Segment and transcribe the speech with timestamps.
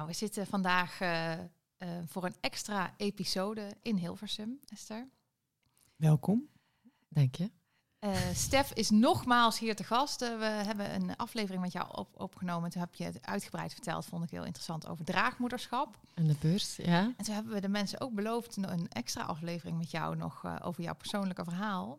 [0.00, 5.08] Nou, we zitten vandaag uh, uh, voor een extra episode in Hilversum, Esther.
[5.96, 6.48] Welkom.
[7.08, 7.50] Dank je.
[8.00, 10.20] Uh, Stef is nogmaals hier te gast.
[10.20, 12.70] we hebben een aflevering met jou op, opgenomen.
[12.70, 15.98] Toen heb je het uitgebreid verteld, vond ik heel interessant, over draagmoederschap.
[16.14, 17.12] En de beurs, ja.
[17.16, 20.82] En toen hebben we de mensen ook beloofd een extra aflevering met jou nog over
[20.82, 21.98] jouw persoonlijke verhaal.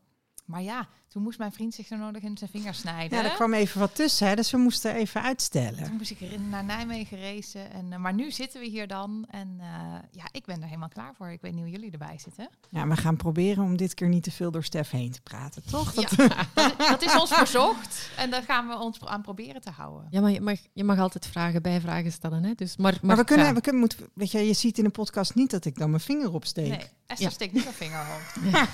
[0.51, 3.17] Maar ja, toen moest mijn vriend zich zo nodig in zijn vingers snijden.
[3.17, 5.83] Ja, er kwam even wat tussen, hè, dus we moesten even uitstellen.
[5.83, 7.71] Toen moest ik er naar Nijmegen racen.
[7.71, 9.25] En, uh, maar nu zitten we hier dan.
[9.29, 9.65] En uh,
[10.11, 11.31] ja, ik ben er helemaal klaar voor.
[11.31, 12.49] Ik weet niet hoe jullie erbij zitten.
[12.69, 15.63] Ja, we gaan proberen om dit keer niet te veel door Stef heen te praten,
[15.63, 15.93] toch?
[15.93, 18.09] Dat, ja, dat, dat, is ons verzocht.
[18.17, 20.07] En daar gaan we ons aan proberen te houden.
[20.09, 22.43] Ja, maar je mag, je mag altijd vragen bij vragen stellen.
[22.43, 22.53] Hè?
[22.53, 24.89] Dus, maar, maar, maar we kunnen, we kunnen, moet, weet je, je ziet in de
[24.89, 26.69] podcast niet dat ik dan mijn vinger opsteek.
[26.69, 27.33] Nee, Esther ja.
[27.33, 28.43] steekt niet haar vinger op.
[28.51, 28.67] Ja.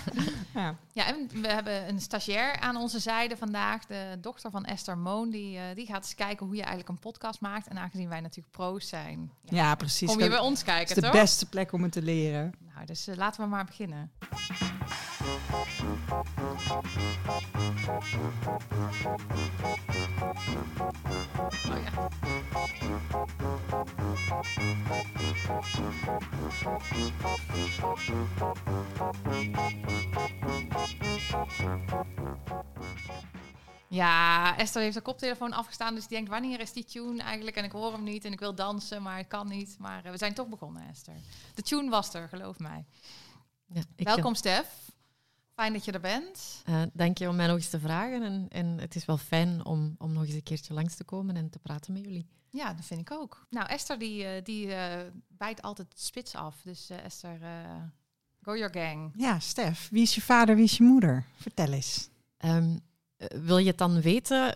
[0.53, 0.75] ja.
[0.99, 5.29] ja, en we hebben een stagiair aan onze zijde vandaag, de dochter van Esther Moon,
[5.29, 7.67] die, uh, die gaat eens kijken hoe je eigenlijk een podcast maakt.
[7.67, 10.09] En aangezien wij natuurlijk pro's zijn, ja, ja precies.
[10.09, 12.53] Kom je bij ons kijken, Het is de beste plek om het te leren.
[12.73, 14.11] Nou, dus uh, laten we maar beginnen.
[15.27, 15.33] Oh
[21.83, 22.09] ja.
[33.87, 37.55] Ja, Esther heeft haar koptelefoon afgestaan, dus die denkt, wanneer is die tune eigenlijk?
[37.55, 39.75] En ik hoor hem niet en ik wil dansen, maar het kan niet.
[39.79, 41.15] Maar uh, we zijn toch begonnen, Esther.
[41.55, 42.85] De tune was er, geloof mij.
[43.65, 44.86] Ja, Welkom, Stef.
[45.59, 46.63] Fijn dat je er bent.
[46.69, 48.23] Uh, dank je om mij nog eens te vragen.
[48.23, 51.35] En, en het is wel fijn om, om nog eens een keertje langs te komen
[51.35, 52.27] en te praten met jullie.
[52.49, 53.47] Ja, dat vind ik ook.
[53.49, 54.69] Nou, Esther die, uh, die
[55.27, 56.61] bijt altijd spits af.
[56.63, 57.39] Dus Esther,
[58.41, 59.13] go your gang.
[59.15, 61.25] Ja, Stef, wie is je vader, wie is je moeder?
[61.35, 62.09] Vertel eens.
[62.45, 62.79] Um,
[63.17, 64.55] wil je het dan weten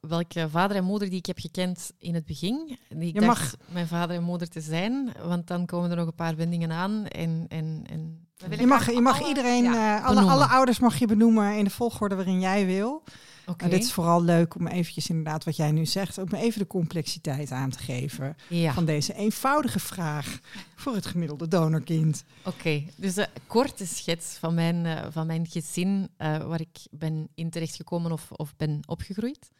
[0.00, 2.78] welke vader en moeder die ik heb gekend in het begin?
[2.88, 3.72] Die ik je dacht mag.
[3.72, 7.06] mijn vader en moeder te zijn, want dan komen er nog een paar wendingen aan.
[7.06, 10.98] En, en, en je mag, je mag alle, iedereen, ja, uh, alle, alle ouders mag
[10.98, 13.02] je benoemen in de volgorde waarin jij wil.
[13.46, 13.68] Okay.
[13.68, 17.50] dit is vooral leuk om eventjes inderdaad wat jij nu zegt, om even de complexiteit
[17.50, 18.72] aan te geven ja.
[18.72, 20.38] van deze eenvoudige vraag
[20.74, 22.24] voor het gemiddelde donorkind.
[22.44, 27.28] Oké, dus een korte schets van mijn, uh, van mijn gezin uh, waar ik ben
[27.34, 29.50] in terechtgekomen of, of ben opgegroeid.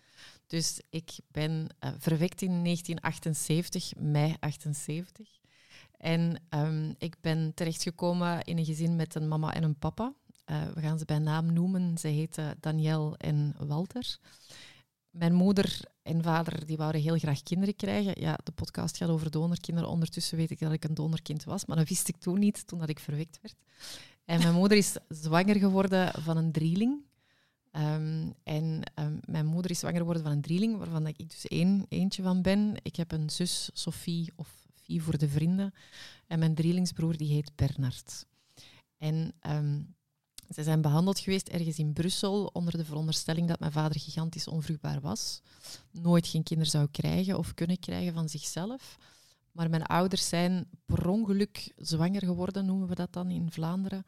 [0.52, 5.28] Dus ik ben uh, verwekt in 1978, mei 78.
[5.96, 10.14] En um, ik ben terechtgekomen in een gezin met een mama en een papa.
[10.46, 11.98] Uh, we gaan ze bij naam noemen.
[11.98, 14.18] Ze heten Daniel en Walter.
[15.10, 18.20] Mijn moeder en vader die wouden heel graag kinderen krijgen.
[18.20, 19.90] Ja, de podcast gaat over donorkinderen.
[19.90, 22.78] Ondertussen weet ik dat ik een donorkind was, maar dat wist ik toen niet, toen
[22.78, 23.56] dat ik verwekt werd.
[24.24, 27.10] En mijn moeder is zwanger geworden van een drieling.
[27.76, 28.82] Um, en
[29.72, 32.74] is zwanger geworden van een drieling, waarvan ik dus één, eentje van ben.
[32.82, 35.74] Ik heb een zus, Sophie, of Fie voor de vrienden.
[36.26, 38.26] En mijn drielingsbroer, die heet Bernard.
[38.98, 39.94] En um,
[40.54, 45.00] ze zijn behandeld geweest ergens in Brussel onder de veronderstelling dat mijn vader gigantisch onvruchtbaar
[45.00, 45.40] was.
[45.90, 48.98] Nooit geen kinderen zou krijgen of kunnen krijgen van zichzelf.
[49.52, 54.04] Maar mijn ouders zijn per ongeluk zwanger geworden, noemen we dat dan in Vlaanderen.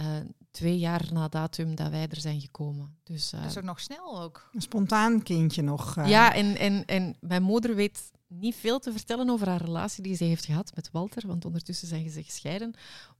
[0.00, 0.06] Uh,
[0.50, 2.96] twee jaar na datum dat wij er zijn gekomen.
[3.04, 4.48] Dus, uh, ook nog snel ook.
[4.52, 5.96] Een spontaan kindje nog.
[5.96, 6.08] Uh.
[6.08, 10.16] Ja, en, en, en mijn moeder weet niet veel te vertellen over haar relatie die
[10.16, 12.74] ze heeft gehad met Walter, want ondertussen zijn ze gescheiden.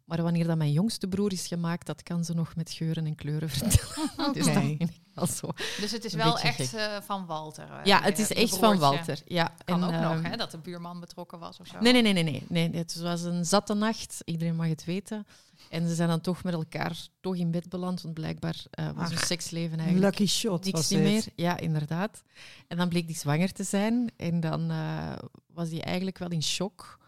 [0.05, 3.15] Maar wanneer dat mijn jongste broer is gemaakt, dat kan ze nog met geuren en
[3.15, 4.11] kleuren vertellen.
[4.17, 4.77] Okay.
[4.77, 5.49] Dus, dat zo
[5.81, 7.69] dus het is wel echt uh, van Walter?
[7.71, 9.23] Uh, ja, het is echt van Walter.
[9.27, 9.55] Ja.
[9.65, 11.79] Kan en, ook uh, nog, hè, dat de buurman betrokken was of zo?
[11.81, 12.13] Nee, nee, nee.
[12.13, 12.45] nee, nee.
[12.49, 15.27] nee het was een zatte nacht, iedereen mag het weten.
[15.69, 19.09] En ze zijn dan toch met elkaar toch in bed beland, want blijkbaar uh, was
[19.09, 21.25] hun seksleven eigenlijk lucky shot niks niet meer.
[21.37, 22.23] Ja, inderdaad.
[22.69, 25.13] En dan bleek die zwanger te zijn en dan uh,
[25.47, 26.99] was hij eigenlijk wel in shock.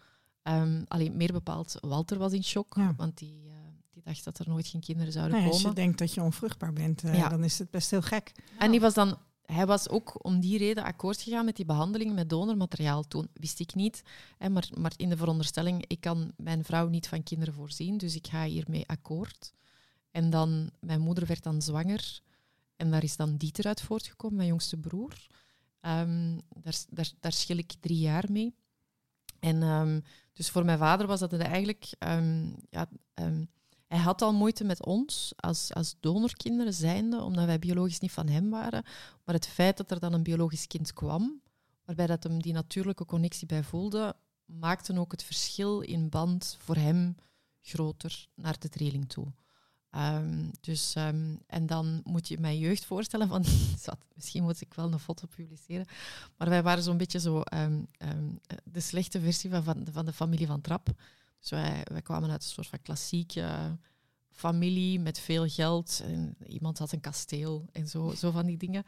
[0.43, 2.93] Um, alleen meer bepaald, Walter was in shock, ja.
[2.97, 3.53] want die, uh,
[3.93, 5.63] die dacht dat er nooit geen kinderen zouden nee, komen.
[5.63, 7.29] Als je denkt dat je onvruchtbaar bent, ja.
[7.29, 8.31] dan is het best heel gek.
[8.57, 9.17] En die was dan
[9.53, 13.07] hij was ook om die reden akkoord gegaan met die behandeling met donormateriaal.
[13.07, 14.03] Toen wist ik niet,
[14.37, 18.15] hè, maar, maar in de veronderstelling, ik kan mijn vrouw niet van kinderen voorzien, dus
[18.15, 19.53] ik ga hiermee akkoord.
[20.11, 22.21] En dan, mijn moeder werd dan zwanger
[22.75, 25.27] en daar is dan Dieter uit voortgekomen, mijn jongste broer.
[25.81, 28.55] Um, daar, daar, daar schil ik drie jaar mee.
[29.39, 32.87] En um, dus voor mijn vader was dat eigenlijk um, ja,
[33.93, 38.27] hij had al moeite met ons als, als donorkinderen zijnde, omdat wij biologisch niet van
[38.27, 38.83] hem waren.
[39.23, 41.41] Maar het feit dat er dan een biologisch kind kwam,
[41.85, 46.75] waarbij dat hem die natuurlijke connectie bij voelde, maakte ook het verschil in band voor
[46.75, 47.15] hem
[47.61, 49.33] groter naar de trailing toe.
[49.89, 53.27] Ehm, dus, ehm, en dan moet je mijn jeugd voorstellen.
[53.27, 53.45] Van,
[54.15, 55.85] misschien moet ik wel een foto publiceren.
[56.37, 57.41] Maar wij waren zo'n beetje zo
[58.63, 60.89] de slechte versie van, van, van de familie van Trap.
[61.43, 63.77] Dus wij, kwamen uit een soort van klassieke
[64.31, 66.01] familie met veel geld.
[66.05, 68.83] En iemand had een kasteel en zo, zo van die dingen.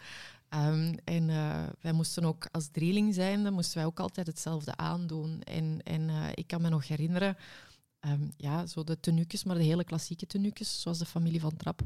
[0.49, 4.75] Ehm, en uh, wij moesten ook als drieling zijn, dan moesten wij ook altijd hetzelfde
[4.75, 5.41] aandoen.
[5.41, 7.37] En, en uh, ik kan me nog herinneren,
[7.99, 11.81] um, ja, zo de tenuques, maar de hele klassieke tenuques, zoals de familie van Trap.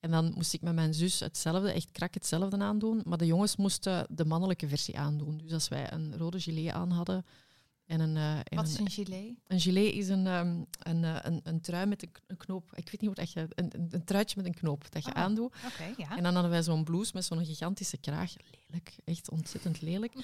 [0.00, 3.02] En dan moest ik met mijn zus hetzelfde, echt krak hetzelfde aandoen.
[3.04, 5.38] Maar de jongens moesten de mannelijke versie aandoen.
[5.38, 7.24] Dus als wij een rode gilet aan hadden,
[7.92, 9.34] en een, uh, Wat is een gilet?
[9.46, 12.70] Een gilet is een, um, een, uh, een, een, trui met een, een, knoop.
[12.74, 13.46] Ik weet niet hoe dat je...
[13.54, 15.54] Een, een, een truitje met een knoop dat je oh, aandoet.
[15.72, 16.16] Okay, ja.
[16.16, 18.32] En dan hadden wij zo'n blouse met zo'n gigantische kraag.
[18.50, 18.94] Lelijk.
[19.04, 20.12] Echt ontzettend lelijk.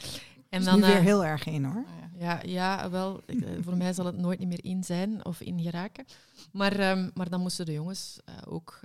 [0.48, 1.84] En dan, nu weer uh, heel erg in, hoor.
[1.86, 3.20] Oh, ja, ja, wel.
[3.60, 6.04] voor mij zal het nooit niet meer in zijn of in geraken.
[6.52, 8.80] Maar, um, maar dan moesten de jongens ook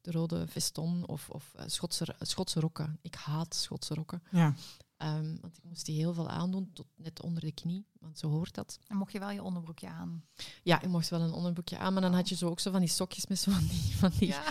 [0.00, 2.98] de rode veston of, of Schotse, Schotse rokken.
[3.02, 4.22] Ik haat Schotse rokken.
[4.30, 4.54] Ja.
[5.02, 8.28] Um, want ik moest die heel veel aandoen, tot net onder de knie, want zo
[8.28, 8.78] hoort dat.
[8.86, 10.24] En mocht je wel je onderbroekje aan?
[10.62, 12.80] Ja, ik mocht wel een onderbroekje aan, maar dan had je zo ook zo van
[12.80, 14.42] die sokjes met zo van die, van die ja.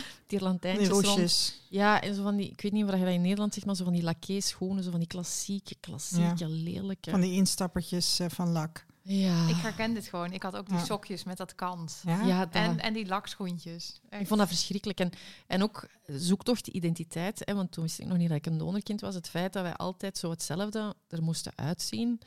[1.70, 3.76] Ja, en zo van die, ik weet niet of je dat in Nederland zegt, maar
[3.76, 6.48] zo van die laké schoenen, zo van die klassieke, klassieke, ja.
[6.48, 7.10] lelijke.
[7.10, 8.86] Van die instappertjes uh, van lak.
[9.08, 9.48] Ja.
[9.48, 10.32] Ik herken dit gewoon.
[10.32, 12.02] Ik had ook die sokjes met dat kant.
[12.06, 12.52] Ja?
[12.52, 14.00] en, en die lakschoentjes.
[14.10, 14.22] Echt.
[14.22, 15.00] Ik vond dat verschrikkelijk.
[15.00, 15.12] En,
[15.48, 17.42] en ook zoektocht identiteit.
[17.46, 19.16] Hè, want toen wist ik nog niet dat ik een donorkind was.
[19.16, 22.22] Het feit dat wij altijd zo hetzelfde er moesten uitzien.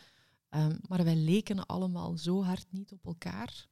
[0.51, 3.67] Um, maar wij leken allemaal zo hard niet op elkaar.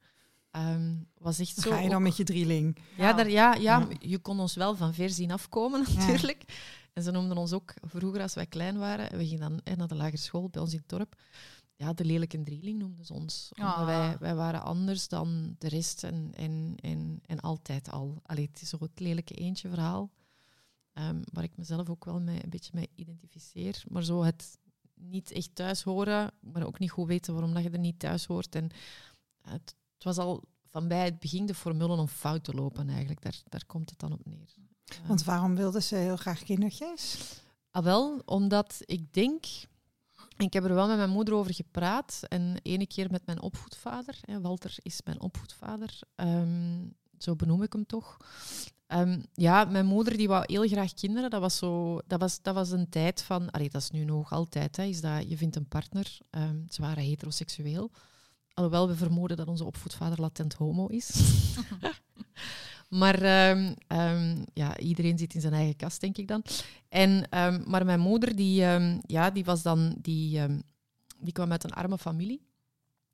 [0.51, 1.71] Um, was echt zo.
[1.71, 2.77] Ga je dan met je drieling?
[2.97, 6.43] Ja, daar, ja, ja, je kon ons wel van ver zien afkomen natuurlijk.
[6.93, 9.17] En ze noemden ons ook vroeger als wij klein waren.
[9.17, 11.15] We gingen dan naar de lagere school bij ons in het dorp
[11.77, 13.51] ja, de lelijke drieling noemden ze ons.
[13.53, 13.85] Ah.
[13.85, 18.21] Wij, wij waren anders dan de rest en, en, en, en altijd al.
[18.23, 20.11] Allee, het is zo het lelijke eentje verhaal,
[20.93, 23.83] um, waar ik mezelf ook wel mee, een beetje mee identificeer.
[23.87, 24.57] Maar zo het
[24.93, 28.25] niet echt thuis horen, maar ook niet goed weten waarom dat je er niet thuis
[28.25, 28.55] hoort.
[28.55, 28.69] En
[29.41, 33.21] het, het was al van bij het begin de formule om fout te lopen eigenlijk.
[33.21, 34.55] Daar, daar komt het dan op neer.
[35.07, 37.17] Want waarom wilden ze heel graag kindertjes?
[37.71, 39.45] Ah, wel, omdat ik denk
[40.37, 42.21] ik heb er wel met mijn moeder over gepraat.
[42.27, 44.19] En ene keer met mijn opvoedvader.
[44.41, 45.99] Walter is mijn opvoedvader.
[46.15, 48.17] Um, zo benoem ik hem toch.
[48.87, 51.29] Um, ja, mijn moeder die wou heel graag kinderen.
[51.29, 53.51] Dat was, zo, dat was, dat was een tijd van...
[53.51, 54.77] Allee, dat is nu nog altijd.
[54.77, 56.17] Hè, is dat je vindt een partner.
[56.31, 57.91] Um, ze waren heteroseksueel.
[58.53, 61.09] Alhoewel we vermoeden dat onze opvoedvader latent homo is.
[62.87, 66.43] Maar um, um, ja, iedereen zit in zijn eigen kast, denk ik dan.
[66.89, 68.55] En, um, maar mijn moeder, die,
[69.01, 70.41] ja, die, was dan, die,
[71.19, 72.45] die kwam uit een arme familie.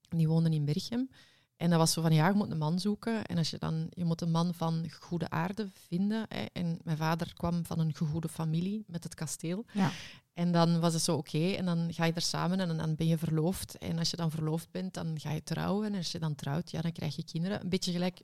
[0.09, 1.09] Die woonde in Berchem.
[1.55, 3.25] En dat was zo van, ja, je moet een man zoeken.
[3.25, 6.25] En als je dan, je moet een man van goede aarde vinden.
[6.29, 6.45] Hè.
[6.53, 9.65] En mijn vader kwam van een goede familie met het kasteel.
[9.73, 9.91] Ja.
[10.33, 13.07] En dan was het zo, oké, en dan ga je er samen en dan ben
[13.07, 13.77] je verloofd.
[13.77, 15.87] En als je dan verloofd bent, dan ga je trouwen.
[15.87, 17.61] En als je dan trouwt, ja, dan krijg je kinderen.
[17.61, 18.21] Een beetje gelijk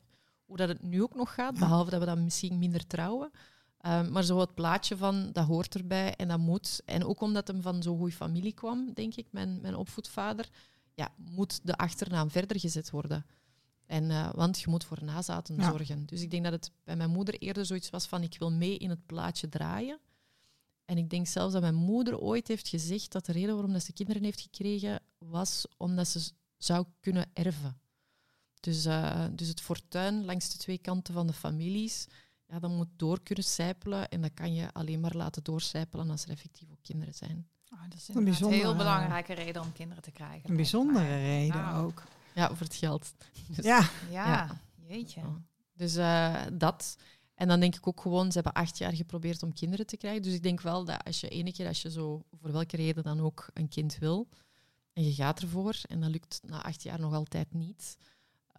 [0.50, 3.32] hoe dat het nu ook nog gaat, behalve dat we dan misschien minder trouwen.
[3.86, 6.82] Um, maar zo het plaatje van, dat hoort erbij en dat moet.
[6.86, 10.50] En ook omdat hem van zo'n goede familie kwam, denk ik, mijn, mijn opvoedvader,
[10.94, 13.26] ja, moet de achternaam verder gezet worden.
[13.86, 16.06] En, uh, want je moet voor nazaten zorgen.
[16.06, 18.78] Dus ik denk dat het bij mijn moeder eerder zoiets was van, ik wil mee
[18.78, 20.00] in het plaatje draaien.
[20.86, 23.84] En ik denk zelfs dat mijn moeder ooit heeft gezegd dat de reden waarom dat
[23.84, 27.80] ze kinderen heeft gekregen, was omdat ze zou kunnen erven.
[28.60, 32.08] Dus, uh, dus het fortuin langs de twee kanten van de families,
[32.46, 34.10] ja, dat moet door kunnen sijpelen.
[34.10, 37.48] En dat kan je alleen maar laten doorcijpelen als er effectief ook kinderen zijn.
[37.74, 40.50] Oh, dat is een bijzondere, heel belangrijke reden om kinderen te krijgen.
[40.50, 41.86] Een bijzondere reden nou.
[41.86, 42.04] ook.
[42.36, 43.14] Ja, voor het geld.
[43.56, 43.90] Dus, ja.
[44.10, 44.62] ja.
[44.76, 45.22] jeetje.
[45.74, 46.98] Dus uh, dat.
[47.34, 50.22] En dan denk ik ook gewoon, ze hebben acht jaar geprobeerd om kinderen te krijgen.
[50.22, 53.04] Dus ik denk wel dat als je ene keer, als je zo, voor welke reden
[53.04, 54.28] dan ook, een kind wil,
[54.94, 57.98] en je gaat ervoor, en dat lukt na acht jaar nog altijd niet,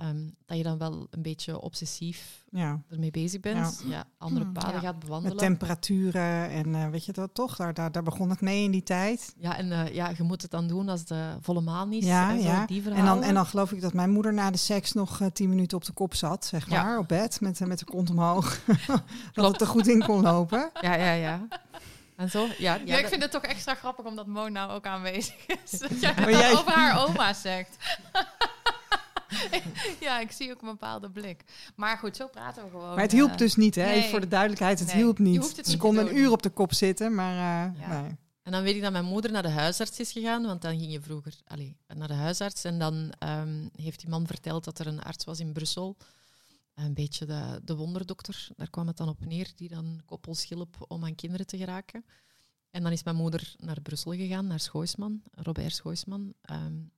[0.04, 2.80] Um, dat je dan wel een beetje obsessief ja.
[2.90, 3.82] ermee bezig bent.
[3.86, 4.04] Ja.
[4.18, 5.36] andere hmm, paden gaat bewandelen.
[5.36, 7.56] Met temperaturen en uh, weet je dat toch?
[7.56, 9.34] Daar, daar, daar begon het mee in die tijd.
[9.36, 12.04] Ja, en uh, ja, je moet het dan doen als de volle maan is.
[12.04, 12.66] Ja, en, ja.
[12.66, 15.28] Die en, dan, en dan geloof ik dat mijn moeder na de seks nog uh,
[15.32, 18.60] tien minuten op de kop zat, zeg maar, op bed, met, met de kont omhoog.
[19.32, 20.70] dat het er goed in kon lopen.
[20.80, 21.46] Ja, ja, ja.
[22.20, 22.46] En zo?
[22.58, 25.78] Ja, ja, ik vind het toch extra grappig omdat Mo nou ook aanwezig is.
[25.80, 26.52] Dat jij jij...
[26.52, 27.76] over haar oma zegt.
[30.00, 31.44] ja, ik zie ook een bepaalde blik.
[31.76, 32.94] Maar goed, zo praten we gewoon.
[32.94, 34.02] Maar het hielp eh, dus niet, hè?
[34.02, 35.60] Voor de duidelijkheid, het hielp niet.
[35.62, 38.16] Ze konden een uur op de kop zitten, maar uh, nee.
[38.42, 40.92] En dan weet ik dat mijn moeder naar de huisarts is gegaan, want dan ging
[40.92, 42.64] je vroeger allez, naar de huisarts.
[42.64, 45.96] En dan um, heeft die man verteld dat er een arts was in Brussel
[46.74, 48.48] een beetje de, de wonderdokter.
[48.56, 52.04] Daar kwam het dan op neer, die dan koppels hielp om aan kinderen te geraken.
[52.70, 56.34] En dan is mijn moeder naar Brussel gegaan, naar Schoisman, Robert Schoisman.
[56.50, 56.90] Um,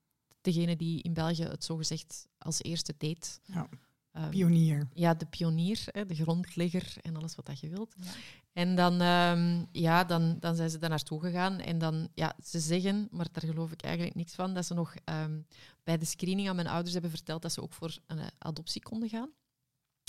[0.43, 3.39] degene die in België het zogezegd als eerste deed.
[3.43, 3.69] Ja.
[4.15, 4.87] Um, pionier.
[4.93, 7.95] Ja, de pionier, hè, de grondlegger en alles wat dat je wilt.
[7.97, 8.11] Ja.
[8.53, 11.59] En dan, um, ja, dan, dan zijn ze daar naartoe gegaan.
[11.59, 14.95] En dan, ja, ze zeggen, maar daar geloof ik eigenlijk niks van, dat ze nog
[15.05, 15.45] um,
[15.83, 18.81] bij de screening aan mijn ouders hebben verteld dat ze ook voor een uh, adoptie
[18.81, 19.29] konden gaan.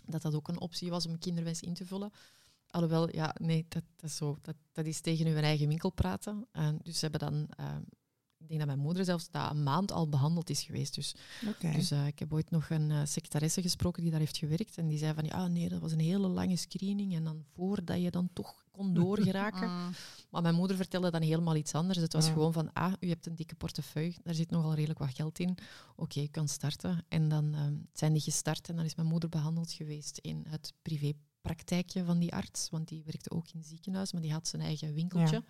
[0.06, 2.10] Dat dat ook een optie was om een kinderwens in te vullen.
[2.66, 6.46] Alhoewel, ja, nee, dat, dat, is, zo, dat, dat is tegen hun eigen winkel praten.
[6.52, 7.48] Uh, dus ze hebben dan
[8.44, 10.94] ik denk dat mijn moeder zelfs dat een maand al behandeld is geweest.
[10.94, 11.14] Dus,
[11.60, 14.78] dus uh, ik heb ooit nog een uh, secretaresse gesproken die daar heeft gewerkt.
[14.78, 17.14] En die zei van, ja nee, dat was een hele lange screening.
[17.14, 19.70] En dan voordat je dan toch kon doorgeraken.
[19.70, 19.90] Mm.
[20.30, 21.98] Maar mijn moeder vertelde dan helemaal iets anders.
[21.98, 24.14] Het was gewoon van, ah, u hebt een dikke portefeuille.
[24.22, 25.50] Daar zit nogal redelijk wat geld in.
[25.50, 25.60] Oké,
[25.96, 27.04] okay, je kan starten.
[27.08, 27.60] En dan uh,
[27.92, 28.68] zijn die gestart.
[28.68, 32.70] En dan is mijn moeder behandeld geweest in het privépraktijkje van die arts.
[32.70, 35.44] Want die werkte ook in het ziekenhuis, maar die had zijn eigen winkeltje.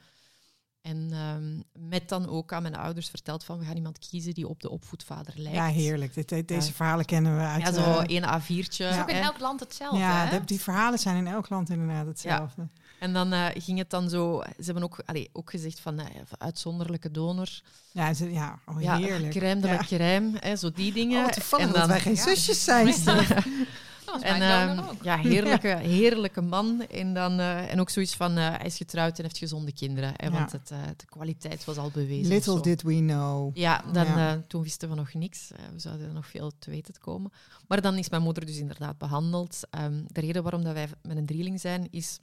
[0.85, 4.49] En um, met dan ook aan mijn ouders verteld van we gaan iemand kiezen die
[4.49, 5.57] op de opvoedvader lijkt.
[5.57, 6.29] Ja, heerlijk.
[6.29, 7.63] Dit, deze verhalen kennen we uit...
[7.63, 8.89] Ja, zo uh, één A4'tje.
[8.89, 10.45] is ook in elk land hetzelfde, Ja, hè?
[10.45, 12.63] die verhalen zijn in elk land inderdaad hetzelfde.
[12.63, 12.81] Ja.
[13.01, 14.43] En dan uh, ging het dan zo...
[14.57, 16.07] Ze hebben ook, allee, ook gezegd van uh,
[16.39, 17.49] uitzonderlijke donor.
[17.93, 19.35] Ja, ze, ja oh, heerlijk.
[19.35, 19.77] Ja, crème de ja.
[19.79, 21.25] crème, hè, zo die dingen.
[21.25, 22.87] Oh, toevallig en dan, dat wij geen zusjes zijn.
[24.23, 25.69] en uh, ja, heerlijke,
[25.99, 26.87] heerlijke man.
[26.87, 30.13] En, dan, uh, en ook zoiets van, uh, hij is getrouwd en heeft gezonde kinderen.
[30.17, 32.33] Hè, want het, uh, de kwaliteit was al bewezen.
[32.33, 33.57] Little did we know.
[33.57, 34.43] Ja, dan, ja.
[34.47, 35.51] toen wisten we nog niks.
[35.73, 37.33] we zouden er nog veel te weten komen.
[37.69, 39.61] Maar dan is mijn moeder dus inderdaad behandeld.
[39.81, 42.19] Um, de reden waarom dat wij met een drieling zijn, is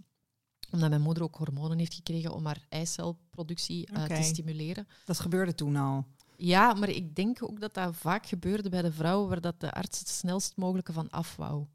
[0.72, 4.08] omdat mijn moeder ook hormonen heeft gekregen om haar eicelproductie okay.
[4.08, 4.88] te stimuleren.
[5.06, 6.06] Dat gebeurde toen al?
[6.36, 9.72] Ja, maar ik denk ook dat dat vaak gebeurde bij de vrouwen waar dat de
[9.72, 11.66] arts het snelst mogelijke van af wou.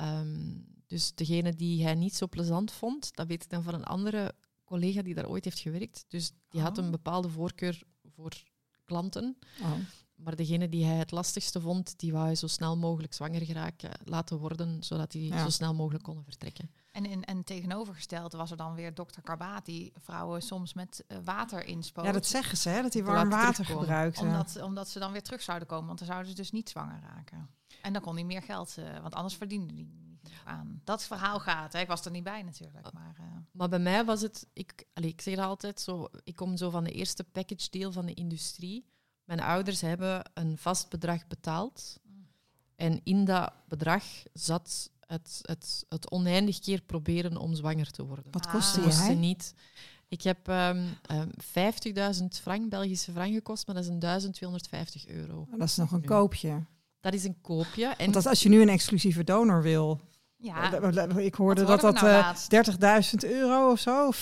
[0.00, 3.84] Um, dus degene die hij niet zo plezant vond, dat weet ik dan van een
[3.84, 6.04] andere collega die daar ooit heeft gewerkt.
[6.08, 6.66] Dus die oh.
[6.66, 7.82] had een bepaalde voorkeur
[8.14, 8.32] voor
[8.84, 9.38] klanten.
[9.60, 9.72] Oh.
[10.18, 13.90] Maar degene die hij het lastigste vond, die wou hij zo snel mogelijk zwanger geraken,
[14.04, 15.42] laten worden, zodat hij ja.
[15.42, 16.70] zo snel mogelijk konden vertrekken.
[16.90, 21.18] En, in, en tegenovergesteld was er dan weer dokter Karbaat, die vrouwen soms met uh,
[21.24, 22.04] water inspoot.
[22.04, 24.18] Ja, dat zeggen ze, hè, dat hij warm water gebruikt.
[24.18, 27.00] Omdat, omdat ze dan weer terug zouden komen, want dan zouden ze dus niet zwanger
[27.00, 27.50] raken.
[27.82, 29.86] En dan kon hij meer geld, uh, want anders verdiende hij
[30.22, 30.80] niet aan.
[30.84, 31.72] Dat verhaal gaat.
[31.72, 31.80] Hè.
[31.80, 32.92] Ik was er niet bij natuurlijk.
[32.92, 33.26] Maar, uh.
[33.52, 36.70] maar bij mij was het, ik, allez, ik zeg dat altijd zo, ik kom zo
[36.70, 38.86] van de eerste package deal van de industrie.
[39.28, 42.00] Mijn ouders hebben een vast bedrag betaald.
[42.76, 48.32] En in dat bedrag zat het, het, het oneindig keer proberen om zwanger te worden.
[48.32, 49.08] Wat kostte ah.
[49.08, 49.14] je?
[49.14, 49.54] niet.
[50.08, 51.30] Ik heb um, um,
[52.20, 55.46] 50.000 frank, Belgische frank gekost, maar dat is een 1250 euro.
[55.50, 56.64] Dat is nog een koopje.
[57.00, 57.86] Dat is een koopje.
[57.86, 60.00] En Want als je nu een exclusieve donor wil,
[60.38, 60.72] ja.
[61.16, 64.20] Ik hoorde dat dat nou uh, 30.000 euro of zo, 40.000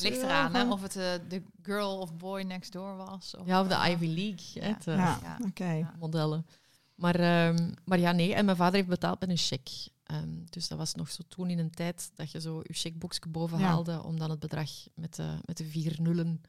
[0.00, 3.36] Ligt eraan, hè, of het uh, de girl of boy next door was.
[3.36, 4.76] Of ja, of de Ivy League.
[4.84, 5.38] Ja, ja.
[5.48, 5.86] Okay.
[5.98, 6.46] modellen.
[6.94, 8.34] Maar, um, maar ja, nee.
[8.34, 9.90] En mijn vader heeft betaald met een cheque.
[10.12, 13.28] Um, dus dat was nog zo toen in een tijd dat je zo je checkboekje
[13.28, 16.42] boven haalde om dan het bedrag met de, met de vier nullen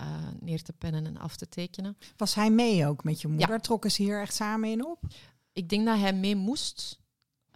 [0.00, 0.06] uh,
[0.40, 1.96] neer te pennen en af te tekenen.
[2.16, 3.60] Was hij mee ook met je moeder?
[3.60, 4.98] Trokken ze hier echt samen in op?
[5.52, 7.00] Ik denk dat hij mee moest.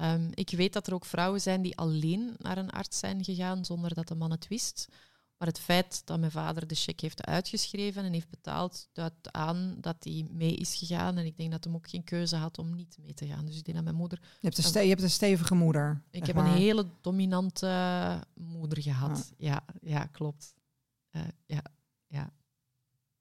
[0.01, 3.65] Um, ik weet dat er ook vrouwen zijn die alleen naar een arts zijn gegaan
[3.65, 4.89] zonder dat de man het wist.
[5.37, 9.77] Maar het feit dat mijn vader de cheque heeft uitgeschreven en heeft betaald, duidt aan
[9.81, 11.17] dat hij mee is gegaan.
[11.17, 13.47] En ik denk dat hij ook geen keuze had om niet mee te gaan.
[13.47, 14.19] Dus ik denk dat mijn moeder...
[14.41, 16.03] Je hebt een, je hebt een stevige moeder.
[16.11, 19.33] Ik heb een hele dominante moeder gehad.
[19.37, 20.55] Ja, ja, klopt.
[21.13, 21.63] Uh, ja,
[22.07, 22.33] ja.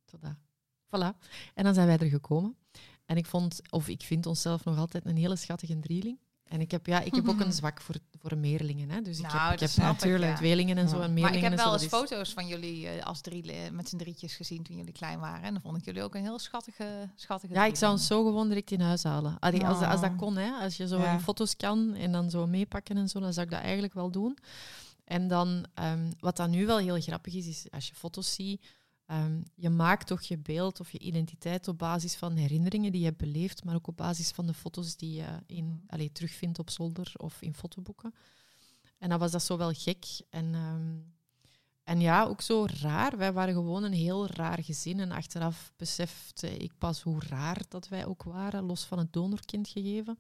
[0.06, 0.38] Tada.
[0.86, 1.18] Voilà.
[1.54, 2.56] En dan zijn wij er gekomen.
[3.06, 6.20] En ik vond, of ik vind onszelf nog altijd een hele schattige drieling.
[6.46, 8.90] En ik heb, ja, ik heb ook een zwak voor, voor meerlingen.
[8.90, 9.02] Hè.
[9.02, 11.00] Dus ik nou, heb, ik heb natuurlijk ik, tweelingen en zo.
[11.00, 14.36] En maar ik heb wel eens foto's van jullie uh, als drie met z'n drietjes
[14.36, 15.44] gezien toen jullie klein waren.
[15.44, 18.24] En dan vond ik jullie ook een heel schattige, schattige Ja, ik zou ons zo
[18.24, 19.40] gewoon direct in huis halen.
[19.40, 20.52] Allee, als, als dat kon, hè.
[20.52, 21.20] als je zo ja.
[21.20, 24.38] foto's kan en dan zo meepakken en zo, dan zou ik dat eigenlijk wel doen.
[25.04, 28.62] En dan, um, wat dan nu wel heel grappig is, is als je foto's ziet
[29.12, 33.08] Um, je maakt toch je beeld of je identiteit op basis van herinneringen die je
[33.08, 35.78] hebt beleefd, maar ook op basis van de foto's die je in, mhm.
[35.88, 38.14] allez, terugvindt op zolder of in fotoboeken.
[38.98, 40.06] En dan was dat zo wel gek.
[40.30, 41.14] En, um,
[41.84, 43.18] en ja, ook zo raar.
[43.18, 45.00] Wij waren gewoon een heel raar gezin.
[45.00, 49.68] En achteraf besefte ik pas hoe raar dat wij ook waren, los van het donorkind
[49.68, 50.18] gegeven.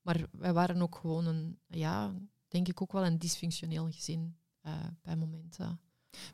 [0.00, 2.14] Maar wij waren ook gewoon een, ja,
[2.48, 5.80] denk ik ook wel een dysfunctioneel gezin uh, bij momenten.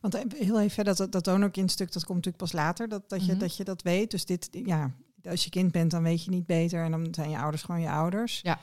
[0.01, 3.33] Want eh, heel even, dat, dat donorkindstuk, dat komt natuurlijk pas later, dat, dat, je,
[3.33, 3.41] mhm.
[3.41, 4.11] dat je dat weet.
[4.11, 4.95] Dus dit, ja,
[5.25, 6.85] als je kind bent, dan weet je niet beter.
[6.85, 8.41] En dan zijn je ouders gewoon je ouders.
[8.43, 8.61] Ja.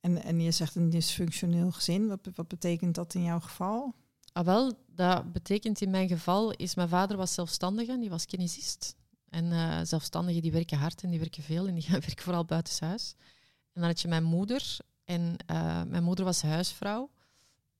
[0.00, 2.08] En, en je zegt een dysfunctioneel gezin.
[2.08, 3.94] Wat, wat betekent dat in jouw geval?
[4.32, 8.96] Ah, wel, dat betekent in mijn geval, is mijn vader was zelfstandige, die was kinesist.
[9.28, 13.14] En uh, zelfstandigen die werken hard en die werken veel en die werken vooral buitenshuis.
[13.72, 17.10] En dan had je mijn moeder en uh, mijn moeder was huisvrouw.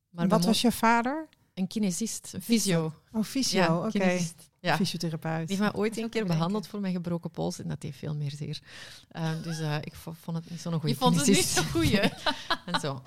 [0.08, 1.28] Maar wat was je vader?
[1.58, 2.92] Een kinesist, een fysio.
[3.12, 4.18] Oh, fysio, ja, oké.
[4.60, 4.76] Ja.
[4.76, 5.48] Fysiotherapeut.
[5.48, 8.14] Die heeft mij ooit een keer behandeld voor mijn gebroken pols en dat heeft veel
[8.14, 8.60] meer zeer.
[9.16, 12.00] Uh, dus uh, ik vond het niet zo'n goede Je vond het niet zo goeie.
[12.72, 13.02] en zo.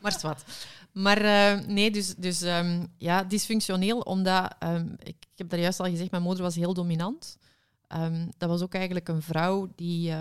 [0.00, 0.44] Maar wat.
[0.92, 5.80] Maar uh, nee, dus, dus um, ja, dysfunctioneel, omdat, um, ik, ik, heb daar juist
[5.80, 7.38] al gezegd, mijn moeder was heel dominant.
[7.88, 10.14] Um, dat was ook eigenlijk een vrouw die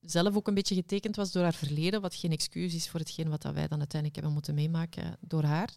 [0.00, 3.28] zelf ook een beetje getekend was door haar verleden, wat geen excuus is voor hetgeen
[3.28, 5.70] wat dat wij dan uiteindelijk hebben moeten meemaken door haar.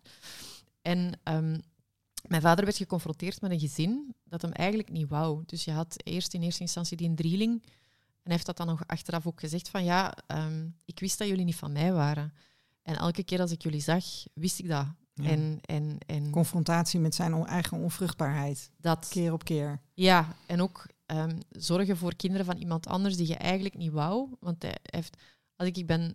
[0.81, 1.61] En um,
[2.27, 5.43] mijn vader werd geconfronteerd met een gezin dat hem eigenlijk niet wou.
[5.45, 7.61] Dus je had eerst in eerste instantie die een drieling.
[7.63, 11.27] En hij heeft dat dan nog achteraf ook gezegd van ja, um, ik wist dat
[11.27, 12.33] jullie niet van mij waren.
[12.81, 14.87] En elke keer als ik jullie zag, wist ik dat.
[15.13, 18.71] En, en, en Confrontatie met zijn eigen onvruchtbaarheid.
[18.77, 19.07] Dat.
[19.09, 19.79] Keer op keer.
[19.93, 24.29] Ja, en ook um, zorgen voor kinderen van iemand anders die je eigenlijk niet wou.
[24.39, 25.17] Want hij heeft,
[25.55, 26.13] als ik, ben,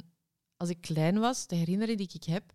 [0.56, 2.52] als ik klein was, de herinnering die ik heb,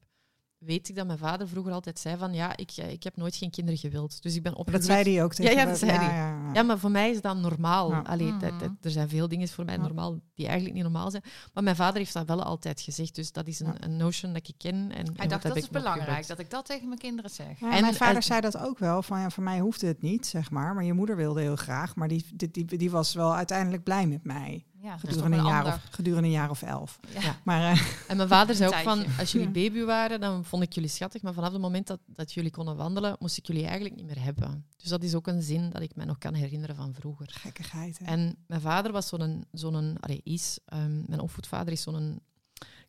[0.65, 3.35] weet ik dat mijn vader vroeger altijd zei van ja, ik, eh, ik heb nooit
[3.35, 4.21] geen kinderen gewild.
[4.21, 4.87] Dus ik ben opgegroeid...
[4.87, 6.15] Dat zei hij ook tegen ja, ja, dat zei ja, hij.
[6.15, 7.91] Ja, ja, maar voor mij is dat normaal.
[7.91, 7.99] Ja.
[7.99, 11.23] Allee, dat, dat, er zijn veel dingen voor mij normaal die eigenlijk niet normaal zijn.
[11.53, 13.15] Maar mijn vader heeft dat wel altijd gezegd.
[13.15, 14.91] Dus dat is een, een notion dat ik ken.
[14.91, 17.61] En, hij dacht, dat is belangrijk, dat ik dat tegen mijn kinderen zeg.
[17.61, 20.51] en mijn vader zei dat ook wel, van ja, voor mij hoefde het niet, zeg
[20.51, 20.73] maar.
[20.73, 21.95] Maar je moeder wilde heel graag.
[21.95, 24.65] Maar die, die, die, die was wel uiteindelijk blij met mij.
[24.83, 26.99] Ja, gedurende, een jaar of, gedurende een jaar of elf.
[27.19, 27.39] Ja.
[27.43, 30.73] Maar, uh, en mijn vader zei ook van, als jullie baby waren, dan vond ik
[30.73, 31.21] jullie schattig.
[31.21, 34.23] Maar vanaf het moment dat, dat jullie konden wandelen, moest ik jullie eigenlijk niet meer
[34.23, 34.65] hebben.
[34.77, 37.27] Dus dat is ook een zin dat ik mij nog kan herinneren van vroeger.
[37.31, 38.05] Gekkigheid, hè?
[38.05, 42.19] En mijn vader was zo'n, zo'n is, um, mijn opvoedvader is zo'n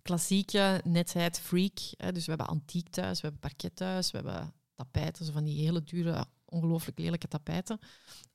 [0.02, 1.78] klassieke netheid freak.
[1.96, 2.12] Hè.
[2.12, 5.64] Dus we hebben antiek thuis, we hebben parket thuis, we hebben tapijten, zo van die
[5.64, 7.78] hele dure ongelooflijk lelijke tapijten.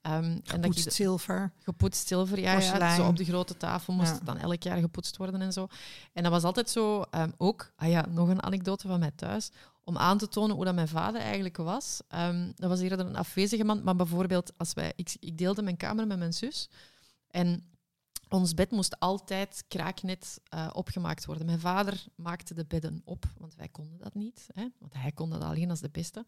[0.02, 1.52] Um, gepoetst en zilver.
[1.58, 2.96] Gepoetst zilver, ja, ja.
[2.96, 5.68] Zo op de grote tafel moest het dan elk jaar gepoetst worden en zo.
[6.14, 9.52] En dat was altijd zo, um, ook, ah ja, nog een anekdote van mij thuis,
[9.84, 12.02] om aan te tonen hoe dat mijn vader eigenlijk was.
[12.16, 15.78] Um, dat was eerder een afwezige man, maar bijvoorbeeld, als wij, ik, ik deelde mijn
[15.78, 16.70] kamer met mijn zus.
[17.28, 17.64] En
[18.34, 21.46] ons bed moest altijd kraaknet uh, opgemaakt worden.
[21.46, 24.48] Mijn vader maakte de bedden op, want wij konden dat niet.
[24.54, 24.68] Hè?
[24.80, 26.26] Want hij kon dat alleen als de beste.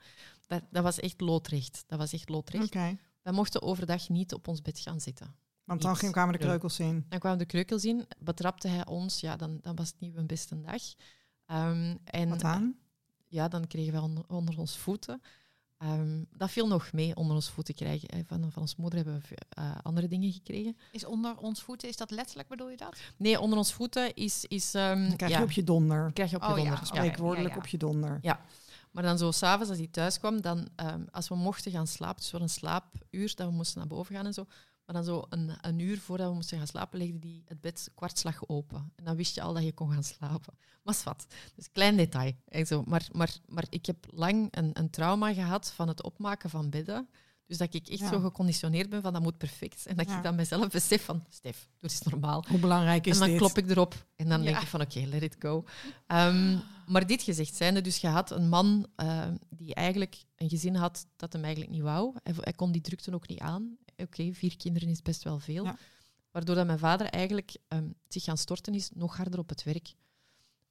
[0.47, 1.83] Dat, dat was echt loodrecht.
[1.87, 2.65] Dat was echt loodrecht.
[2.65, 2.97] Okay.
[3.21, 5.35] Wij mochten overdag niet op ons bed gaan zitten.
[5.63, 6.11] Want dan niet.
[6.11, 7.05] kwamen de kreukels in.
[7.09, 8.05] Dan kwamen de kreukels in.
[8.19, 10.81] Betrapte hij ons, ja, dan, dan was het niet een beste dag.
[11.47, 12.75] Um, en, Wat aan?
[13.27, 15.21] Ja, dan kregen wij onder, onder ons voeten.
[15.83, 18.09] Um, dat viel nog mee onder ons voeten krijgen.
[18.09, 20.77] Eh, van, van ons moeder hebben we uh, andere dingen gekregen.
[20.91, 22.97] Is onder ons voeten, is dat letterlijk bedoel je dat?
[23.17, 24.45] Nee, onder ons voeten is...
[24.47, 26.11] is um, dan krijg je op je donder.
[26.13, 26.73] krijg je op je oh, donder.
[26.73, 26.85] Ja.
[26.85, 28.19] Spreekwoordelijk op je donder.
[28.21, 28.41] Ja.
[28.91, 32.21] Maar dan zo s'avonds als hij thuis kwam, dan, um, als we mochten gaan slapen,
[32.21, 34.45] dus voor een slaapuur, dat we moesten naar boven gaan en zo,
[34.85, 37.91] maar dan zo een, een uur voordat we moesten gaan slapen, legde die het bed
[37.95, 38.91] kwartslag open.
[38.95, 40.53] En dan wist je al dat je kon gaan slapen.
[40.83, 41.25] Maar wat.
[41.55, 42.33] Dus klein detail.
[42.65, 42.83] Zo.
[42.85, 47.09] Maar, maar, maar ik heb lang een, een trauma gehad van het opmaken van bedden.
[47.45, 49.85] Dus dat ik echt zo geconditioneerd ben van dat moet perfect.
[49.85, 52.43] En dat ik dan mezelf besef van, Stef, doe eens normaal.
[52.47, 53.21] Hoe belangrijk is dit?
[53.21, 55.65] En dan klop ik erop en dan denk ik van, oké, let it go.
[56.07, 60.75] Um, maar dit gezegd zijnde, dus je had een man uh, die eigenlijk een gezin
[60.75, 62.15] had dat hem eigenlijk niet wou.
[62.23, 63.77] Hij, hij kon die drukte ook niet aan.
[64.01, 65.75] Oké, vier kinderen is best wel veel.
[66.31, 69.93] Waardoor dat mijn vader eigenlijk um, zich gaan storten is nog harder op het werk.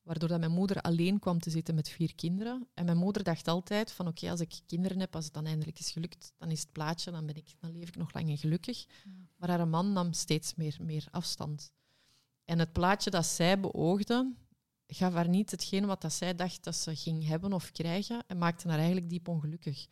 [0.02, 2.68] Waardoor dat mijn moeder alleen kwam te zitten met vier kinderen.
[2.74, 5.78] En mijn moeder dacht altijd van oké, als ik kinderen heb, als het dan eindelijk
[5.78, 8.38] is gelukt, dan is het plaatje, dan, ben ik, dan leef ik nog lang en
[8.38, 8.86] gelukkig.
[9.36, 11.72] Maar haar man nam steeds meer, meer afstand.
[12.44, 14.32] En het plaatje dat zij beoogde,
[14.86, 18.38] gaf haar niet hetgeen wat dat zij dacht dat ze ging hebben of krijgen en
[18.38, 19.86] maakte haar eigenlijk diep ongelukkig.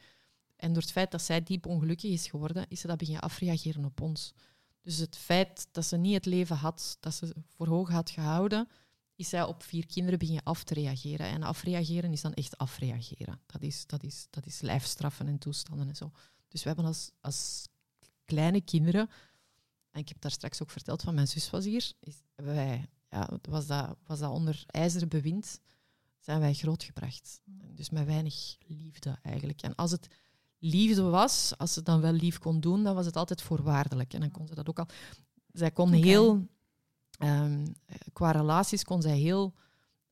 [0.59, 3.85] En door het feit dat zij diep ongelukkig is geworden, is ze dat beginnen afreageren
[3.85, 4.35] op ons.
[4.83, 8.69] Dus het feit dat ze niet het leven had dat ze voor hoog had gehouden,
[9.15, 11.27] is zij op vier kinderen beginnen af te reageren.
[11.27, 13.41] En afreageren is dan echt afreageren.
[13.47, 16.11] Dat is, dat is, dat is lijfstraffen en toestanden en zo.
[16.49, 17.69] Dus we hebben als, als
[18.25, 19.11] kleine kinderen,
[19.91, 23.31] en ik heb daar straks ook verteld van mijn zus was hier, is, wij, ja,
[23.43, 25.61] was, dat, was dat onder ijzeren bewind,
[26.19, 27.41] zijn wij grootgebracht.
[27.75, 29.63] Dus met weinig liefde eigenlijk.
[29.63, 30.09] En als het
[30.59, 34.15] liefde was, als ze dan wel lief kon doen, dan was het altijd voorwaardelijk.
[34.15, 34.87] En dan kon ze dat ook al.
[35.53, 36.47] Zij kon heel,
[37.19, 37.75] um,
[38.13, 39.55] qua relaties, kon zij heel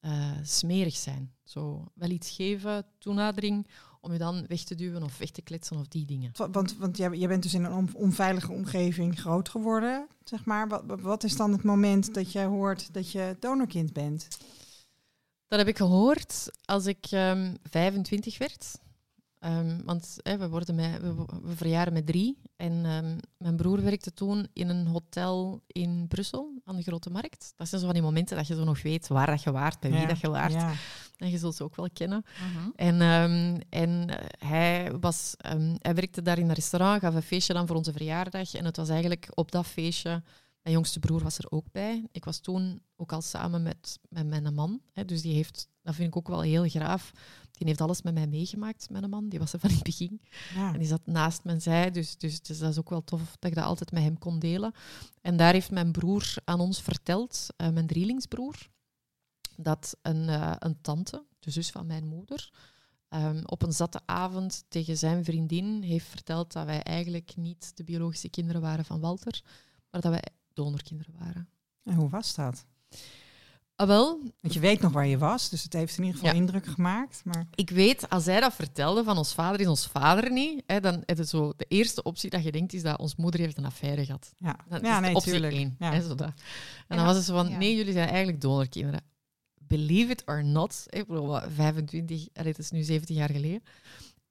[0.00, 1.34] uh, smerig zijn.
[1.44, 3.66] Zo wel iets geven, toenadering,
[4.00, 6.32] om je dan weg te duwen of weg te kletsen of die dingen.
[6.50, 10.68] Want, want jij, jij bent dus in een onveilige omgeving groot geworden, zeg maar.
[10.68, 14.28] Wat, wat is dan het moment dat jij hoort dat je donorkind bent?
[15.48, 18.78] Dat heb ik gehoord als ik um, ehm, 25 werd.
[19.40, 22.38] Um, want we, worden met, we, we, verjaren met drie.
[22.56, 27.52] En um, mijn broer werkte toen in een hotel in Brussel, aan de Grote Markt.
[27.56, 29.80] Dat zijn zo van die momenten dat je zo nog weet waar dat je waart,
[29.80, 30.52] bij wie dat je waart.
[30.52, 30.72] Ja.
[31.16, 32.24] En je zult ze ook wel kennen.
[32.24, 32.72] Uh-huh.
[32.76, 34.16] En, um, en uh,
[34.48, 35.34] hij, was,
[35.78, 38.54] hij werkte daar in een restaurant, gaf een feestje dan voor onze verjaardag.
[38.54, 40.22] En het was eigenlijk op dat feestje...
[40.66, 42.08] Mijn jongste broer was er ook bij.
[42.12, 44.80] Ik was toen ook al samen met, met mijn man.
[44.92, 47.12] Hè, dus die heeft, dat vind ik ook wel heel graaf
[47.56, 49.28] die heeft alles met mij meegemaakt, mijn man.
[49.28, 50.20] Die was er van in het begin.
[50.54, 50.72] Ja.
[50.72, 51.90] En die zat naast mijn zij.
[51.90, 54.38] Dus, dus, dus, dat is ook wel tof dat ik dat altijd met hem kon
[54.38, 54.72] delen.
[55.20, 58.68] En daar heeft mijn broer aan ons verteld, uh, mijn drielingsbroer,
[59.56, 62.52] dat een, uh, een tante, de zus van mijn moeder,
[63.08, 67.84] um, op een zatte avond tegen zijn vriendin heeft verteld dat wij eigenlijk niet de
[67.84, 69.40] biologische kinderen waren van Walter,
[69.90, 70.22] maar dat wij
[70.56, 71.48] donorkinderen waren.
[71.82, 72.66] En hoe was dat?
[73.76, 74.20] Ah, wel.
[74.40, 77.24] Want je weet nog waar je was, dus het heeft in ieder geval indruk gemaakt.
[77.24, 77.46] Maar...
[77.54, 81.02] Ik weet, als hij dat vertelde van ons vader is ons vader niet, hè, dan
[81.04, 83.64] is het zo de eerste optie dat je denkt is dat ons moeder heeft een
[83.64, 84.32] affaire gehad.
[84.38, 85.52] Ja, dat ja nee, optie tuurlijk.
[85.52, 85.76] één.
[85.78, 86.32] Hè, zo dat.
[86.88, 89.04] En dan was het zo van, nee, jullie zijn eigenlijk donorkinderen.
[89.54, 93.62] Believe it or not, ik bedoel, 25, het is nu 17 jaar geleden.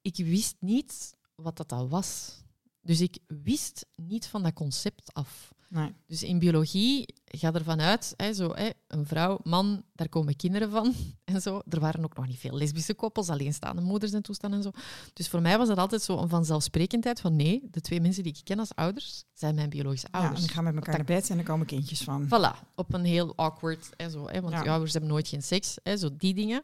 [0.02, 2.42] Ik wist niet wat dat al was.
[2.80, 5.54] Dus ik wist niet van dat concept af.
[5.68, 5.94] Nee.
[6.06, 10.70] Dus in biologie gaat ervan uit, hè, zo, hè, een vrouw, man, daar komen kinderen
[10.70, 10.94] van.
[11.24, 11.60] En zo.
[11.68, 14.70] Er waren ook nog niet veel lesbische koppels, alleenstaande moeders en toestanden en zo.
[15.12, 18.32] Dus voor mij was dat altijd zo een vanzelfsprekendheid van nee, de twee mensen die
[18.32, 20.34] ik ken als ouders zijn mijn biologische ouders.
[20.34, 22.26] Ja, en die gaan met elkaar naar bed en er komen kindjes van.
[22.26, 24.64] Voilà, op een heel awkward, hè, zo, hè, want ja.
[24.64, 26.62] ouders hebben nooit geen seks, hè, zo die dingen.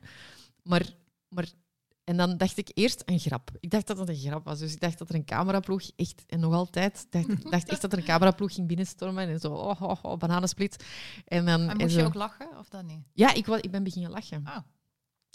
[0.62, 0.94] Maar,
[1.28, 1.48] maar
[2.04, 3.50] en dan dacht ik eerst een grap.
[3.60, 4.58] Ik dacht dat het een grap was.
[4.58, 7.92] Dus ik dacht dat er een cameraploeg echt, en nog altijd, dacht, dacht echt dat
[7.92, 10.84] er een cameraploeg ging binnenstormen en zo, oh, oh, oh bananensplit.
[11.24, 13.02] En, dan, en moest je ook lachen, of dan niet?
[13.12, 14.42] Ja, ik, ik ben beginnen lachen.
[14.46, 14.56] Oh.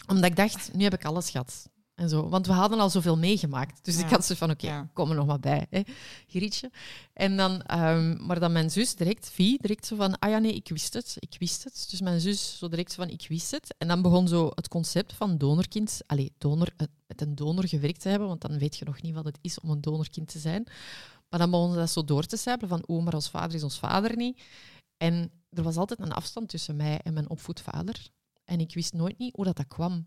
[0.06, 1.68] Omdat ik dacht, nu heb ik alles gehad.
[1.98, 2.28] En zo.
[2.28, 3.84] Want we hadden al zoveel meegemaakt.
[3.84, 5.82] Dus ik had ze van, oké, okay, kom er nog maar bij, hè,
[6.26, 6.70] Grietje.
[7.12, 10.54] En dan, um, maar dan mijn zus direct, Vie, direct zo van, ah ja, nee,
[10.54, 11.86] ik wist het, ik wist het.
[11.90, 13.74] Dus mijn zus zo direct van, ik wist het.
[13.78, 16.68] En dan begon zo het concept van donorkind, allee, donor,
[17.06, 19.60] met een donor gewerkt te hebben, want dan weet je nog niet wat het is
[19.60, 20.66] om een donorkind te zijn.
[21.28, 23.62] Maar dan begonnen ze dat zo door te sijpelen van, oh, maar ons vader is
[23.62, 24.42] ons vader niet.
[24.96, 28.10] En er was altijd een afstand tussen mij en mijn opvoedvader.
[28.44, 30.06] En ik wist nooit niet hoe dat, dat kwam.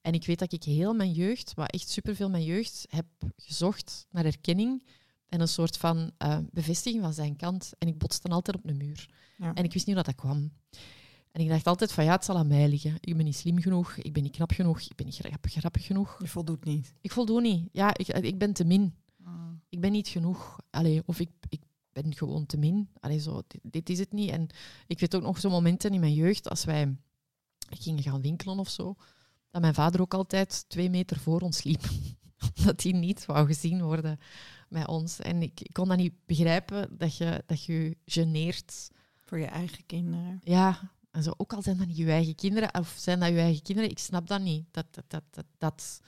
[0.00, 4.06] En ik weet dat ik heel mijn jeugd, maar echt superveel mijn jeugd, heb gezocht
[4.10, 4.84] naar erkenning
[5.28, 7.72] en een soort van uh, bevestiging van zijn kant.
[7.78, 9.08] En ik botste dan altijd op een muur.
[9.36, 9.54] Ja.
[9.54, 10.52] En ik wist niet hoe dat, dat kwam.
[11.32, 12.96] En ik dacht altijd van ja, het zal aan mij liggen.
[13.00, 15.86] Ik ben niet slim genoeg, ik ben niet knap genoeg, ik ben niet grappig, grappig
[15.86, 16.16] genoeg.
[16.18, 16.94] Je voldoet niet.
[17.00, 17.68] Ik voldoe niet.
[17.72, 18.94] Ja, ik, ik ben te min.
[19.24, 19.32] Ah.
[19.68, 20.60] Ik ben niet genoeg.
[20.70, 21.60] Allee, of ik, ik
[21.92, 22.88] ben gewoon te min.
[23.00, 24.30] Allee, zo, dit, dit, is het niet.
[24.30, 24.48] En
[24.86, 26.96] ik weet ook nog zo'n momenten in mijn jeugd, als wij
[27.70, 28.96] gingen gaan winkelen of zo,
[29.50, 31.82] dat mijn vader ook altijd twee meter voor ons liep.
[32.56, 34.18] Omdat hij niet wou gezien worden
[34.68, 35.20] met ons.
[35.20, 38.90] En ik, ik, kon dat niet begrijpen, dat je dat je geneert.
[39.20, 40.40] Voor je eigen kinderen.
[40.44, 43.38] Ja, en zo, ook al zijn dat niet je eigen kinderen, of zijn dat je
[43.38, 44.64] eigen kinderen, ik snap dat niet.
[44.70, 46.00] Dat, dat, dat, dat, dat.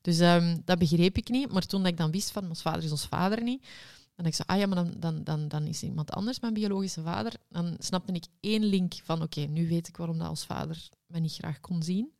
[0.00, 1.52] Dus um, dat begreep ik niet.
[1.52, 3.66] Maar toen ik dan wist van, ons vader is ons vader niet,
[4.14, 7.02] dan ik zo, ah ja, maar dan, dan, dan, dan is iemand anders mijn biologische
[7.02, 7.32] vader.
[7.48, 11.20] Dan snapte ik één link van, oké, nu weet ik waarom dat ons vader mij
[11.20, 12.12] niet graag kon zien.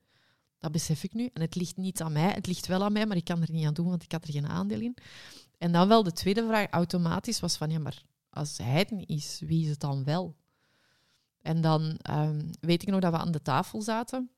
[0.59, 1.31] Dat besef ik nu.
[1.33, 2.31] En het ligt niet aan mij.
[2.33, 4.25] Het ligt wel aan mij, maar ik kan er niet aan doen, want ik had
[4.25, 4.97] er geen aandeel in.
[5.59, 9.09] En dan wel de tweede vraag automatisch was van, ja, maar als hij het niet
[9.09, 10.37] is, wie is het dan wel?
[11.43, 14.31] En dan um, weet ik nog dat we aan de tafel zaten.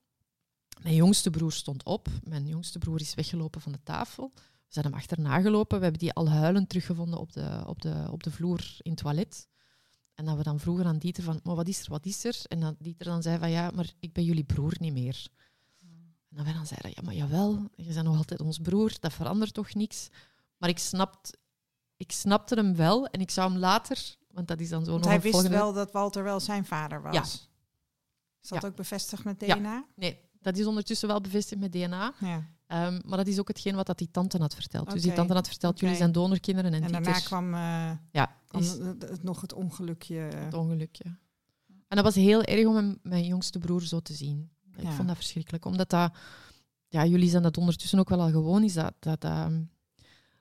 [0.81, 2.07] Mijn jongste broer stond op.
[2.23, 4.31] Mijn jongste broer is weggelopen van de tafel.
[4.35, 5.77] We zijn hem achterna gelopen.
[5.77, 9.01] We hebben die al huilend teruggevonden op de, op de, op de vloer in het
[9.01, 9.47] toilet.
[10.13, 12.41] En dat we dan vroegen aan Dieter van, maar wat is er, wat is er?
[12.47, 15.27] En dat Dieter dan zei van, ja, maar ik ben jullie broer niet meer.
[16.31, 19.13] En dan wij dan zeiden, ja, maar jawel, je bent nog altijd ons broer, dat
[19.13, 20.09] verandert toch niks.
[20.57, 21.37] Maar ik, snapt,
[21.97, 25.05] ik snapte hem wel en ik zou hem later, want dat is dan zo nog
[25.05, 27.13] hij wist wel dat Walter wel zijn vader was.
[27.13, 27.23] Ja.
[28.41, 29.55] Is dat ook bevestigd met DNA?
[29.55, 29.85] Ja.
[29.95, 32.13] Nee, dat is ondertussen wel bevestigd met DNA.
[32.19, 32.35] Ja.
[32.87, 34.91] Um, maar dat is ook hetgeen wat dat die tante had verteld.
[34.91, 36.73] Dus die tante had verteld, jullie zijn donorkinderen.
[36.73, 38.71] En, en daarna kwam uh, ja, is...
[38.71, 40.15] het, nog het ongelukje.
[40.15, 41.03] Het ongelukje.
[41.87, 44.51] En dat was heel erg om mijn, mijn jongste broer zo te zien.
[44.77, 45.65] Ik vond dat verschrikkelijk.
[45.65, 46.13] Omdat dat,
[46.87, 49.51] ja, jullie zijn dat ondertussen ook wel al gewoon, is dat, dat, dat,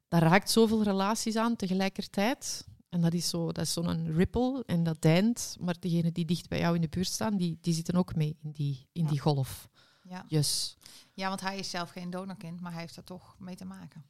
[0.08, 2.68] dat raakt zoveel relaties aan tegelijkertijd.
[2.88, 5.56] En dat is zo'n dat is zo'n ripple en dat deint.
[5.60, 8.36] Maar degenen die dicht bij jou in de buurt staan, die, die zitten ook mee
[8.42, 9.68] in die, in die golf.
[10.02, 10.24] Ja.
[10.28, 10.76] Yes.
[11.14, 14.04] ja, want hij is zelf geen donorkind, maar hij heeft er toch mee te maken.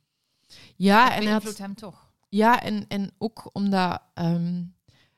[0.77, 2.13] Ja, Het en beïnvloedt had, hem toch.
[2.29, 4.65] ja en, en ook omdat ehm,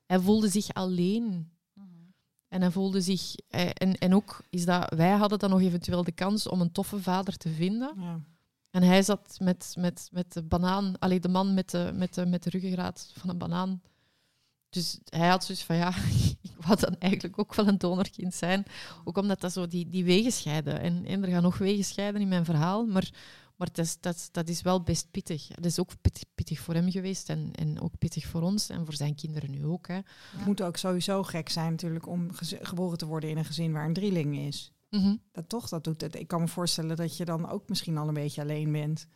[0.07, 1.53] hij voelde zich alleen.
[2.53, 3.35] En hij voelde zich...
[3.49, 4.95] eh, En, en ook is dat...
[4.95, 7.95] Wij hadden dan nog eventueel de kans om een toffe vader te vinden.
[7.99, 8.21] Ja.
[8.71, 10.99] En hij zat met, met, met de banaan...
[10.99, 13.83] Allee, de man met de, met, de, met de ruggengraat van een banaan.
[14.69, 15.93] Dus hij had zoiets van, ja,
[16.43, 18.65] ik wou dan eigenlijk ook wel een donorkind zijn.
[19.05, 20.81] Ook omdat dat zo die, die wegen scheiden.
[20.81, 22.87] En, en er gaan nog wegen scheiden in mijn verhaal.
[22.87, 23.11] Maar,
[23.62, 25.48] maar dat, is, dat, dat is wel best pittig.
[25.48, 28.68] Het is ook pittig, pittig voor hem geweest en, en ook pittig voor ons.
[28.68, 29.88] En voor zijn kinderen nu ook.
[29.88, 29.94] Hè.
[29.94, 32.29] Het moet ook sowieso gek zijn natuurlijk om
[32.62, 34.72] geboren te worden in een gezin waar een drieling is.
[34.90, 35.16] Mhm.
[35.33, 36.14] Dat toch, dat doet het.
[36.14, 39.07] Ik kan me voorstellen dat je dan ook misschien al een beetje alleen bent.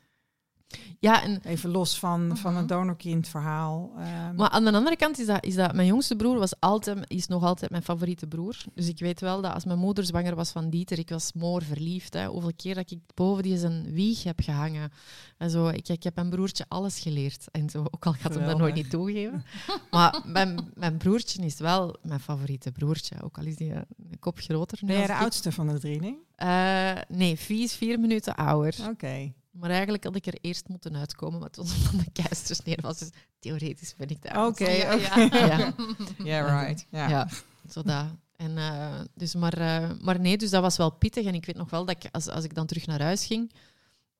[1.00, 2.61] Ja, en Even los van, van Mhm.
[2.61, 3.92] het donorkindverhaal.
[3.98, 6.98] Ehm, Maar aan de andere kant is dat, is dat mijn jongste broer was altijd,
[7.07, 8.57] is nog altijd mijn favoriete broer.
[8.74, 11.62] Dus ik weet wel dat als mijn moeder zwanger was van Dieter, ik was moor
[11.62, 12.14] verliefd.
[12.14, 12.26] Hè.
[12.26, 14.92] Hoeveel keer dat ik boven die zijn wieg heb gehangen.
[15.38, 17.44] En zo, ik, ik heb mijn broertje alles geleerd.
[17.50, 19.44] En zo, ook al gaat hem dat nooit niet toegeven.
[19.90, 23.22] Maar mijn, mijn broertje is wel mijn favoriete broertje.
[23.22, 23.85] Ook al is die een,
[24.18, 24.79] kop groter.
[24.81, 25.18] nu ben jij de ik.
[25.18, 26.16] oudste van de drieling?
[26.35, 28.74] Eh, nee, Vie is vier minuten ouder.
[28.90, 29.33] Oké.
[29.58, 32.98] Maar eigenlijk had ik er eerst moeten uitkomen, maar toen van de keizersneer was.
[32.98, 34.46] Dus theoretisch ben ik daar.
[34.46, 35.20] Oké, Ja, oké.
[35.36, 35.46] ja.
[35.46, 35.74] Ja.
[36.24, 36.86] Yeah, right.
[36.90, 37.08] Ja.
[37.08, 37.28] Ja,
[37.70, 38.06] zo dat.
[38.36, 41.26] En, eh, dus maar, eh, maar nee, dus dat was wel pittig.
[41.26, 43.52] En ik weet nog wel dat ik, als, als ik dan terug naar huis ging,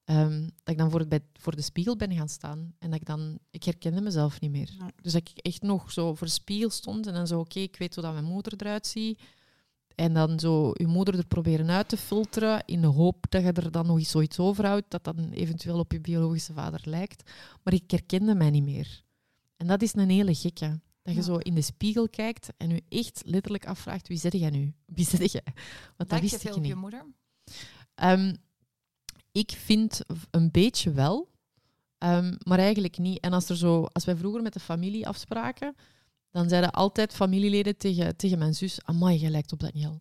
[0.05, 2.75] ehm, dat ik dan voor, het, bij, voor de spiegel ben gaan staan.
[2.79, 4.71] En dat ik dan, ik herkende mezelf niet meer.
[4.79, 4.91] Nee.
[5.03, 7.77] Dus dat ik echt nog zo voor de spiegel stond en dan zo, oké, ik
[7.77, 9.21] weet hoe dat mijn moeder eruit ziet.
[9.97, 13.53] En dan zo je moeder er proberen uit te filteren in de hoop dat je
[13.53, 17.31] er dan nog eens zoiets overhoudt dat dan eventueel op je biologische vader lijkt.
[17.63, 19.03] Maar ik herkende mij niet meer.
[19.57, 20.81] En dat is een hele gekke.
[21.03, 21.27] Dat je Ja.
[21.27, 24.73] zo in de spiegel kijkt en je echt letterlijk afvraagt, wie zit jij nu?
[24.97, 25.43] Wie zit jij?
[25.97, 26.71] Want dat Lijkt je wist veel ik op niet.
[26.73, 27.05] je moeder?
[27.95, 28.35] Ehm,
[29.33, 31.29] ik vind een beetje wel,
[31.99, 33.21] ehm, maar eigenlijk niet.
[33.21, 35.75] En als, er zo, als wij vroeger met de familie afspraken,
[36.37, 40.01] dan zeiden altijd familieleden tegen, tegen mijn zus, amai, je lijkt op Daniel.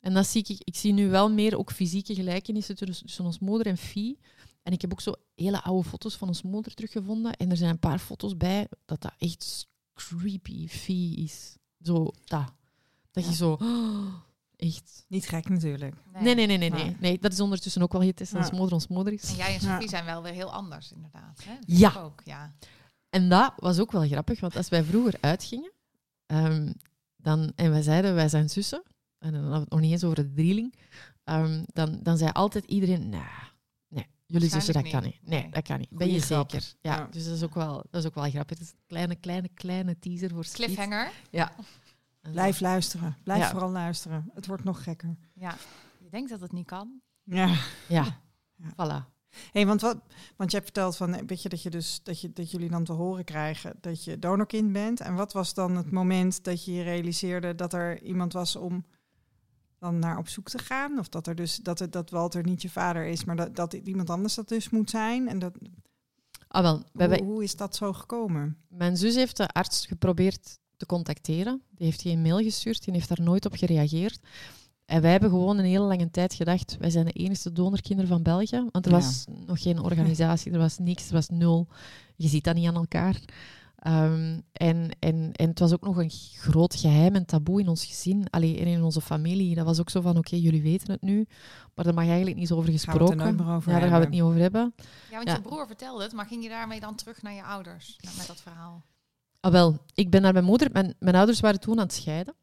[0.00, 3.38] En dat zie ik, ik zie nu wel meer ook fysieke gelijkenissen tussen, tussen ons
[3.38, 4.18] moeder en Fie.
[4.62, 7.32] En ik heb ook zo hele oude foto's van ons moeder teruggevonden.
[7.36, 11.56] En er zijn een paar foto's bij dat dat echt creepy Fie is.
[11.82, 12.52] Zo, dat.
[13.10, 13.36] Dat je Ja.
[13.36, 13.52] zo...
[13.52, 14.14] oh,
[14.56, 15.04] echt...
[15.08, 15.94] Niet gek natuurlijk.
[16.20, 16.96] Nee, nee, nee, nee, nee.
[17.00, 17.18] nee.
[17.18, 18.56] Dat is ondertussen ook wel getest als Ja.
[18.56, 19.30] moeder ons moeder is.
[19.30, 19.72] En jij en Ja.
[19.72, 21.44] Sophie zijn wel weer heel anders, inderdaad.
[21.44, 21.54] Hè?
[21.66, 21.94] Ja.
[21.98, 22.54] Ook, ja.
[23.16, 25.72] En dat was ook wel grappig, want als wij vroeger uitgingen,
[26.26, 26.72] ehm,
[27.16, 28.82] dan, en wij zeiden wij zijn zussen,
[29.18, 30.74] en dan hadden we het nog niet eens over de drieling,
[31.24, 33.20] ehm, dan, dan zei altijd iedereen, nee,
[33.88, 35.18] nee, jullie zussen, dat kan niet.
[35.22, 35.88] Nee, dat kan niet.
[35.90, 36.50] Ben je grap.
[36.50, 36.72] zeker?
[36.80, 37.08] Ja, Ja.
[37.10, 38.58] dus dat is, ook wel, dat is ook wel grappig.
[38.58, 40.56] Het is een kleine, kleine, kleine teaser voor Spiet.
[40.56, 41.10] Cliffhanger.
[41.30, 41.52] Ja.
[42.20, 43.16] En Blijf luisteren.
[43.24, 43.50] Blijf Ja.
[43.50, 44.30] vooral luisteren.
[44.34, 45.16] Het wordt nog gekker.
[45.34, 45.54] Ja.
[45.98, 47.00] Je denkt dat het niet kan.
[47.22, 47.54] Ja.
[47.88, 48.20] Ja,
[48.56, 48.72] Ja.
[48.72, 49.15] voilà.
[49.52, 49.98] Hey, want, wat,
[50.36, 52.70] want je hebt verteld van, eh, weet je, dat, je dus, dat, je, dat jullie
[52.70, 55.00] dan te horen krijgen dat je donorkind bent.
[55.00, 58.84] En wat was dan het moment dat je je realiseerde dat er iemand was om
[59.78, 60.98] dan naar op zoek te gaan?
[60.98, 63.72] Of dat er dus dat, het, dat Walter niet je vader is, maar dat, dat
[63.72, 65.28] iemand anders dat dus moet zijn?
[65.28, 65.52] En dat,
[66.48, 68.56] Ah, wel, hoe is dat zo gekomen?
[68.68, 71.62] Mijn zus heeft de arts geprobeerd te contacteren.
[71.70, 74.20] Die heeft geen mail gestuurd, die heeft daar nooit op gereageerd.
[74.86, 78.22] En wij hebben gewoon een hele lange tijd gedacht, wij zijn de enige donorkinderen van
[78.22, 78.64] België.
[78.70, 78.98] Want er Ja.
[78.98, 81.66] was nog geen organisatie, er was niks, er was nul.
[82.16, 83.20] Je ziet dat niet aan elkaar.
[83.76, 87.84] Ehm, en, en, en het was ook nog een groot geheim en taboe in ons
[87.84, 89.54] gezin, allee, en in onze familie.
[89.54, 91.26] Dat was ook zo van, oké, jullie weten het nu,
[91.74, 93.18] maar daar mag eigenlijk niet over Gaan we het gesproken.
[93.18, 94.18] er nooit meer over ja, daar gaan we het hebben.
[94.18, 94.74] niet over hebben.
[95.10, 95.34] Ja, want Ja.
[95.34, 98.40] je broer vertelde het, maar ging je daarmee dan terug naar je ouders met dat
[98.40, 98.82] verhaal?
[99.40, 100.68] Ah, wel, ik ben naar mijn moeder.
[100.72, 102.34] Mijn, mijn ouders waren toen aan het scheiden.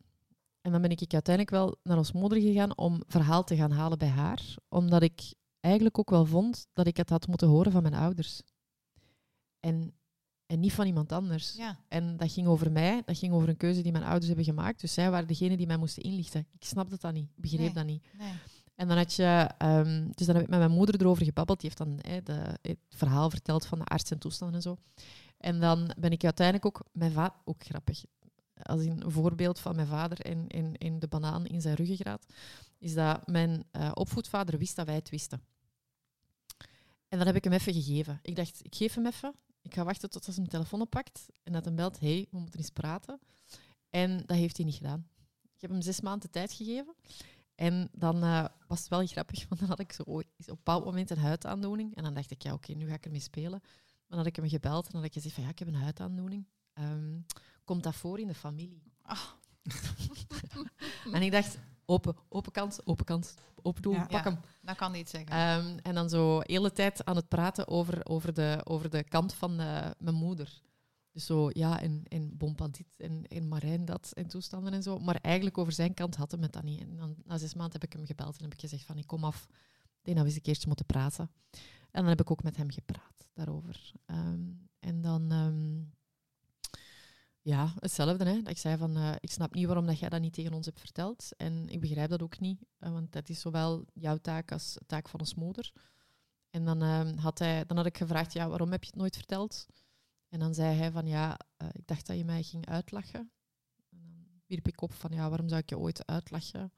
[0.63, 3.97] En dan ben ik uiteindelijk wel naar ons moeder gegaan om verhaal te gaan halen
[3.97, 4.55] bij haar.
[4.69, 8.41] Omdat ik eigenlijk ook wel vond dat ik het had moeten horen van mijn ouders.
[9.59, 9.93] En,
[10.45, 11.53] en niet van iemand anders.
[11.57, 11.77] Ja.
[11.87, 14.81] En dat ging over mij, dat ging over een keuze die mijn ouders hebben gemaakt.
[14.81, 16.47] Dus zij waren degene die mij moesten inlichten.
[16.51, 17.73] Ik snapte dat niet, begreep Nee.
[17.73, 18.05] dat niet.
[18.17, 18.33] Nee.
[18.75, 21.59] En dan had je, ehm, dus dan heb ik met mijn moeder erover gebabbeld.
[21.59, 24.77] Die heeft dan de, het verhaal verteld van de arts en toestanden en zo.
[25.37, 28.03] En dan ben ik uiteindelijk ook, mijn vader, ook grappig,
[28.63, 32.25] als een voorbeeld van mijn vader en, de banaan in zijn ruggengraat,
[32.77, 35.41] is dat mijn eh, opvoedvader wist dat wij het wisten.
[37.07, 38.19] En dan heb ik hem even gegeven.
[38.21, 39.33] Ik dacht, ik geef hem even.
[39.61, 42.59] Ik ga wachten tot hij zijn telefoon oppakt en dat hem belt, hey, we moeten
[42.59, 43.19] eens praten.
[43.89, 45.07] En dat heeft hij niet gedaan.
[45.55, 46.95] Ik heb hem zes maanden tijd gegeven.
[47.55, 50.85] En dan eh, was het wel grappig, want dan had ik zo op een bepaald
[50.85, 51.95] moment een huidaandoening.
[51.95, 53.61] En dan dacht ik, ja, oké, nu ga ik ermee spelen.
[54.07, 55.75] Dan had ik hem gebeld en dan had ik gezegd van, ja, ik heb een
[55.75, 56.45] huidaandoening.
[56.73, 57.19] Ehm,
[57.63, 58.83] komt dat voor in de familie?
[59.01, 59.19] Ah.
[61.11, 64.39] En ik dacht, open, open kant, open kant, open doel, pak hem.
[64.61, 65.65] dat kan niet zeggen.
[65.65, 69.03] Um, en dan zo de hele tijd aan het praten over, over, de, over de
[69.03, 70.61] kant van uh, mijn moeder.
[71.11, 74.99] Dus zo, ja, en, en Bompadit en, en Marijn dat en toestanden en zo.
[74.99, 76.81] Maar eigenlijk over zijn kant had hij het dat niet.
[76.81, 79.07] En dan, na zes maanden heb ik hem gebeld en heb ik gezegd van, ik
[79.07, 79.47] kom af.
[79.49, 81.31] Ik denk dat we eens een keertje moeten praten.
[81.91, 83.91] En dan heb ik ook met hem gepraat daarover.
[84.05, 85.31] Um, en dan...
[85.31, 85.93] Um,
[87.43, 88.25] ja, hetzelfde.
[88.25, 88.37] Hè?
[88.49, 90.79] Ik zei van, uh, ik snap niet waarom dat jij dat niet tegen ons hebt
[90.79, 91.29] verteld.
[91.37, 95.09] En ik begrijp dat ook niet, want dat is zowel jouw taak als de taak
[95.09, 95.71] van ons moeder.
[96.49, 99.15] En dan, uh, had hij, dan had ik gevraagd, ja, waarom heb je het nooit
[99.15, 99.67] verteld?
[100.29, 103.31] En dan zei hij van, ja, eh, ik dacht dat je mij ging uitlachen.
[103.89, 106.71] En dan wierp ik op van, ja, waarom zou ik je ooit uitlachen?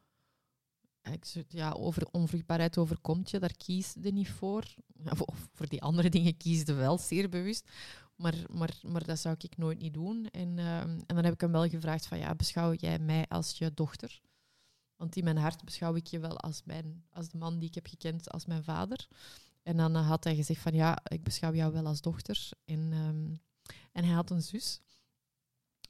[1.11, 4.63] ik zei, ja, over onvruchtbaarheid overkomt je, daar kies je niet voor.
[5.55, 7.69] Voor die andere dingen kies je wel, zeer bewust.
[8.15, 10.27] Maar, maar, maar dat zou ik nooit niet doen.
[10.31, 13.57] En, ehm, en dan heb ik hem wel gevraagd van, ja, beschouw jij mij als
[13.57, 14.21] je dochter?
[14.95, 17.75] Want in mijn hart beschouw ik je wel als, mijn, als de man die ik
[17.75, 19.07] heb gekend als mijn vader.
[19.63, 22.49] En dan had hij gezegd van, ja, ik beschouw jou wel als dochter.
[22.65, 23.35] En, ehm,
[23.91, 24.81] en hij had een zus.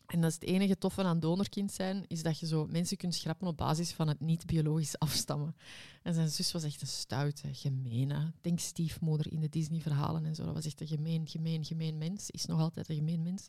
[0.06, 3.16] En dat is het enige toffe aan donorkind zijn, is dat je zo mensen kunt
[3.16, 5.56] schrappen op basis van het niet-biologisch afstammen.
[6.02, 10.46] En zijn zus was echt een stoute, gemene, denk stiefmoeder in de Disney-verhalen en zo.
[10.46, 12.30] Dat was echt een gemeen, gemeen, gemeen mens.
[12.30, 13.48] Is nog altijd een gemeen mens.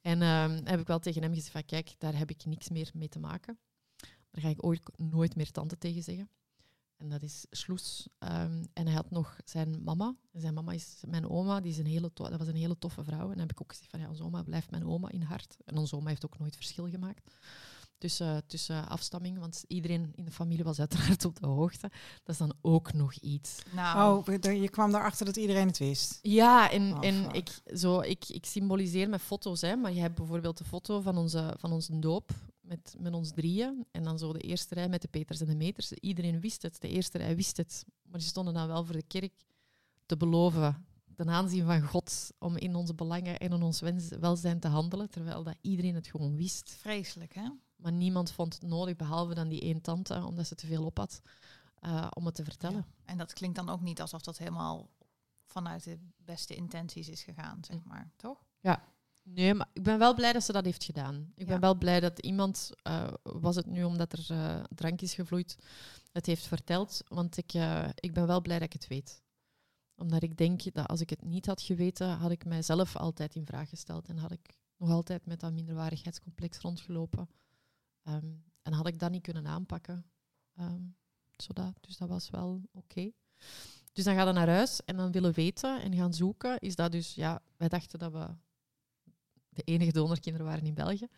[0.00, 2.90] En uh, heb ik wel tegen hem gezegd van, kijk, daar heb ik niks meer
[2.94, 3.58] mee te maken.
[4.30, 6.28] Daar ga ik ooit nooit meer tante tegen zeggen.
[6.98, 8.08] En dat is Sloes.
[8.18, 10.14] Ehm, en hij had nog zijn mama.
[10.32, 11.60] En zijn mama is mijn oma.
[11.60, 13.22] Die is een hele dat was een hele toffe vrouw.
[13.22, 15.56] En dan heb ik ook gezegd van ja, onze oma blijft mijn oma in hart.
[15.64, 17.30] En onze oma heeft ook nooit verschil gemaakt
[17.98, 19.38] tussen, tussen afstamming.
[19.38, 21.90] Want iedereen in de familie was uiteraard op de hoogte.
[22.24, 23.58] Dat is dan ook nog iets.
[23.72, 24.18] Nou.
[24.18, 26.18] Oh, je kwam erachter dat iedereen het wist?
[26.22, 29.60] Ja, en, oh, en ik, zo, ik, ik symboliseer met foto's.
[29.60, 32.30] Hè, maar je hebt bijvoorbeeld de foto van onze, van onze doop
[32.68, 33.86] met, met ons drieën.
[33.90, 35.92] En dan zo de eerste rij met de Peters en de Meters.
[35.92, 37.84] Iedereen wist het, de eerste rij wist het.
[38.02, 39.32] Maar ze stonden dan wel voor de kerk
[40.06, 43.82] te beloven, ten aanzien van God, om in onze belangen en in ons
[44.20, 45.10] welzijn te handelen.
[45.10, 46.70] Terwijl dat iedereen het gewoon wist.
[46.70, 47.48] Vreselijk, hè?
[47.76, 50.98] Maar niemand vond het nodig, behalve dan die één tante, omdat ze te veel op
[50.98, 51.20] had,
[51.80, 52.86] uh, om het te vertellen.
[53.04, 54.88] En dat klinkt dan ook niet alsof dat helemaal
[55.46, 58.44] vanuit de beste intenties is gegaan, zeg maar, toch?
[58.60, 58.84] Ja,
[59.30, 61.32] Nee, maar ik ben wel blij dat ze dat heeft gedaan.
[61.34, 65.14] Ik ben wel blij dat iemand, uh, was het nu omdat er uh, drank is
[65.14, 65.56] gevloeid,
[66.12, 67.02] het heeft verteld.
[67.08, 69.22] Want ik, uh, ik ben wel blij dat ik het weet.
[69.94, 73.46] Omdat ik denk dat als ik het niet had geweten, had ik mijzelf altijd in
[73.46, 74.08] vraag gesteld.
[74.08, 77.28] En had ik nog altijd met dat minderwaardigheidscomplex rondgelopen.
[78.04, 80.04] Um, en had ik dat niet kunnen aanpakken.
[80.60, 80.96] Um,
[81.36, 83.10] zodat, dus dat was wel oké.
[83.92, 86.58] Dus dan gaan we naar huis en dan willen weten en gaan zoeken.
[86.58, 88.28] Is dat dus, ja, wij dachten dat we
[89.58, 91.08] de enige donorkinderen waren in België.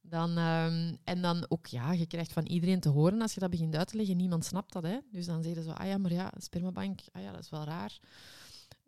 [0.00, 3.50] Dan, um, en dan ook, ja, je krijgt van iedereen te horen als je dat
[3.50, 4.16] begint uit te leggen.
[4.16, 4.98] Niemand snapt dat, hè.
[5.10, 8.00] Dus dan zeggen ze ah ja, maar ja, spermabank, ah ja, dat is wel raar.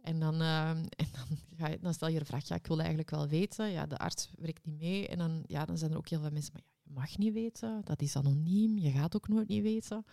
[0.03, 0.69] En dan, uh,
[1.03, 3.71] en dan, ga je, dan stel je de vraag, ja, ik wil eigenlijk wel weten.
[3.71, 5.09] Ja, de arts werkt niet mee.
[5.09, 7.33] En dan, ja, dan zijn er ook heel veel mensen, maar ja, je mag niet
[7.33, 7.81] weten.
[7.85, 10.05] Dat is anoniem, je gaat ook nooit niet weten.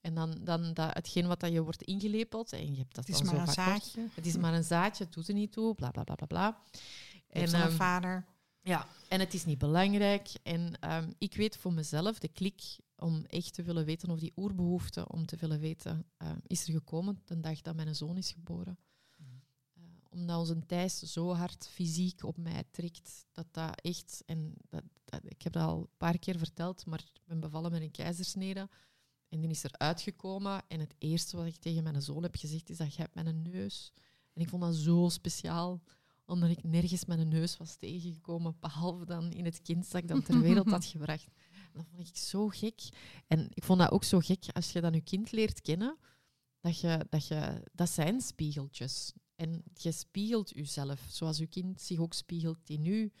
[0.00, 3.16] En dan, dan dat, hetgeen wat dat je wordt ingelepeld, en je hebt dat het
[3.16, 4.08] is maar een zaadje.
[4.14, 6.60] Het is maar een zaadje, het doet er niet toe, bla bla bla bla bla.
[7.26, 8.24] En een ehm, vader.
[8.60, 10.28] Ja, en het is niet belangrijk.
[10.42, 12.62] En ehm, ik weet voor mezelf, de klik
[12.96, 16.72] om echt te willen weten of die oerbehoefte om te willen weten, ehm, is er
[16.72, 18.78] gekomen de dag dat mijn zoon is geboren.
[19.18, 19.42] Mm.
[19.74, 24.82] Uh, omdat onze Thijs zo hard fysiek op mij trekt, dat dat echt, en dat,
[25.04, 27.90] dat, ik heb dat al een paar keer verteld, maar ik ben bevallen met een
[27.90, 28.68] keizersnede.
[29.28, 30.62] En die is er uitgekomen.
[30.68, 33.42] En het eerste wat ik tegen mijn zoon heb gezegd, is dat jij hebt mijn
[33.42, 33.92] neus.
[34.32, 35.82] En ik vond dat zo speciaal
[36.26, 40.40] omdat ik nergens mijn neus was tegengekomen, behalve dan in het kind dat ik ter
[40.40, 41.28] wereld had gebracht.
[41.72, 42.80] dat vond ik zo gek.
[43.26, 45.96] En ik vond dat ook zo gek als je dan je kind leert kennen,
[46.60, 49.12] dat, je, dat, je, dat zijn spiegeltjes.
[49.34, 53.12] En je spiegelt jezelf, zoals je kind zich ook spiegelt in u.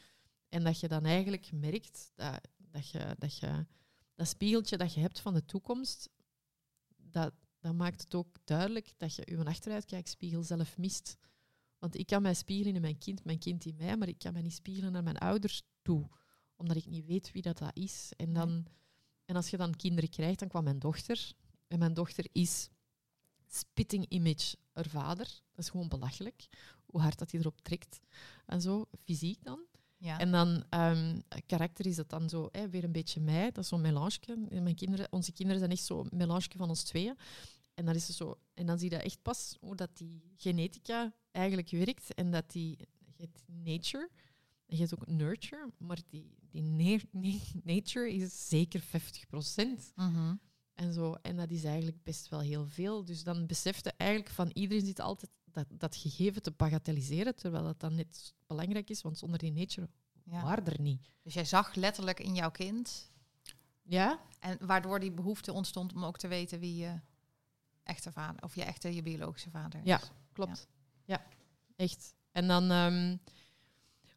[0.48, 3.66] En dat je dan eigenlijk merkt dat, dat, je, dat je
[4.14, 6.08] dat spiegeltje dat je hebt van de toekomst,
[6.96, 11.16] dat, dat maakt het ook duidelijk dat je je achteruitkijkspiegel zelf mist.
[11.78, 14.32] Want ik kan mij spiegelen in mijn kind, mijn kind in mij, maar ik kan
[14.32, 16.08] mij niet spiegelen naar mijn ouders toe,
[16.56, 18.12] omdat ik niet weet wie dat, dat is.
[18.16, 18.66] En, dan,
[19.24, 21.32] en als je dan kinderen krijgt, dan kwam mijn dochter.
[21.68, 22.68] En mijn dochter is
[23.48, 25.26] spitting image haar vader.
[25.26, 26.46] Dat is gewoon belachelijk,
[26.86, 28.00] hoe hard dat hij erop trekt.
[28.46, 29.60] En zo, fysiek dan.
[29.98, 30.18] Ja.
[30.18, 33.44] En dan, um, karakter is dat dan zo, hè, weer een beetje mij.
[33.44, 34.46] Dat is zo'n melange.
[34.48, 37.16] Mijn kinderen, onze kinderen zijn echt zo'n melange van ons tweeën.
[37.74, 41.14] En dan, is het zo, en dan zie je echt pas hoe dat die genetica
[41.36, 42.78] eigenlijk werkt en dat die
[43.46, 44.10] nature,
[44.66, 46.62] je hebt ook nurture, maar die, die
[47.74, 49.92] nature is zeker 50 procent.
[49.94, 50.40] Mm
[50.74, 51.14] En, zo.
[51.22, 53.04] en dat is eigenlijk best wel heel veel.
[53.04, 57.80] Dus dan besefte eigenlijk van iedereen zit altijd dat, dat gegeven te bagatelliseren, terwijl dat
[57.80, 59.88] dan net belangrijk is, want zonder die nature
[60.24, 60.42] ja.
[60.42, 61.10] waren er niet.
[61.22, 63.10] Dus jij zag letterlijk in jouw kind.
[63.82, 64.20] Ja.
[64.40, 67.00] En waardoor die behoefte ontstond om ook te weten wie je
[67.82, 69.86] echte vader, of je echte, je biologische vader is.
[69.86, 70.00] Ja,
[70.32, 70.68] klopt.
[70.68, 70.75] Ja,
[71.76, 72.14] echt.
[72.32, 73.20] En dan, um,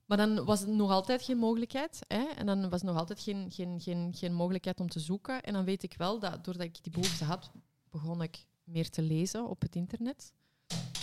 [0.06, 2.00] maar dan was het nog altijd geen mogelijkheid.
[2.08, 2.24] Hè?
[2.24, 5.44] En dan was nog altijd geen, geen, geen, geen mogelijkheid om te zoeken.
[5.44, 7.52] En dan weet ik wel dat doordat ik die behoefte had,
[7.90, 10.34] begon ik meer te lezen op het internet.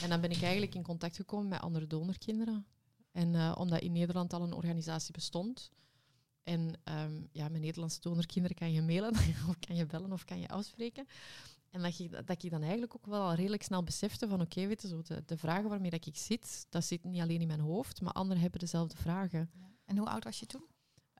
[0.02, 2.66] En dan ben ik eigenlijk in contact gekomen met andere donorkinderen.
[3.12, 5.70] En uh, omdat in Nederland al een organisatie bestond.
[6.42, 9.14] En um, ja, met Nederlandse donorkinderen kan je mailen,
[9.48, 11.06] of kan je bellen of kan je afspreken.
[11.76, 14.66] En dat ik, dat ik dan eigenlijk ook wel al redelijk snel besefte van oké,
[14.66, 17.46] weet je, zo de, de vragen waarmee dat ik zit, dat zit niet alleen in
[17.46, 19.50] mijn hoofd, maar anderen hebben dezelfde vragen.
[19.54, 19.70] Ja.
[19.84, 20.64] En hoe oud was je toen?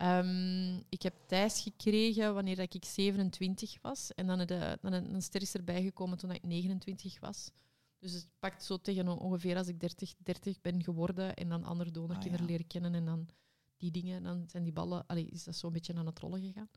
[0.02, 4.14] Um, ik heb Thijs gekregen wanneer dat ik 27 was.
[4.14, 7.50] En dan, de, dan een, een ster is erbij gekomen toen ik 29 was.
[7.98, 11.90] Dus het pakt zo tegen ongeveer als ik 30, 30 ben geworden en dan andere
[11.90, 13.28] donorkinderen ah, leren kennen en dan
[13.76, 16.68] die dingen, dan zijn die ballen, allee, is dat zo'n beetje aan het rollen gegaan.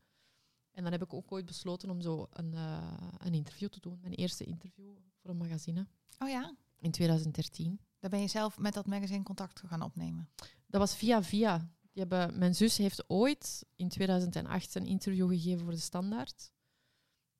[0.72, 3.98] En dan heb ik ook ooit besloten om zo een, uh, een interview te doen.
[4.02, 4.90] Mijn eerste interview
[5.20, 5.86] voor een magazine.
[6.18, 6.54] Oh ja?
[6.78, 7.80] In 2013.
[7.98, 10.28] Daar ben je zelf met dat magazine contact gaan opnemen?
[10.66, 11.58] Dat was via via.
[11.92, 16.52] Die hebben, mijn zus heeft ooit in 2008 een interview gegeven voor de Standaard.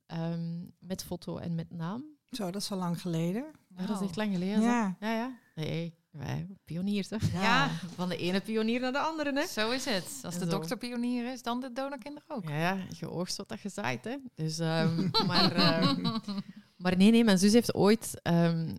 [0.06, 2.04] Um, met foto en met naam.
[2.30, 3.52] Zo, dat is al lang geleden.
[3.68, 4.62] Ja, dat is echt lang geleden.
[4.62, 4.96] Ja.
[5.00, 5.38] Ja, ja.
[5.54, 7.16] Nee, wij, pioniers, hè?
[7.32, 7.68] Ja.
[7.94, 9.46] Van de ene pionier naar de andere, hè?
[9.46, 10.20] Zo is het.
[10.22, 12.48] Als de dokter pionier is, dan de donorkinder ook.
[12.48, 14.16] Ja, ja je oogst wat dat gezaaid, hè?
[14.34, 16.20] Dus, um, maar, um,
[16.76, 18.76] maar nee, nee, mijn zus heeft ooit, um,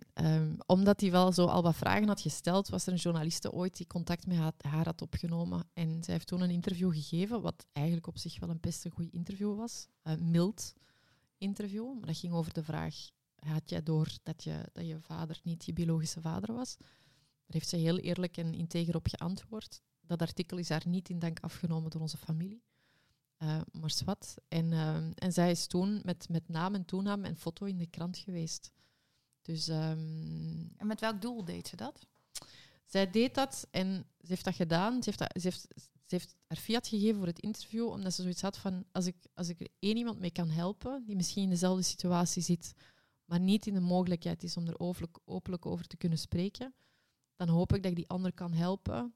[0.66, 3.86] omdat hij wel zo al wat vragen had gesteld, was er een journaliste ooit die
[3.86, 5.64] contact met haar, haar had opgenomen.
[5.74, 8.90] En zij heeft toen een interview gegeven, wat eigenlijk op zich wel een best een
[8.90, 9.86] goed interview was.
[10.02, 10.72] Een mild
[11.38, 12.94] interview, maar dat ging over de vraag
[13.46, 16.76] had jij door dat je, dat je vader niet je biologische vader was?
[17.52, 19.82] Daar heeft ze heel eerlijk en integer op geantwoord.
[20.00, 22.62] Dat artikel is haar niet in dank afgenomen door onze familie.
[23.38, 24.34] Uh, maar zwart.
[24.48, 27.86] En, uh, en zij is toen met, met naam en toenaam en foto in de
[27.86, 28.72] krant geweest.
[29.42, 32.06] Dus, um, en met welk doel deed ze dat?
[32.84, 35.02] Zij deed dat en ze heeft dat gedaan.
[35.02, 35.68] Ze heeft, dat, ze heeft,
[36.06, 39.16] ze heeft haar fiat gegeven voor het interview, omdat ze zoiets had van: als ik,
[39.34, 42.72] als ik er één iemand mee kan helpen, die misschien in dezelfde situatie zit,
[43.24, 46.74] maar niet in de mogelijkheid is om er openlijk, openlijk over te kunnen spreken,
[47.46, 49.14] dan hoop ik dat ik die ander kan helpen.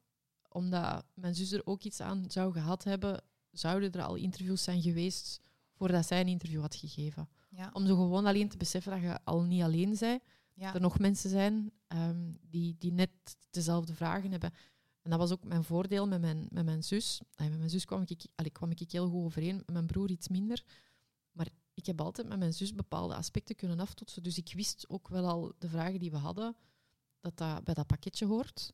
[0.49, 4.83] Omdat mijn zus er ook iets aan zou gehad hebben, zouden er al interviews zijn
[4.83, 5.41] geweest
[5.73, 7.29] voordat zij een interview had gegeven.
[7.51, 7.71] Ja.
[7.73, 10.23] Om zo gewoon alleen te beseffen dat je al niet alleen bent.
[10.55, 10.67] Ja.
[10.67, 13.11] Dat er nog mensen zijn ehm, die, die net
[13.51, 14.53] dezelfde vragen hebben.
[15.03, 17.21] En dat was ook mijn voordeel met mijn, met mijn zus.
[17.37, 20.29] Met mijn zus kwam ik, allee, kwam ik heel goed overeen, met mijn broer iets
[20.29, 20.65] minder.
[21.33, 24.23] Maar ik heb altijd met mijn zus bepaalde aspecten kunnen aftoetsen.
[24.23, 26.57] Dus ik wist ook wel al de vragen die we hadden,
[27.21, 28.73] dat dat bij dat pakketje hoort.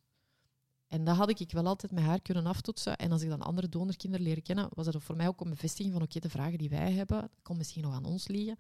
[0.93, 2.97] En dat had ik wel altijd met haar kunnen aftoetsen.
[2.97, 5.95] En als ik dan andere donorkinderen leren kennen, was dat voor mij ook een bevestiging
[5.95, 8.59] van oké, de vragen die wij hebben, dat misschien nog aan ons liggen.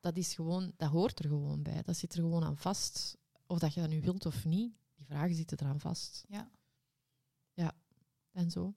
[0.00, 1.82] Dat, is gewoon, dat hoort er gewoon bij.
[1.82, 3.16] Dat zit er gewoon aan vast.
[3.46, 6.24] Of dat je dat nu wilt of niet, die vragen zitten eraan vast.
[6.28, 6.50] Ja.
[7.54, 7.74] Ja,
[8.32, 8.74] en zo.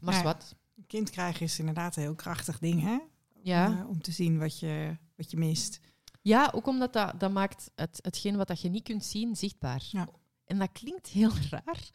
[0.00, 0.54] Maar wat?
[0.86, 2.98] Kind krijgen is inderdaad een heel krachtig ding, hè?
[3.42, 3.70] Ja.
[3.70, 5.80] Uh, om te zien wat je, wat je mist.
[6.24, 9.88] Ja, ook omdat dat, dat maakt het, hetgeen wat dat je niet kunt zien zichtbaar.
[9.90, 10.08] Ja.
[10.44, 11.88] En dat klinkt heel raar,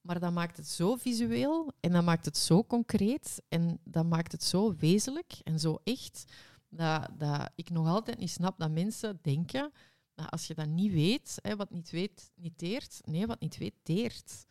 [0.00, 4.32] maar dat maakt het zo visueel en dat maakt het zo concreet en dat maakt
[4.32, 6.24] het zo wezenlijk en zo echt,
[6.68, 9.72] dat, dat ik nog altijd niet snap dat mensen denken
[10.14, 13.00] dat als je dat niet weet, hè, wat niet weet, niet teert.
[13.04, 14.46] Nee, wat niet weet, teert.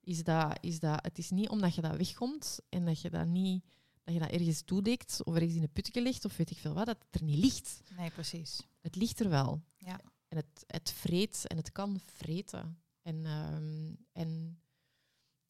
[0.00, 3.26] Is dat, is dat, het is niet omdat je dat wegkomt en dat je dat
[3.26, 3.64] niet
[4.04, 6.74] dat je dat ergens toedekt of ergens in een putje ligt of weet ik veel
[6.74, 7.80] wat, dat het er niet ligt.
[7.96, 8.60] Nee, precies.
[8.80, 9.62] Het ligt er wel.
[9.76, 10.00] Ja.
[10.28, 12.82] En het, het vreet en het kan vreten.
[13.02, 14.60] En, um, en,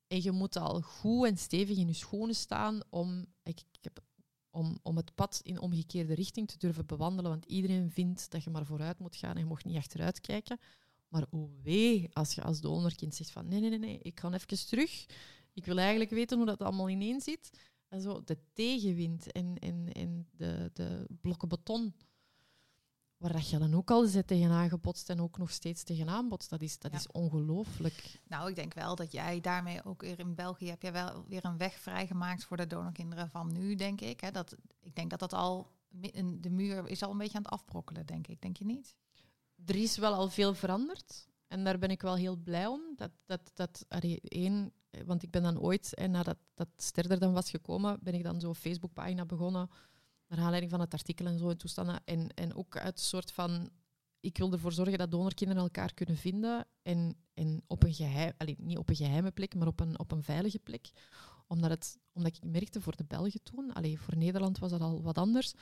[0.06, 4.00] en je moet al goed en stevig in je schoenen staan om, ik, ik heb,
[4.50, 7.30] om, om het pad in omgekeerde richting te durven bewandelen.
[7.30, 10.58] Want iedereen vindt dat je maar vooruit moet gaan en je mocht niet achteruit kijken.
[11.08, 14.32] Maar oh wee, als je als donorkind zegt van nee, nee, nee, nee, ik ga
[14.32, 15.06] even terug.
[15.52, 17.50] Ik wil eigenlijk weten hoe dat allemaal ineen zit
[18.00, 21.94] zo de tegenwind en, en, en de, de blokken beton,
[23.16, 26.50] waar dat je dan ook al zit tegenaan gebotst en ook nog steeds tegenaan botst,
[26.50, 28.20] dat is, dat is ongelooflijk.
[28.28, 31.44] Nou, ik denk wel dat jij daarmee ook weer in België heb jij wel weer
[31.44, 34.20] een weg vrijgemaakt voor de donorkinderen van nu, denk ik.
[34.20, 34.30] Hè?
[34.30, 35.70] Dat, ik denk dat dat al,
[36.40, 38.40] de muur is al een beetje aan het afbrokkelen, denk ik.
[38.40, 38.96] Denk je niet?
[39.66, 41.28] Er is wel al veel veranderd.
[41.48, 42.80] En daar ben ik wel heel blij om.
[42.96, 43.84] Dat, dat, dat
[44.22, 44.72] één,
[45.06, 48.22] want ik ben dan ooit, en nadat dat Ster er dan was gekomen, ben ik
[48.22, 49.70] dan zo'n Facebookpagina begonnen,
[50.28, 52.00] naar aanleiding van het artikel en zo en toestanden.
[52.04, 53.70] En, en ook uit een soort van,
[54.20, 58.56] ik wil ervoor zorgen dat donorkinderen elkaar kunnen vinden en, en op een geheim, allee,
[58.58, 60.90] niet op een geheime plek, maar op een, op een veilige plek.
[61.46, 65.02] Omdat, het, omdat ik merkte voor de Belgen toen, allee, voor Nederland was dat al
[65.02, 65.54] wat anders,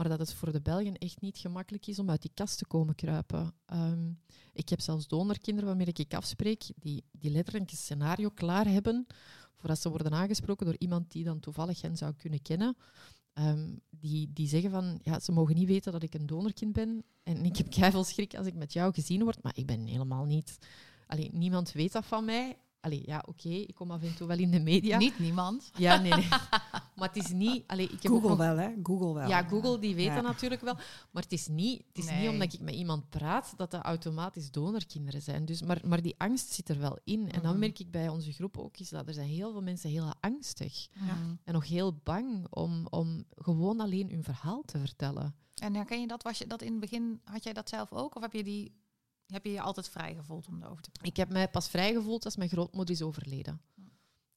[0.00, 2.66] maar dat het voor de Belgen echt niet gemakkelijk is om uit die kast te
[2.66, 3.54] komen kruipen.
[3.66, 4.10] Ehm,
[4.52, 9.06] ik heb zelfs donorkinderen waarmee ik afspreek, die, die letterlijk een scenario klaar hebben
[9.56, 12.76] voordat ze worden aangesproken door iemand die dan toevallig hen zou kunnen kennen.
[13.32, 17.04] Ehm, die, die zeggen van, ja, ze mogen niet weten dat ik een donorkind ben.
[17.22, 20.24] En ik heb keihard schrik als ik met jou gezien word, maar ik ben helemaal
[20.24, 20.58] niet...
[21.06, 22.56] Allee, niemand weet dat van mij.
[22.80, 24.98] Allee, ja, oké, ik kom af en toe wel in de media.
[24.98, 25.70] Niet niemand.
[25.74, 26.28] Ja, nee, nee.
[26.96, 27.64] maar het is niet...
[27.66, 28.70] Allee, ik heb Google wel, hè?
[28.82, 29.28] Google wel.
[29.28, 30.74] Ja, Google, die weet dat natuurlijk wel.
[31.10, 34.50] Maar het is, niet, het is niet omdat ik met iemand praat dat dat automatisch
[34.50, 35.44] donorkinderen zijn.
[35.44, 37.30] Dus, maar, maar die angst zit er wel in.
[37.30, 37.60] En dan mhm.
[37.60, 40.88] merk ik bij onze groep ook is dat er zijn heel veel mensen heel angstig.
[40.92, 41.16] Ja.
[41.44, 45.34] En nog heel bang om, om gewoon alleen hun verhaal te vertellen.
[45.54, 46.22] En herken je dat?
[46.22, 48.16] Was je dat in het begin, had jij dat zelf ook?
[48.16, 48.72] Of heb je die
[49.30, 51.10] heb je je altijd vrij gevoeld om erover te praten?
[51.10, 53.60] Ik heb mij pas vrij gevoeld als mijn grootmoeder is overleden.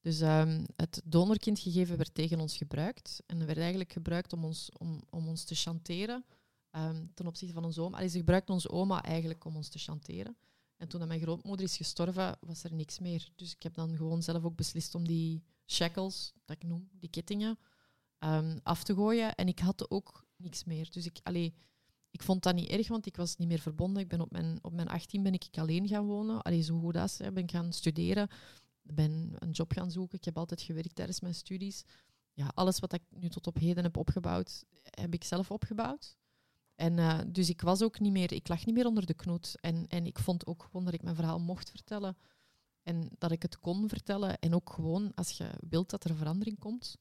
[0.01, 3.23] Dus um, het donorkindgegeven werd tegen ons gebruikt.
[3.25, 6.25] En werd eigenlijk gebruikt om ons, om, om ons te chanteren
[6.75, 7.97] um, ten opzichte van onze oma.
[7.97, 10.37] Allee, ze gebruikte onze oma eigenlijk om ons te chanteren.
[10.77, 13.29] En toen mijn grootmoeder is gestorven, was er niks meer.
[13.35, 17.09] Dus ik heb dan gewoon zelf ook beslist om die shackles, dat ik noem, die
[17.09, 17.59] kettingen,
[18.19, 19.35] um, af te gooien.
[19.35, 20.91] En ik had ook niks meer.
[20.91, 21.53] Dus ik, allee,
[22.14, 24.01] ik vond dat niet erg, want ik was niet meer verbonden.
[24.01, 26.41] Ik ben op mijn, op mijn 18 ben ik alleen gaan wonen.
[26.41, 27.18] Allee, zo goed als.
[27.18, 27.32] Hè.
[27.32, 28.28] Ben gaan studeren.
[28.82, 30.18] Ben een job gaan zoeken.
[30.18, 31.84] Ik heb altijd gewerkt tijdens mijn studies.
[32.34, 36.18] Ja, alles wat ik nu tot op heden heb opgebouwd, heb ik zelf opgebouwd.
[36.76, 39.55] En uh, dus ik was ook niet meer, ik lag niet meer onder de knoet.
[39.59, 42.18] En, en ik vond ook gewoon dat ik mijn verhaal mocht vertellen.
[42.84, 44.39] En dat ik het kon vertellen.
[44.39, 46.97] En ook gewoon, als je wilt dat er verandering komt,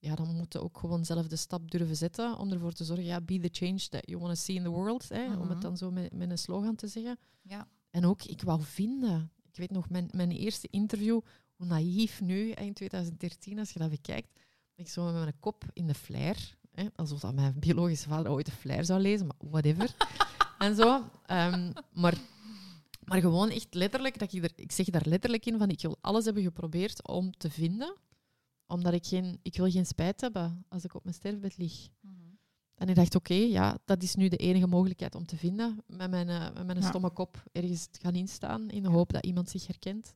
[0.00, 3.04] ja, dan moet je ook gewoon zelf de stap durven zetten om ervoor te zorgen,
[3.04, 5.48] ja, be the change that you want to see in the world, hè, om het
[5.48, 5.60] mhm.
[5.60, 7.18] dan zo met, met een slogan te zeggen.
[7.42, 7.68] Ja.
[7.90, 9.32] En ook, ik wou vinden.
[9.52, 11.20] Ik weet nog, mijn, mijn eerste interview,
[11.56, 14.40] hoe naïef nu, in 2013, als je dat bekijkt,
[14.74, 18.46] ik zo met mijn kop in de flair, hè, alsof dat mijn biologische vader ooit
[18.46, 19.94] de flair zou lezen, maar whatever.
[20.58, 20.94] en zo.
[21.26, 22.18] Um, maar,
[23.04, 25.98] maar gewoon echt letterlijk, dat ik, er, ik zeg daar letterlijk in van, ik wil
[26.00, 27.96] alles hebben geprobeerd om te vinden
[28.70, 31.88] omdat ik geen, ik wil geen spijt hebben als ik op mijn sterfbed lig.
[32.00, 32.14] Mhm.
[32.74, 35.82] En ik dacht, oké, ja, dat is nu de enige mogelijkheid om te vinden.
[35.86, 39.50] Met mijn, uh, met mijn stomme kop ergens gaan instaan in de hoop dat iemand
[39.50, 40.14] zich herkent.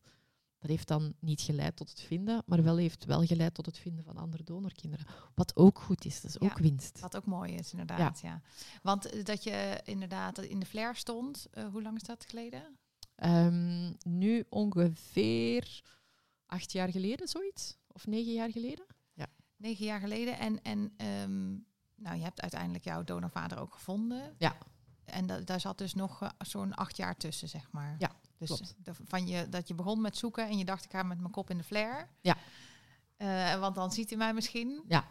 [0.59, 3.79] Dat heeft dan niet geleid tot het vinden, maar wel heeft wel geleid tot het
[3.79, 5.07] vinden van andere donorkinderen.
[5.35, 7.01] Wat ook goed is, dat is ook winst.
[7.01, 8.21] Wat ook mooi is, inderdaad.
[8.21, 8.41] Ja.
[8.83, 12.79] Want eh, dat je inderdaad in de flair stond, uh, hoe lang is dat geleden?
[13.25, 15.83] Um, nu ongeveer
[16.47, 18.87] acht jaar geleden, zoiets of negen jaar geleden.
[19.13, 19.27] Ja.
[19.57, 20.39] Negen jaar geleden.
[20.39, 21.67] En, en um,
[21.97, 24.35] nou, je hebt uiteindelijk jouw donorvader ook gevonden.
[24.39, 24.57] Ja.
[25.05, 27.95] En da daar zat dus nog uh, zo'n acht jaar tussen, zeg maar.
[27.99, 31.03] Ja, dus de, van je, dat je begon met zoeken en je dacht, ik ga
[31.03, 32.07] met mijn kop in de flare.
[32.21, 32.37] Ja.
[33.19, 34.85] Uh, want dan ziet hij mij misschien.
[34.89, 35.05] Ja.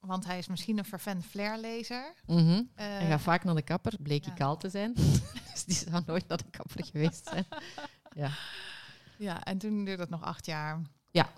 [0.00, 2.14] Want hij is misschien een vervent flair-lezer.
[2.26, 2.58] Mm -hmm.
[2.58, 4.30] uh, hij gaat vaak naar de kapper, bleek ja.
[4.30, 4.92] ik kaal te zijn.
[5.52, 7.46] dus die zou nooit naar de kapper geweest zijn.
[8.14, 8.30] ja.
[9.18, 10.82] Ja, en toen duurde het nog acht jaar.
[11.10, 11.32] Ja,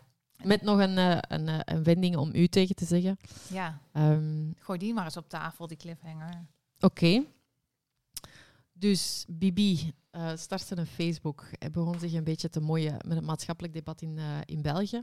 [0.45, 3.17] met nog een, uh, een, uh, een wending om u tegen te zeggen.
[3.49, 3.81] Ja.
[3.93, 6.47] Um, Gooi die maar eens op tafel, die cliffhanger.
[6.81, 7.05] Oké.
[7.05, 7.27] Okay.
[8.73, 11.47] Dus Bibi uh, startte een Facebook.
[11.59, 15.03] Hij begon zich een beetje te mooien met het maatschappelijk debat in, in België.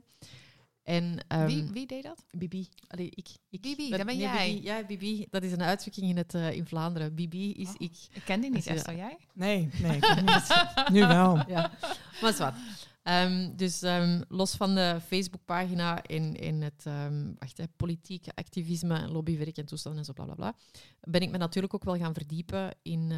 [0.87, 2.25] En, um, wie, wie, deed dat?
[2.31, 2.67] Bibi.
[2.87, 4.53] Allee, ik, ik, Bibi, dat ben jij.
[4.53, 5.27] Bibi, ja, Bibi.
[5.29, 7.15] Dat is een uitdrukking in, het, in Vlaanderen.
[7.15, 7.75] Bibi is oh.
[7.77, 7.97] ik.
[8.13, 9.17] Ik ken die niet, Esther, jij?
[9.33, 10.87] Nee, nee, ik niet.
[10.91, 11.43] nu wel.
[11.47, 11.71] Ja.
[12.21, 12.53] Maar is wat.
[13.03, 18.97] Um, dus um, los van de Facebookpagina in, in het um, wacht, hè, politieke activisme
[18.97, 20.55] en lobbywerk en toestanden en zo, bla, bla, bla,
[21.01, 23.13] ben ik me natuurlijk ook wel gaan verdiepen in,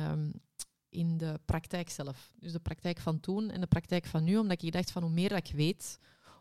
[0.89, 2.31] in de praktijk zelf.
[2.39, 5.11] Dus de praktijk van toen en de praktijk van nu, omdat ik dacht van hoe
[5.11, 5.99] meer dat ik weet,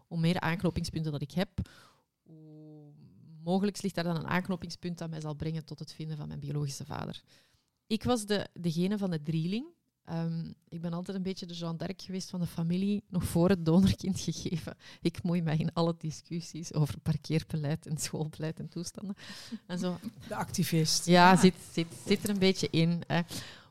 [0.09, 1.51] hoe meer aanknopingspunten dat ik heb,
[2.23, 2.93] hoe
[3.45, 6.41] mogelijk ligt daar dan een aanknopingspunt dat mij zal brengen tot het vinden van mijn
[6.41, 7.23] biologische vader.
[7.87, 9.67] Ik was de, degene van de drieling
[10.13, 13.49] Um, ik ben altijd een beetje de Jean d'Arc geweest van de familie, nog voor
[13.49, 14.77] het donorkind gegeven.
[15.01, 19.17] Ik moei mij in alle discussies over parkeerbeleid en schoolbeleid en toestanden.
[19.67, 19.99] En zo.
[20.29, 21.07] De activist.
[21.07, 23.03] Ja, Zit, zit, zit er een beetje in.
[23.07, 23.21] Hè.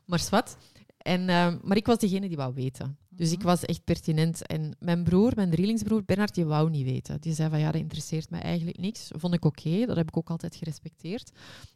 [0.04, 0.56] Maar zwart.
[0.96, 2.98] En, um, maar ik was degene die wou weten.
[3.18, 4.46] Dus ik was echt pertinent.
[4.46, 7.20] En mijn broer, mijn drielingsbroer Bernard, die wou niet weten.
[7.20, 9.10] Die zei van ja, dat interesseert mij eigenlijk niks.
[9.16, 11.30] Vond ik oké, dat heb ik ook altijd gerespecteerd.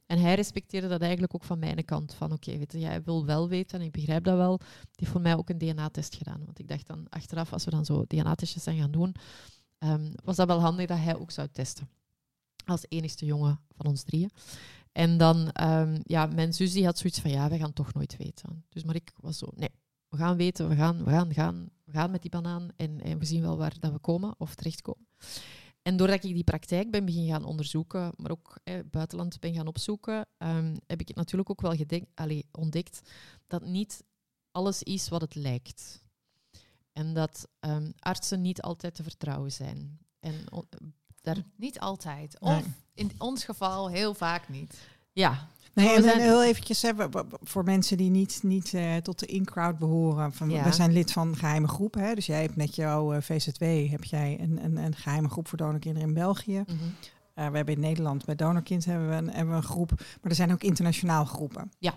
[0.07, 2.15] En hij respecteerde dat eigenlijk ook van mijn kant.
[2.15, 4.59] Van oké, jij wil wel weten en ik begrijp dat wel.
[4.59, 6.45] Die heeft voor mij ook een DNA-test gedaan.
[6.45, 9.15] Want ik dacht dan achteraf, als we dan zo DNA-testjes zijn gaan doen,
[9.79, 11.89] um, was dat wel handig dat hij ook zou testen.
[12.65, 14.31] Als enigste jongen van ons drieën.
[14.93, 18.17] En dan, um, ja, mijn zus die had zoiets van, ja, we gaan toch nooit
[18.17, 18.65] weten.
[18.69, 19.71] Dus maar ik was zo, nee,
[20.13, 23.19] we gaan weten, we gaan, we gaan, gaan, we gaan met die banaan en, en
[23.19, 25.07] we zien wel waar dat we komen of terechtkomen.
[25.83, 29.67] En doordat ik die praktijk ben begin gaan onderzoeken, maar ook eh, buitenland ben gaan
[29.67, 31.77] opzoeken, um, heb ik het natuurlijk ook wel
[32.15, 33.11] allee, ontdekt
[33.47, 34.05] dat niet
[34.51, 36.05] alles is wat het lijkt.
[36.93, 39.99] En dat um, artsen niet altijd te vertrouwen zijn.
[40.21, 40.45] En
[41.21, 41.43] daar...
[41.57, 42.41] Niet altijd.
[42.41, 44.89] Of in ons geval heel vaak niet.
[45.13, 45.49] Ja.
[45.75, 46.21] Nee, en, zijn...
[46.21, 46.93] heel eventjes hè,
[47.43, 50.33] voor mensen die niet, niet uh, tot de in-crowd behoren.
[50.33, 51.95] Van, We zijn lid van een geheime groep.
[51.95, 52.15] Hè?
[52.15, 55.59] Dus jij hebt met jouw uh, VZW heb jij een, een, een geheime groep voor
[55.59, 56.59] donorkinderen in België.
[56.59, 56.95] Mm -hmm.
[57.45, 59.91] uh, we hebben in Nederland bij Donorkind hebben we, een, hebben we een groep.
[59.91, 61.73] Maar er zijn ook internationaal groepen.
[61.79, 61.95] Ja.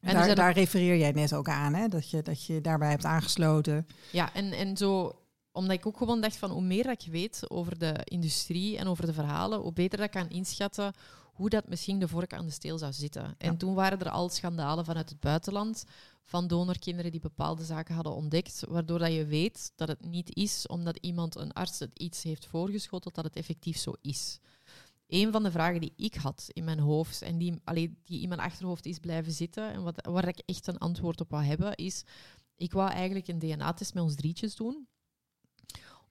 [0.00, 1.88] En daar, daar refereer jij net ook aan, hè?
[1.88, 3.86] Dat, je, dat je daarbij hebt aangesloten.
[4.12, 5.16] Ja, en, en zo
[5.52, 8.86] omdat ik ook gewoon dacht van hoe meer dat ik weet over de industrie en
[8.86, 10.92] over de verhalen, hoe beter dat ik kan inschatten
[11.32, 13.34] hoe dat misschien de vork aan de steel zou zitten.
[13.38, 15.84] En toen waren er al schandalen vanuit het buitenland
[16.24, 20.66] van donorkinderen die bepaalde zaken hadden ontdekt, waardoor dat je weet dat het niet is
[20.66, 24.38] omdat iemand, een arts, het iets heeft voorgeschoteld, dat het effectief zo is.
[25.06, 28.28] Een van de vragen die ik had in mijn hoofd en die, allee, die in
[28.28, 31.74] mijn achterhoofd is blijven zitten en wat, waar ik echt een antwoord op wou hebben,
[31.74, 32.04] is
[32.56, 34.86] ik wou eigenlijk een DNA-test met ons drietjes doen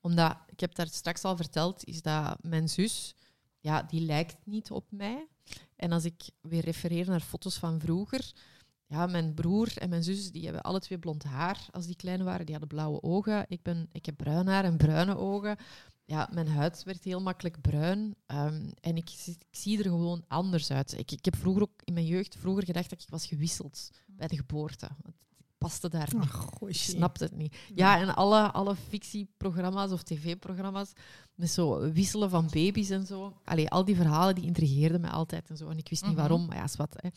[0.02, 3.16] omdat, ik heb daar straks al verteld, is dat mijn zus,
[3.62, 5.28] ja, die lijkt niet op mij.
[5.76, 8.32] En als ik weer refereer naar foto's van vroeger,
[8.86, 12.24] ja, mijn broer en mijn zus, die hebben alle twee blond haar als die klein
[12.24, 12.46] waren.
[12.46, 13.46] Die hadden blauwe ogen.
[13.48, 15.58] Ik, ben, ik heb bruin haar en bruine ogen.
[16.06, 18.16] Ja, mijn huid werd heel makkelijk bruin.
[18.26, 20.98] Ehm, en ik, ik, zie er gewoon anders uit.
[20.98, 24.28] Ik, ik heb vroeger ook in mijn jeugd vroeger gedacht dat ik was gewisseld bij
[24.28, 24.90] de geboorte
[25.62, 26.70] paste daar niet.
[26.76, 27.56] ik snapte het niet.
[27.76, 30.92] Ja, en alle, alle fictieprogramma's of tv-programma's
[31.36, 33.34] met zo wisselen van baby's en zo.
[33.44, 35.70] Allee, al die verhalen die intrigeerden mij altijd en zo.
[35.70, 36.20] En ik wist niet mhm.
[36.20, 36.96] waarom, maar ja, is wat.
[36.98, 37.10] Hè.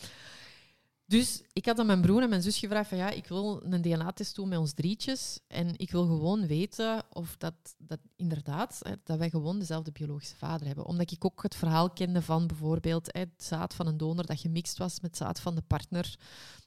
[1.07, 3.83] Dus ik had aan mijn broer en mijn zus gevraagd van ja, ik wil een
[3.83, 5.41] DNA-test doen met ons drietjes.
[5.47, 10.37] En ik wil gewoon weten of dat, dat inderdaad, hè, dat wij gewoon dezelfde biologische
[10.37, 10.87] vader hebben.
[10.87, 14.41] Omdat ik ook het verhaal kende van bijvoorbeeld hè, het zaad van een donor dat
[14.41, 16.19] gemixt was met zaad van de partner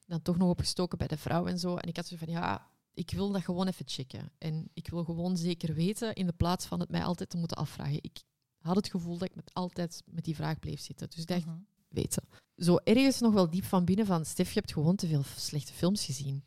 [0.08, 1.76] dan toch nog opgestoken bij de vrouw en zo.
[1.76, 4.32] En ik had zo van, ja, ik wil dat gewoon even checken.
[4.38, 7.58] En ik wil gewoon zeker weten, in de plaats van het mij altijd te moeten
[7.58, 8.04] afvragen.
[8.04, 8.24] Ik
[8.62, 11.10] had het gevoel dat ik met, altijd met die vraag bleef zitten.
[11.10, 11.58] Dus ik dacht, mhm.
[11.88, 12.24] weten.
[12.56, 15.74] Zo ergens nog wel diep van binnen van, Stef, je hebt gewoon te veel slechte
[15.74, 16.44] films gezien.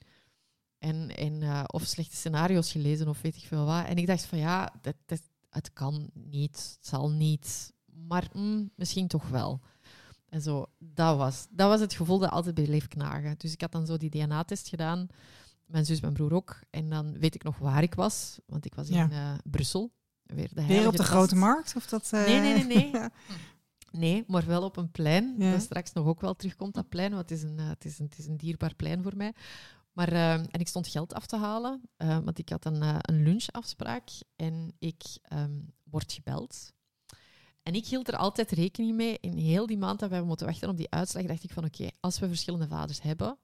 [0.79, 3.87] En, en, uh, of slechte scenario's gelezen of weet ik veel wat.
[3.87, 7.73] En ik dacht van, ja, dat, dat, het kan niet, het zal niet.
[7.85, 9.61] Maar mm, misschien toch wel.
[10.31, 13.35] En zo, dat was, dat was het gevoel dat altijd bleef knagen.
[13.39, 15.07] Dus ik had dan zo die DNA-test gedaan.
[15.67, 16.61] Mijn zus, mijn broer ook.
[16.71, 18.39] En dan weet ik nog waar ik was.
[18.47, 19.93] Want ik was in uh, Brussel.
[20.23, 21.77] Weer, de Weer op de grote markt?
[21.77, 22.27] Of dat, uh...
[22.27, 22.91] Nee, nee, nee.
[22.91, 23.09] nee.
[24.03, 25.35] nee, maar wel op een plein.
[25.39, 25.51] Ja.
[25.51, 27.11] Dat straks nog ook wel terugkomt, dat plein.
[27.11, 29.35] Want het is een, uh, het is een, het is een dierbaar plein voor mij.
[29.93, 31.81] Maar, en ik stond geld af te halen.
[31.97, 34.09] want ik had een, een lunchafspraak.
[34.37, 35.03] En ik
[35.33, 36.73] um, word gebeld
[37.63, 39.19] en ik hield er altijd rekening mee.
[39.21, 41.89] In heel die maand dat we moeten wachten op die uitslag, dacht ik van oké,
[42.01, 43.39] als we verschillende vaders hebben,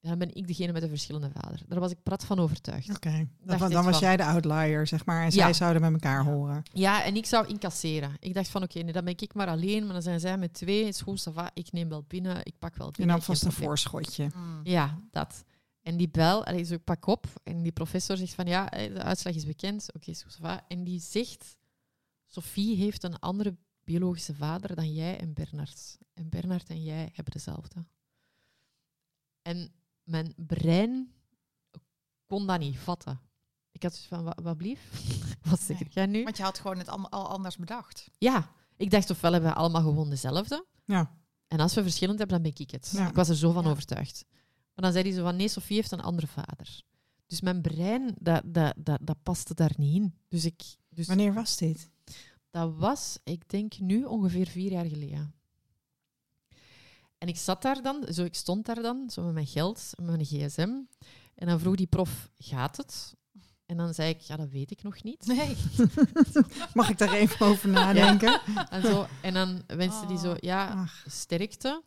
[0.00, 1.60] dan ben ik degene met een verschillende vader.
[1.66, 2.90] Daar was ik prat van overtuigd.
[2.90, 5.24] Oké, dan, dan was jij de outlier, zeg maar.
[5.24, 6.62] En zij zouden met elkaar horen.
[6.72, 8.16] Ja, en ik zou incasseren.
[8.18, 9.84] Ik dacht van, oké, nee, dan ben ik maar alleen.
[9.84, 10.84] Maar dan zijn zij met twee.
[10.84, 12.36] is goed, va, ik neem wel binnen.
[12.42, 13.14] Ik pak wel binnen.
[13.14, 14.28] En dan vast een voorschotje.
[14.32, 14.60] Hmm.
[14.62, 15.44] Ja, dat.
[15.82, 17.26] En die bel, allee, zo, ik pak op.
[17.42, 19.90] En die professor zegt van, ja, de uitslag is bekend.
[19.94, 21.56] Oké, okay, En die zegt
[22.32, 25.98] Sophie heeft een andere biologische vader dan jij en Bernard.
[26.14, 27.84] En Bernard en jij hebben dezelfde.
[29.42, 29.72] En
[30.02, 31.12] mijn brein
[32.26, 33.20] kon dat niet vatten.
[33.72, 34.90] Ik had van, wat, wat blief?
[35.50, 36.24] wat zeg jij nu?
[36.24, 38.10] Want je had gewoon het allemaal al anders bedacht.
[38.18, 40.66] Ja, ik dacht ofwel hebben we allemaal gewoon dezelfde.
[40.84, 41.18] Ja.
[41.46, 42.92] En als we verschillend hebben, dan ben ik het.
[43.08, 44.24] Ik was er zo van overtuigd.
[44.74, 46.82] Maar dan zei hij zo van, nee, Sophie heeft een andere vader.
[47.26, 50.14] Dus mijn brein, dat, dat, dat, dat paste daar niet in.
[50.28, 51.90] Dus ik, dus Wanneer was dit?
[52.50, 55.34] Dat was, ik denk nu ongeveer vier jaar geleden.
[57.18, 60.06] En ik zat daar dan, zo ik stond daar dan, zo met mijn geld, met
[60.06, 60.70] mijn gsm.
[61.34, 63.14] En dan vroeg die prof, gaat het?
[63.66, 65.26] En dan zei ik, ja, dat weet ik nog niet.
[65.26, 65.56] Nee.
[66.74, 68.40] Mag ik daar even over nadenken?
[68.70, 71.82] En, zo, en dan wenste die zo, ja, sterkte.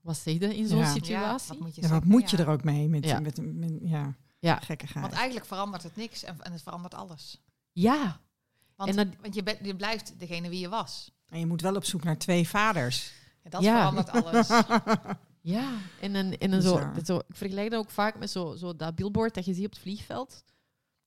[0.00, 1.48] Wat zeg je in zo'n situatie?
[1.48, 2.88] wat moet je, wat moet je er ook mee?
[2.88, 4.16] Met, met, met, ja.
[4.38, 4.56] Ja.
[4.56, 5.04] Gekkigheid.
[5.04, 7.40] Want eigenlijk verandert het niks en, en het verandert alles.
[7.72, 8.20] Ja.
[8.86, 11.10] Want, en want je, bent, je blijft degene wie je was.
[11.28, 13.12] En je moet wel op zoek naar twee vaders.
[13.42, 14.48] Ja, dat verandert alles.
[15.56, 18.76] ja, en, een, en een zo, zo, ik vergelijk dat ook vaak met zo, zo
[18.76, 20.44] dat billboard dat je ziet op het vliegveld.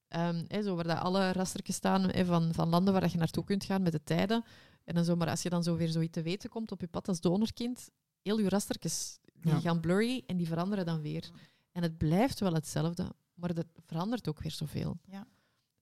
[0.10, 3.82] Um, zo waar dat alle rastertjes staan van, van landen waar je naartoe kunt gaan
[3.82, 4.44] met de tijden.
[4.84, 6.88] En dan zo, maar als je dan zo weer zoiets te weten komt op je
[6.88, 7.90] pad als donorkind,
[8.22, 11.30] heel je rastertjes die gaan blurry en die veranderen dan weer.
[11.72, 14.98] En het blijft wel hetzelfde, maar dat verandert ook weer zoveel.
[15.06, 15.28] Ja.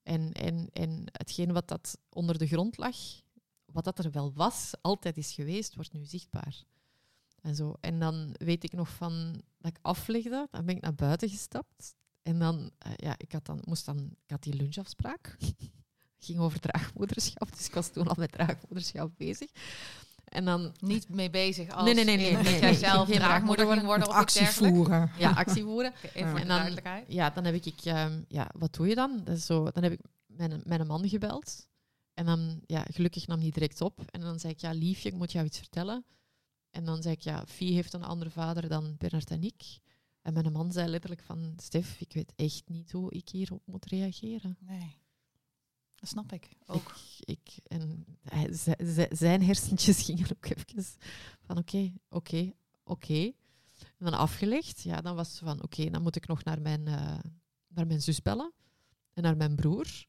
[0.04, 2.96] En, en, en hetgeen wat dat onder de grond lag,
[3.66, 6.64] wat dat er wel was, altijd is geweest, wordt nu zichtbaar.
[7.42, 7.76] En, zo.
[7.80, 11.96] en dan weet ik nog van dat ik aflegde, dan ben ik naar buiten gestapt.
[12.22, 15.38] En dan, uh, ja, ik had dan, moest dan, ik had die lunchafspraak.
[16.26, 19.52] ging over draagmoederschap, dus ik was toen al met draagmoederschap bezig.
[20.32, 23.86] En dan niet mee bezig als nee, nee, nee, nee, nee, jij zelf draagmoeder worden,
[23.86, 25.12] worden of actie voeren.
[25.18, 25.94] Ja, actie voeren.
[26.14, 29.22] even en dan, Ja, dan heb ik, um, ja, wat doe je dan?
[29.24, 31.68] Dat is zo, dan heb ik mijn, mijn man gebeld.
[32.14, 34.02] En dan, ja, gelukkig nam hij direct op.
[34.06, 36.06] En dan zei ik, ja, liefje, ik moet jou iets vertellen.
[36.70, 39.80] En dan zei ik, ja, Fie heeft een andere vader dan Bernard en ik.
[40.22, 43.86] En mijn man zei letterlijk van, Stef, ik weet echt niet hoe ik hierop moet
[43.86, 44.58] reageren.
[44.60, 45.01] Nee.
[46.02, 46.96] Dat snap ik ook.
[47.20, 48.06] Ik, ik en
[49.10, 50.84] zijn hersentjes gingen ook even
[51.42, 53.32] van oké, oké, oké.
[53.98, 56.88] En dan afgelegd, ja, dan was het van oké, dan moet ik nog naar mijn,
[56.88, 57.20] uh,
[57.68, 58.54] naar mijn zus bellen
[59.14, 60.06] en naar mijn broer.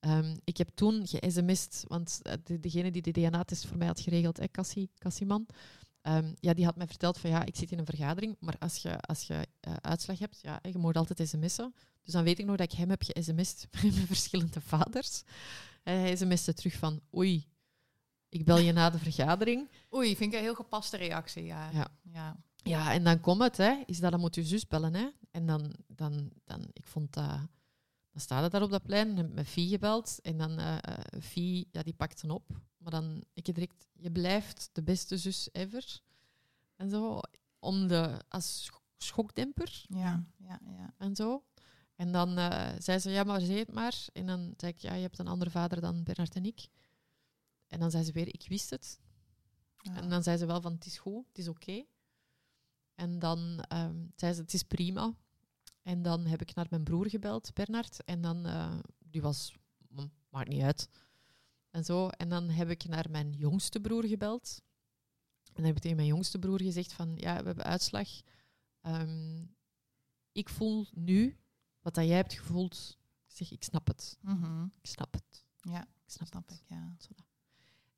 [0.00, 4.00] Um, ik heb toen ge-sms'd, want eh, de, degene die de DNA-test voor mij had
[4.00, 5.46] geregeld, hè, Cassie, Cassieman,
[6.02, 8.76] um, ja, die had mij verteld van ja, ik zit in een vergadering, maar als
[8.76, 11.74] je, als je uh, uitslag hebt, ja, je moet altijd sms'en.
[12.02, 15.22] Dus dan weet ik nog dat ik hem heb ge-sms'd met verschillende vaders.
[15.82, 17.46] En hij sms'te terug van oei,
[18.28, 19.70] ik bel je na de vergadering.
[19.94, 21.70] Oei, vind ik een heel gepaste reactie, ja.
[21.70, 22.36] Ja, ja.
[22.56, 24.94] ja en dan komt het, hè, is dat dan moet je zus bellen.
[24.94, 25.08] Hè.
[25.30, 27.40] En dan, dan, dan, ik vond dat...
[28.12, 30.18] Dan staat het daar op dat plein, heb met Fie gebeld.
[30.22, 30.78] En dan uh,
[31.20, 32.50] Fie, ja, die pakt hem op.
[32.76, 36.00] Maar dan, ik direct, je blijft de beste zus ever.
[36.76, 37.20] En zo,
[37.58, 39.84] om de, als schokdemper.
[39.88, 40.94] Ja, ja, ja.
[40.98, 41.44] En zo.
[41.96, 44.06] En dan uh, zei ze, ja, maar zeg het maar.
[44.12, 46.68] En dan zei ik, ja, je hebt een andere vader dan Bernard en ik.
[47.68, 49.00] En dan zei ze weer, ik wist het.
[49.82, 51.84] En dan zei ze wel van, het is goed, het is oké.
[52.94, 55.14] En dan um, zei ze, het is prima.
[55.82, 58.04] En dan heb ik naar mijn broer gebeld, Bernard.
[58.04, 59.54] En dan, uh, die was,
[60.30, 60.88] maakt niet uit.
[61.70, 62.08] En zo.
[62.08, 64.62] En dan heb ik naar mijn jongste broer gebeld.
[65.44, 68.08] En dan heb ik tegen mijn jongste broer gezegd van, ja, we hebben uitslag.
[68.82, 69.54] Um,
[70.32, 71.36] ik voel nu
[71.80, 72.98] wat dat jij hebt gevoeld.
[73.28, 74.18] Ik zeg, ik snap het.
[74.20, 74.64] Mhm.
[74.64, 75.44] Ik snap het.
[75.60, 76.96] Ja, ik snap, snap ik, ja.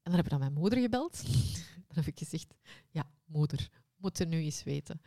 [0.03, 1.22] En dan heb ik naar mijn moeder gebeld.
[1.87, 2.55] dan heb ik gezegd,
[2.91, 5.01] ja, moeder, moet er nu eens weten.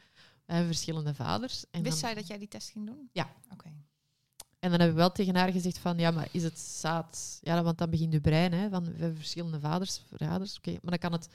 [0.47, 1.65] We hebben verschillende vaders.
[1.71, 3.09] En Wist zij dat jij die test ging doen?
[3.11, 3.33] Ja.
[3.51, 3.73] Oké.
[4.59, 7.39] En dan heb ik wel tegen haar gezegd van, ja, maar is het zaad?
[7.41, 10.57] Ja, want dan begint je brein, hè, van we hebben verschillende vaders, vaders.
[10.57, 11.27] Oké, maar dan kan het...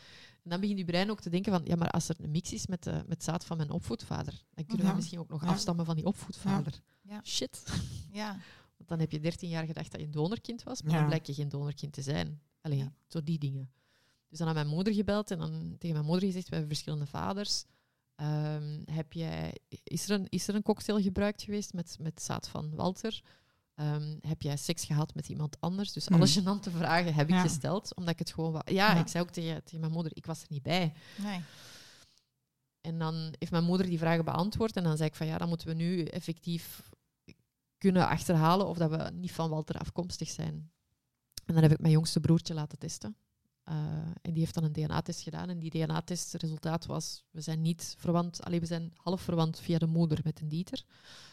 [0.42, 2.52] En dan begint je brein ook te denken van, ja, maar als er een mix
[2.52, 5.44] is met, de, met het zaad van mijn opvoedvader, dan kunnen we misschien ook nog
[5.44, 6.80] afstammen van die opvoedvader.
[7.02, 7.20] Ja.
[7.24, 7.62] Shit.
[8.12, 8.38] Ja.
[8.76, 11.26] Want dan heb je 13 jaar gedacht dat je een donorkind was, maar dan blijkt
[11.26, 12.40] je geen donorkind te zijn.
[12.60, 13.70] Alleen, zo die dingen.
[14.28, 17.06] Dus dan aan mijn moeder gebeld en dan tegen mijn moeder gezegd, we hebben verschillende
[17.06, 17.64] vaders.
[18.22, 22.48] Um, heb jij, is, er een, is er een cocktail gebruikt geweest met, met zaad
[22.48, 23.22] van Walter?
[23.74, 25.92] Um, heb jij seks gehad met iemand anders?
[25.92, 26.42] Dus alle hmm.
[26.42, 28.52] gênante vragen heb ik gesteld, omdat ik het gewoon...
[28.52, 30.92] Ja, ja, ik zei ook tegen, tegen mijn moeder, ik was er niet bij.
[31.16, 31.40] Nee.
[32.80, 35.48] En dan heeft mijn moeder die vragen beantwoord en dan zei ik van ja, dan
[35.48, 36.90] moeten we nu effectief
[37.78, 40.70] kunnen achterhalen of dat we niet van Walter afkomstig zijn.
[41.44, 43.16] En dan heb ik mijn jongste broertje laten testen.
[43.68, 43.74] Uh,
[44.22, 45.48] en die heeft dan een DNA-test gedaan.
[45.48, 49.78] En die DNA-test, resultaat was, we zijn niet verwant, alleen we zijn half verwant via
[49.78, 50.84] de moeder met een dieter.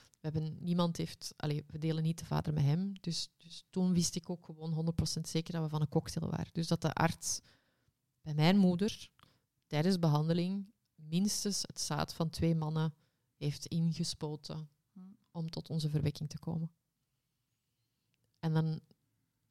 [0.10, 2.94] We hebben, niemand heeft, allee, we delen niet de vader met hem.
[3.02, 6.50] Dus, dus toen wist ik ook gewoon 100% zeker dat we van een cocktail waren.
[6.52, 7.42] Dus dat de arts
[8.22, 9.10] bij mijn moeder
[9.68, 12.94] tijdens behandeling minstens het zaad van twee mannen
[13.36, 14.70] heeft ingespoten
[15.32, 16.72] om tot onze verwekking te komen.
[18.40, 18.80] En, dan,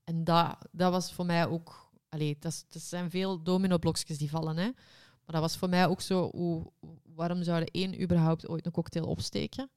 [0.05, 4.57] en dat, dat was voor mij ook allee, dat, zijn veel domino-blokjes die vallen.
[4.57, 4.65] Hè.
[4.65, 8.73] Maar dat was voor mij ook zo, hoe, waarom zou de één überhaupt ooit een
[8.73, 9.71] cocktail opsteken?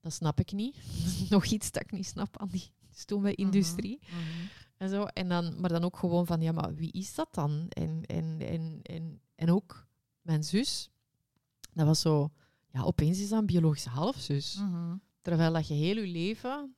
[0.00, 0.76] Dat snap ik niet.
[1.30, 3.98] Nog iets dat ik niet snap aan die stomme-industrie.
[4.02, 4.46] Mhm, mhm.
[4.76, 5.04] En, zo.
[5.04, 7.66] en dan, maar dan ook gewoon van, ja, maar wie is dat dan?
[7.68, 9.86] En, en, en, en, en ook
[10.20, 10.90] mijn zus,
[11.72, 12.30] dat was zo,
[12.72, 14.56] ja, opeens is dat een biologische halfzus.
[14.60, 16.74] Mm Terwijl dat je heel je leven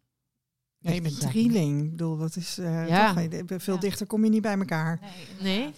[0.85, 1.85] Nee, met drieling.
[1.85, 3.15] Ik bedoel, dat is uh, ja.
[3.47, 5.01] toch, veel dichter kom je niet bij elkaar.
[5.41, 5.73] Nee, nee.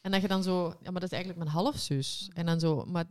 [0.00, 2.30] En dat je dan zo, ja, maar dat is eigenlijk mijn halfzus.
[2.32, 3.04] En dan zo, maar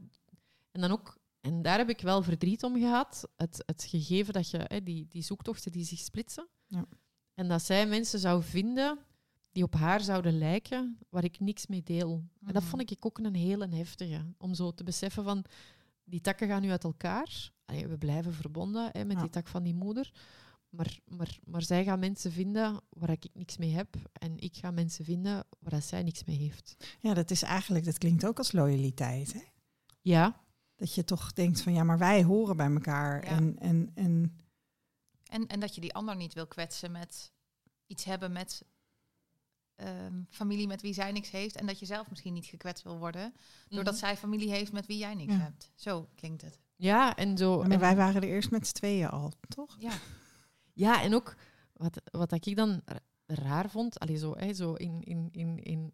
[0.72, 3.30] en dan ook en daar heb ik wel verdriet om gehad.
[3.36, 6.48] Het, het gegeven dat je hè, die, die zoektochten die zich splitsen.
[6.68, 6.86] Ja.
[7.34, 9.00] En dat zij mensen zou vinden
[9.52, 12.24] die op haar zouden lijken, waar ik niks mee deel.
[12.46, 12.72] En dat mhm.
[12.72, 14.26] vond ik ook een hele heftige.
[14.38, 15.46] Om zo te beseffen van,
[16.04, 17.52] die takken gaan nu uit elkaar.
[17.66, 20.12] we blijven verbonden hè, met die tak van die moeder.
[20.70, 23.96] Maar, maar, maar zij gaan mensen vinden waar ik niks mee heb.
[24.14, 26.76] En ik ga mensen vinden waar zij niks mee heeft.
[27.00, 29.34] Ja, dat is eigenlijk, dat klinkt ook als loyaliteit.
[29.34, 29.42] Hè?
[30.02, 30.44] Ja.
[30.76, 33.24] Dat je toch denkt van ja, maar wij horen bij elkaar.
[33.24, 34.38] En, en, en...
[35.24, 37.32] En, en dat je die ander niet wil kwetsen met
[37.88, 38.66] iets hebben met
[39.76, 41.56] um, familie met wie zij niks heeft.
[41.56, 43.34] En dat je zelf misschien niet gekwetst wil worden.
[43.68, 44.04] Doordat mhm.
[44.04, 45.72] zij familie heeft met wie jij niks hebt.
[45.76, 46.60] Zo klinkt het.
[46.76, 47.64] Ja, en zo.
[47.64, 49.76] maar wij waren er eerst met z'n tweeën al, toch?
[49.80, 49.92] Ja.
[50.80, 51.36] Ja, en ook
[51.74, 52.82] wat, wat ik dan
[53.26, 55.94] raar vond, allee, zo, hè, zo in, in, in, in,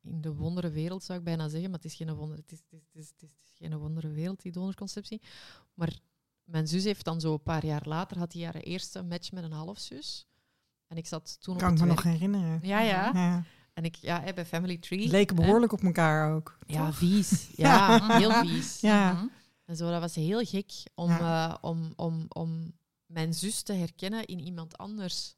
[0.00, 2.58] in de wondere wereld zou ik bijna zeggen, maar het is geen wonder, het is,
[2.58, 5.22] het is, het is, het is geen wondere wereld, die donorconceptie.
[5.74, 5.98] Maar
[6.44, 9.44] mijn zus heeft dan zo een paar jaar later, had hij haar eerste match met
[9.44, 10.26] een halfzus.
[10.86, 12.60] En ik zat toen kan op ik me nog herinneren.
[12.62, 13.10] Ja, ja.
[13.14, 13.44] ja.
[13.72, 15.08] En ik, ja, bij Family Tree.
[15.08, 16.58] Leken behoorlijk op elkaar ook.
[16.66, 17.48] Ja, vies.
[17.56, 18.80] Ja, heel vies.
[18.80, 19.12] Ja.
[19.12, 19.26] Mhm.
[19.64, 22.72] En zo, dat was heel gek om, uh, om, om, om
[23.14, 25.34] mijn zus te herkennen in iemand anders.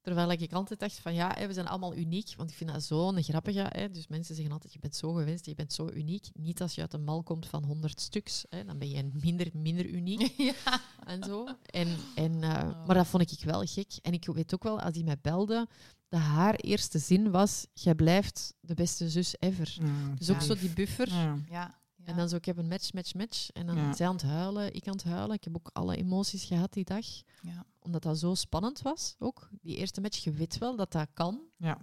[0.00, 2.34] Terwijl ik altijd dacht van ja, we zijn allemaal uniek.
[2.36, 3.66] Want ik vind dat zo'n grappige.
[3.68, 3.90] Hè.
[3.90, 6.26] Dus mensen zeggen altijd, je bent zo gewenst, je bent zo uniek.
[6.32, 8.44] Niet als je uit een mal komt van 100 stuks.
[8.48, 10.34] Hè, dan ben je minder, minder uniek.
[10.36, 10.80] Ja.
[11.04, 11.46] En zo.
[11.64, 13.92] En, en, uh, Maar dat vond ik wel gek.
[14.02, 15.68] En ik weet ook wel, als hij mij belde,
[16.08, 19.76] dat haar eerste zin was, jij blijft de beste zus ever.
[20.18, 21.08] dus ook zo die buffer.
[21.50, 21.78] Ja.
[22.06, 23.50] En dan zo, ik heb een match, match, match.
[23.50, 23.94] En dan ja.
[23.94, 25.36] zij aan het huilen, ik aan het huilen.
[25.36, 27.06] Ik heb ook alle emoties gehad die dag.
[27.40, 27.66] Ja.
[27.78, 29.48] Omdat dat zo spannend was ook.
[29.60, 31.40] Die eerste match, je weet wel dat dat kan.
[31.56, 31.78] Ja.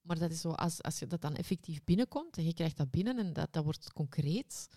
[0.00, 2.90] Maar dat is zo, als, als je dat dan effectief binnenkomt en je krijgt dat
[2.90, 4.68] binnen en dat, dat wordt concreet,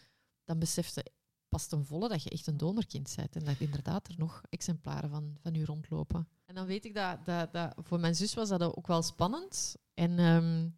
[0.44, 1.12] dan beseft je
[1.50, 3.36] pas ten volle dat je echt een donorkind bent.
[3.36, 6.28] En dat inderdaad er nog exemplaren van, van u rondlopen.
[6.46, 9.76] En dan weet ik dat, dat, dat voor mijn zus was dat ook wel spannend.
[9.94, 10.20] En...
[10.20, 10.70] Ehm,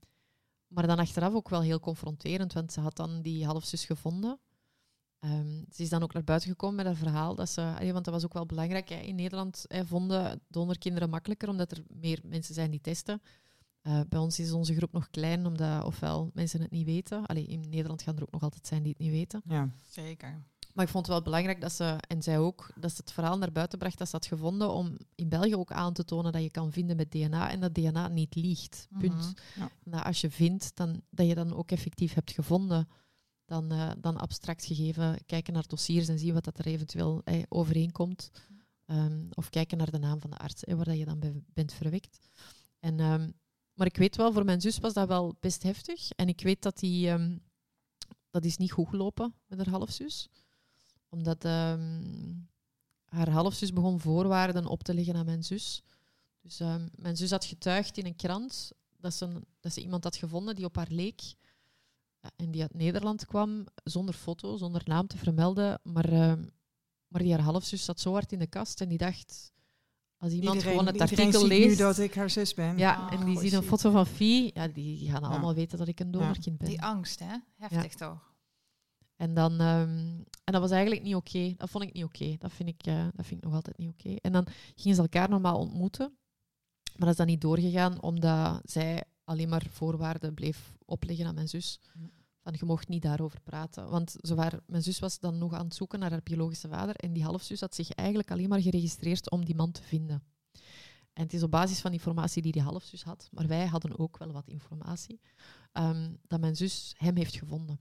[0.67, 4.39] maar dan achteraf ook wel heel confronterend, want ze had dan die halfzus gevonden.
[5.19, 7.35] Um, ze is dan ook naar buiten gekomen met haar verhaal.
[7.35, 8.89] Dat ze, want dat was ook wel belangrijk.
[8.89, 13.21] in Nederland hè, vonden donorkinderen makkelijker, omdat er meer mensen zijn die testen.
[13.83, 17.25] Uh, bij ons is onze groep nog klein, omdat ofwel mensen het niet weten.
[17.25, 19.41] Allee, in Nederland gaan er ook nog altijd zijn die het niet weten.
[19.45, 20.43] Ja, zeker.
[20.77, 23.37] Maar ik vond het wel belangrijk dat ze, en zij ook, dat ze het verhaal
[23.37, 26.41] naar buiten bracht dat ze had gevonden om in België ook aan te tonen dat
[26.41, 28.87] je kan vinden met DNA en dat DNA niet liegt.
[28.99, 29.13] Punt.
[29.13, 29.59] Mhm.
[29.59, 29.69] ja.
[29.83, 32.87] Dat als je vindt, dan, dat je dan ook effectief hebt gevonden.
[33.45, 37.43] Dan, uh, dan abstract gegeven kijken naar dossiers en zien wat dat er eventueel eh,
[37.49, 38.31] overeenkomt.
[38.85, 41.33] Um, of kijken naar de naam van de arts, eh, waar dat je dan bij
[41.53, 42.19] bent verwekt.
[42.79, 43.33] En, um,
[43.73, 46.09] maar ik weet wel, voor mijn zus was dat wel best heftig.
[46.09, 47.43] En ik weet dat die, um,
[48.29, 50.29] dat is niet goed gelopen met haar halfzus
[51.09, 52.49] omdat um,
[53.05, 55.83] haar halfzus begon voorwaarden op te leggen aan mijn zus.
[56.41, 60.15] Dus um, mijn zus had getuigd in een krant dat ze, dat ze iemand had
[60.15, 61.21] gevonden die op haar leek.
[62.35, 65.79] En die uit Nederland kwam, zonder foto, zonder naam te vermelden.
[65.83, 66.51] Maar, um,
[67.07, 69.51] maar die haar halfzus zat zo hard in de kast en die dacht...
[70.19, 71.67] Als iemand iedereen, gewoon het artikel ziet leest...
[71.67, 72.77] nu dat ik haar zus ben.
[72.77, 74.51] Ja, oh, en die zien een foto van Fie.
[74.53, 76.67] Ja, die gaan allemaal weten dat ik een donorkind ben.
[76.67, 77.35] Die angst, hè?
[77.57, 78.35] Heftig toch?
[79.17, 81.53] En, dan, um, en dat was eigenlijk niet oké.
[81.57, 82.35] Dat vond ik niet oké.
[82.37, 84.15] Dat, vind ik, uh, dat vind ik nog altijd niet oké.
[84.15, 86.17] En dan gingen ze elkaar normaal ontmoeten.
[86.83, 91.47] Maar dat is dan niet doorgegaan, omdat zij alleen maar voorwaarden bleef opleggen aan mijn
[91.47, 91.79] zus.
[92.41, 93.89] Van je mocht niet daarover praten.
[93.89, 96.95] Want zowaar, mijn zus was dan nog aan het zoeken naar haar biologische vader.
[96.95, 100.23] En die halfzus had zich eigenlijk alleen maar geregistreerd om die man te vinden.
[101.13, 104.17] En het is op basis van informatie die die halfzus had, maar wij hadden ook
[104.17, 105.21] wel wat informatie,
[105.73, 107.79] um, dat mijn zus hem heeft gevonden.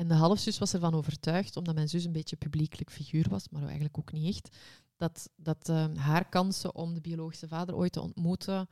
[0.00, 3.62] En de halfzus was ervan overtuigd, omdat mijn zus een beetje publiekelijk figuur was, maar
[3.62, 4.56] eigenlijk ook niet echt,
[4.96, 8.68] dat, dat uh, haar kansen om de biologische vader ooit te ontmoeten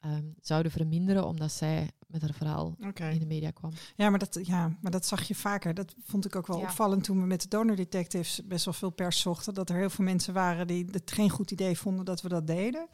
[0.00, 3.72] um, zouden verminderen, omdat zij met haar verhaal in de media kwam.
[3.96, 5.74] Ja maar, dat, ja, maar dat zag je vaker.
[5.74, 8.90] Dat vond ik ook wel opvallend toen we met de donor detectives best wel veel
[8.90, 9.54] pers zochten.
[9.54, 12.46] Dat er heel veel mensen waren die het geen goed idee vonden dat we dat
[12.46, 12.88] deden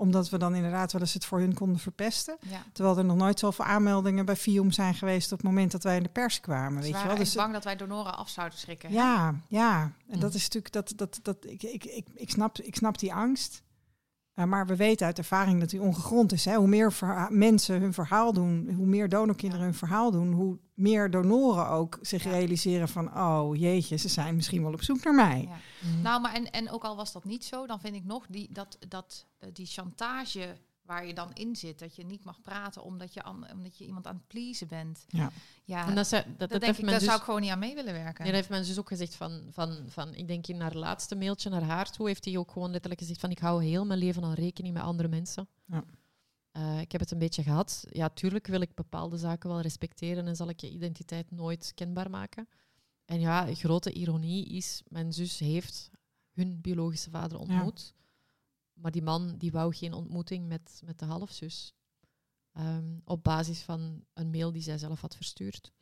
[0.00, 2.38] omdat we dan inderdaad wel eens het voor hun konden verpesten.
[2.72, 5.96] Terwijl er nog nooit zoveel aanmeldingen bij FIOM zijn geweest op het moment dat wij
[5.96, 6.82] in de pers kwamen.
[6.82, 7.16] Ze weet je wel?
[7.16, 8.92] Dus bang dat wij donoren af zouden schrikken.
[8.92, 9.92] Ja, ja.
[10.08, 13.14] En dat is natuurlijk dat, dat, dat ik, ik, ik, ik, snap, ik snap die
[13.14, 13.62] angst.
[14.40, 16.44] Uh, maar we weten uit ervaring dat die ongegrond is.
[16.44, 16.54] Hè?
[16.54, 16.92] Hoe meer
[17.28, 22.22] mensen hun verhaal doen, hoe meer donorkinderen hun verhaal doen, hoe meer donoren ook zich
[22.22, 25.48] realiseren van, oh jeetje, ze zijn misschien wel op zoek naar mij.
[25.80, 26.02] Mhm.
[26.02, 28.48] Nou, maar en, en ook al was dat niet zo, dan vind ik nog die,
[28.52, 30.56] dat, dat, uh, die chantage
[30.90, 31.78] waar je dan in zit.
[31.78, 35.04] Dat je niet mag praten omdat je, an, omdat je iemand aan het pleasen bent.
[35.08, 35.30] Ja,
[35.64, 37.74] ja en dat, ze, dat, dat, denk ik, daar zou ik gewoon niet aan mee
[37.74, 38.24] willen werken.
[38.24, 41.16] Ja, dat heeft mijn zus ook gezegd van, van, van, ik denk in haar laatste
[41.16, 43.98] mailtje naar haar toe, heeft hij ook gewoon letterlijk gezegd van, ik hou heel mijn
[43.98, 45.48] leven aan rekening met andere mensen.
[45.66, 45.84] Ja.
[46.52, 47.84] Uh, ik heb het een beetje gehad.
[47.90, 52.10] Ja, tuurlijk wil ik bepaalde zaken wel respecteren en zal ik je identiteit nooit kenbaar
[52.10, 52.48] maken.
[53.04, 55.90] En ja, grote ironie is, mijn zus heeft
[56.32, 57.94] hun biologische vader ontmoet.
[58.80, 61.74] Maar die man die wou geen ontmoeting met, met de halfzus.
[62.58, 65.72] Um, op basis van een mail die zij zelf had verstuurd.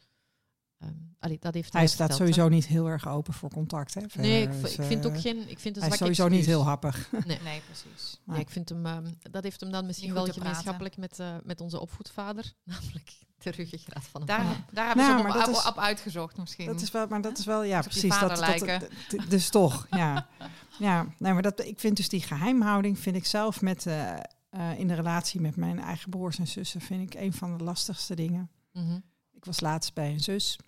[0.82, 3.94] Um, dat heeft hij staat sowieso niet heel erg open voor contact.
[3.94, 5.48] Hè, nee, ik, ik, vind ook geen.
[5.48, 7.08] Ik vind hij is sowieso niet heel happig.
[7.26, 8.20] Nee, nee precies.
[8.24, 11.60] Nee, ik vind hem, um, dat heeft hem dan misschien wel gemeenschappelijk met, uh, met
[11.60, 16.36] onze opvoedvader, namelijk de ruggengraat van het Daar, daar hebben ze hem op, op, uitgezocht
[16.36, 16.66] misschien.
[16.66, 18.18] Dat is wel, maar dat is wel, ja, precies.
[18.20, 20.26] Dat, dat, dat, dus toch, ja.
[20.78, 24.14] ja, nee, maar dat, ik vind dus die geheimhouding, vind ik zelf met, uh,
[24.50, 27.64] uh, in de relatie met mijn eigen broers en zussen, vind ik een van de
[27.64, 28.50] lastigste dingen.
[28.72, 29.02] Mm -hmm.
[29.32, 30.58] Ik was laatst bij een zus.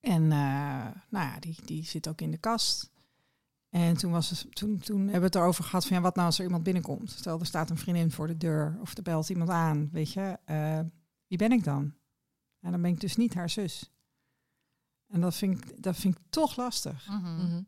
[0.00, 2.90] En uh, nou ja, die, die zit ook in de kast.
[3.68, 6.26] En toen, was het, toen, toen hebben we het erover gehad van ja, wat nou
[6.26, 7.10] als er iemand binnenkomt.
[7.10, 10.38] Stel, er staat een vriendin voor de deur of er belt iemand aan, weet je.
[10.46, 10.80] Uh,
[11.26, 11.94] wie ben ik dan?
[12.60, 13.92] En dan ben ik dus niet haar zus.
[15.06, 17.08] En dat vind ik, dat vind ik toch lastig.
[17.08, 17.66] Mm -hmm.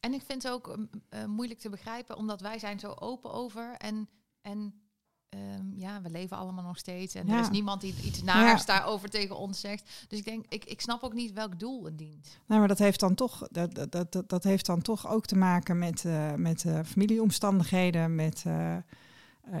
[0.00, 0.78] En ik vind het ook
[1.10, 3.76] uh, moeilijk te begrijpen, omdat wij zijn zo open over.
[3.76, 4.08] En,
[4.40, 4.85] en
[5.30, 7.14] um, ja, we leven allemaal nog steeds.
[7.14, 8.66] En er is niemand die iets naars ja.
[8.66, 10.04] daarover tegen ons zegt.
[10.08, 12.38] Dus ik denk, ik, ik snap ook niet welk doel het dient.
[12.46, 15.36] Nou, maar dat heeft dan toch, dat, dat, dat, dat heeft dan toch ook te
[15.36, 18.14] maken met, uh, met uh, familieomstandigheden.
[18.14, 18.76] Met uh,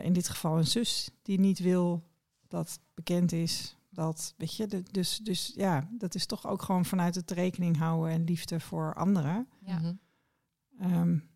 [0.00, 2.02] in dit geval een zus die niet wil
[2.48, 3.76] dat bekend is.
[3.90, 8.12] Dat, weet je, dus, dus ja, dat is toch ook gewoon vanuit het rekening houden
[8.12, 9.48] en liefde voor anderen.
[9.64, 9.96] Ja.
[10.82, 11.28] Um,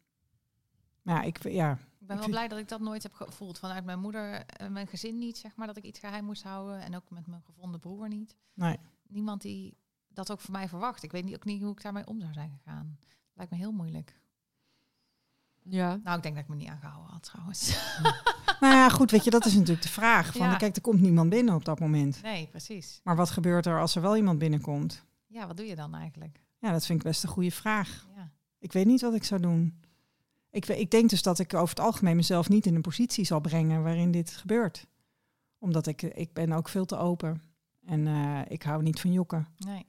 [1.03, 1.79] ja, ik, ja,
[2.11, 3.59] ben wel blij dat ik dat nooit heb gevoeld.
[3.59, 6.81] Vanuit mijn moeder en mijn gezin niet, zeg maar, dat ik iets geheim moest houden.
[6.81, 8.37] En ook met mijn gevonden broer niet.
[8.55, 8.79] Nee.
[9.09, 9.77] Niemand die
[10.09, 11.03] dat ook voor mij verwacht.
[11.03, 12.99] Ik weet niet, ook niet hoe ik daarmee om zou zijn gegaan.
[13.35, 14.21] Lijkt me heel moeilijk.
[15.63, 16.01] Ja.
[16.03, 17.77] Nou, ik denk dat ik me niet aangehouden had trouwens.
[18.61, 20.33] nou ja, goed, weet je, dat is natuurlijk de vraag.
[20.33, 22.23] Van, Kijk, er komt niemand binnen op dat moment.
[22.23, 23.01] Nee, precies.
[23.05, 25.05] Maar wat gebeurt er als er wel iemand binnenkomt?
[25.27, 26.45] Ja, wat doe je dan eigenlijk?
[26.59, 28.07] Ja, dat vind ik best een goede vraag.
[28.17, 28.31] Ja.
[28.59, 29.81] Ik weet niet wat ik zou doen.
[30.51, 33.41] Ik, ik denk dus dat ik over het algemeen mezelf niet in een positie zal
[33.41, 34.87] brengen waarin dit gebeurt.
[35.59, 37.43] Omdat ik, ik ben ook veel te open.
[37.87, 39.49] En uh, ik hou niet van jokken.
[39.57, 39.87] Nee.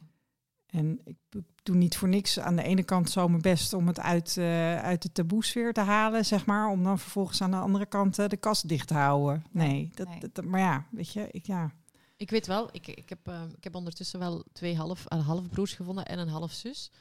[0.65, 1.17] En ik
[1.63, 4.77] doe niet voor niks aan de ene kant zo mijn best om het uit, uh,
[4.77, 6.69] uit de taboesfeer te halen, zeg maar.
[6.69, 9.45] Om dan vervolgens aan de andere kant uh, de kast dicht te houden.
[9.51, 10.19] Nee, dat, nee.
[10.31, 11.71] Dat, maar ja, weet je, ik, ja.
[12.17, 15.73] Ik weet wel, ik, ik, heb, ik heb ondertussen wel twee half, een half broers
[15.73, 16.91] gevonden en een half zus.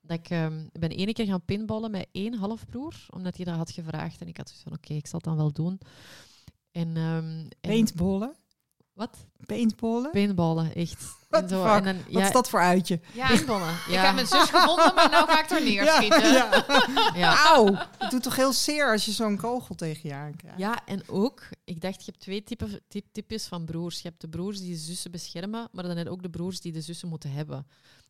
[0.00, 3.70] Dat ik um, ben ene keer gaan pinballen met één halfbroer, omdat hij dat had
[3.70, 4.20] gevraagd.
[4.20, 5.80] En ik had zoiets van, oké, ik zal het dan wel doen.
[6.70, 8.34] En, um, Paintballen?
[8.92, 9.16] Wat?
[9.46, 10.10] Paintballen?
[10.10, 11.04] Paintballen, echt.
[11.30, 13.00] En zo, en dan, ja, Wat is dat voor uitje?
[13.12, 13.26] Ja.
[13.26, 13.98] Paintballen, ja.
[13.98, 16.32] Ik heb mijn zus gevonden, maar nou ga ik er neerschieten.
[16.32, 17.12] Ja, ja.
[17.14, 17.44] ja.
[17.44, 20.58] Auw, het doet toch heel zeer als je zo'n kogel tegen je aan krijgt.
[20.58, 22.80] Ja, en ook, ik dacht, je hebt twee typen,
[23.12, 24.00] types van broers.
[24.00, 26.60] Je hebt de broers die de zussen beschermen, maar dan heb je ook de broers
[26.60, 27.66] die de zussen moeten hebben.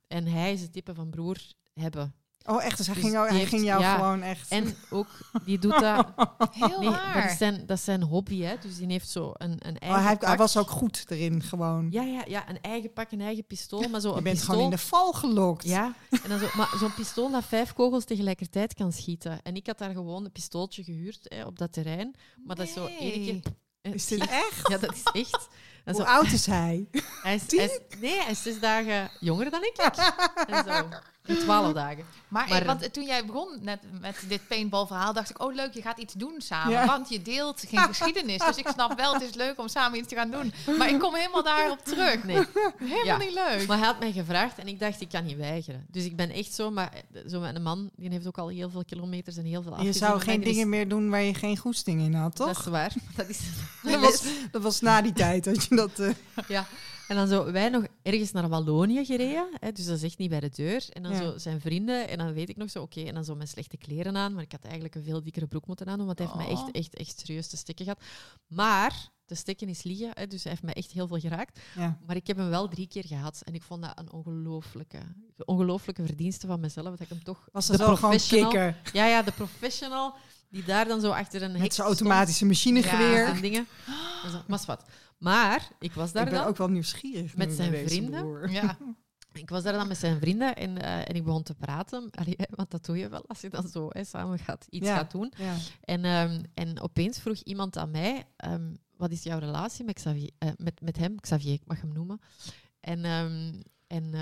[0.06, 1.38] En hij is het type van broer
[1.74, 2.14] hebben.
[2.46, 2.76] Oh, echt?
[2.76, 4.50] Dus hij, dus ging, jou, hij ging jou gewoon echt...
[4.50, 5.06] En ook,
[5.44, 6.06] die doet dat...
[6.50, 8.54] Heel nee, Dat is, zijn, dat is zijn hobby, hè.
[8.60, 11.86] Dus die heeft zo een, een eigen oh, hij, hij, was ook goed erin, gewoon.
[11.90, 12.48] Ja, ja, ja.
[12.48, 13.88] Een eigen pak, een eigen pistool.
[13.88, 15.64] Maar zo Je een bent pistool, gewoon in de val gelokt.
[15.64, 15.94] Ja.
[16.22, 19.42] En dan zo, maar zo'n pistool dat vijf kogels tegelijkertijd kan schieten.
[19.42, 22.14] En ik had daar gewoon een pistooltje gehuurd hè, op dat terrein.
[22.44, 23.40] Maar dat is zo één keer...
[23.82, 24.68] Is dit echt?
[24.68, 25.48] Ja, dat is echt.
[25.84, 26.86] Hoe zo, oud is hij?
[27.22, 29.76] Hij is, hij is, nee, hij is zes dagen jonger dan ik.
[30.46, 30.88] en zo.
[31.22, 32.04] Twaalf dagen.
[32.28, 35.82] Maar, maar want toen jij begon net met dit paintball-verhaal, dacht ik, oh leuk, je
[35.82, 36.86] gaat iets doen samen.
[36.86, 38.38] Want je deelt geen geschiedenis.
[38.38, 40.52] Dus ik snap wel, het is leuk om samen iets te gaan doen.
[40.78, 42.24] Maar ik kom helemaal daarop terug.
[42.24, 42.44] Nee,
[42.78, 43.66] helemaal niet leuk.
[43.66, 45.86] Maar hij had mij gevraagd en ik dacht, ik kan niet weigeren.
[45.90, 46.92] Dus ik ben echt zo, maar
[47.28, 49.92] zo met een man, die heeft ook al heel veel kilometers en heel veel Je
[49.92, 52.46] zou geen dingen meer doen waar je geen goesting in had, toch?
[52.46, 52.92] Dat is waar.
[53.16, 53.40] Dat, is,
[53.82, 55.98] dat, was, dat was na die tijd dat je dat...
[55.98, 56.10] Uh...
[56.48, 56.66] Ja,
[57.10, 60.30] en dan zo, wij nog ergens naar Wallonië gereden, hè, dus dat is echt niet
[60.30, 60.88] bij de deur.
[60.92, 63.34] En dan zo zijn vrienden, en dan weet ik nog zo, oké, en dan zo
[63.34, 66.18] mijn slechte kleren aan, maar ik had eigenlijk een veel dikkere broek moeten aandoen, want
[66.18, 66.68] hij heeft mij echt, oh.
[66.72, 68.02] echt, echt serieus te stikken gehad.
[68.46, 71.60] Maar de stikken is liegen, hè, dus hij heeft mij echt heel veel geraakt.
[71.76, 71.98] Ja.
[72.06, 74.98] Maar ik heb hem wel drie keer gehad en ik vond dat een ongelooflijke,
[75.44, 77.48] ongelooflijke verdienste van mezelf, dat ik hem toch...
[77.52, 78.76] Was de kicken?
[78.92, 80.14] Ja, ja, de professional
[80.50, 83.18] die daar dan zo achter een Met zijn automatische machinegeweer.
[83.18, 83.66] Ja, en dingen.
[84.46, 84.84] Maar wat.
[85.18, 86.48] Maar ik was daar ik ben dan.
[86.48, 87.36] ook wel nieuwsgierig.
[87.36, 88.50] Met zijn vrienden.
[88.50, 88.78] Ja.
[89.32, 92.10] ik was daar dan met zijn vrienden en, uh, en ik begon te praten.
[92.10, 95.10] Allee, want dat doe je wel als je dan zo hè, samen gaat, iets gaat
[95.10, 95.32] doen.
[95.36, 95.54] Ja.
[95.80, 100.30] En, um, en opeens vroeg iemand aan mij: um, Wat is jouw relatie met, Xavier,
[100.38, 101.20] uh, met, met hem?
[101.20, 102.20] Xavier, ik mag hem noemen.
[102.80, 104.14] En, um, en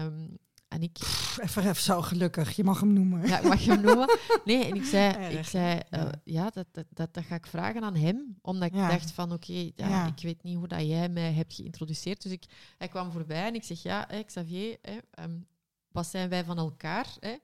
[0.69, 0.99] en ik...
[1.41, 3.27] even, even zo gelukkig, je mag hem noemen.
[3.27, 4.19] Ja, ik mag hem noemen.
[4.45, 7.83] Nee, en ik zei, ik zei uh, ja, dat, dat, dat, dat, ga ik vragen
[7.83, 8.39] aan hem.
[8.43, 10.07] Omdat ik dacht van, oké, okay, ja, ja.
[10.07, 12.23] ik weet niet hoe dat jij mij hebt geïntroduceerd.
[12.23, 12.45] Dus ik,
[12.79, 15.47] hij kwam voorbij en ik zeg, ja, hè, Xavier, hè, um,
[15.89, 17.07] wat zijn wij van elkaar?
[17.21, 17.37] Hè?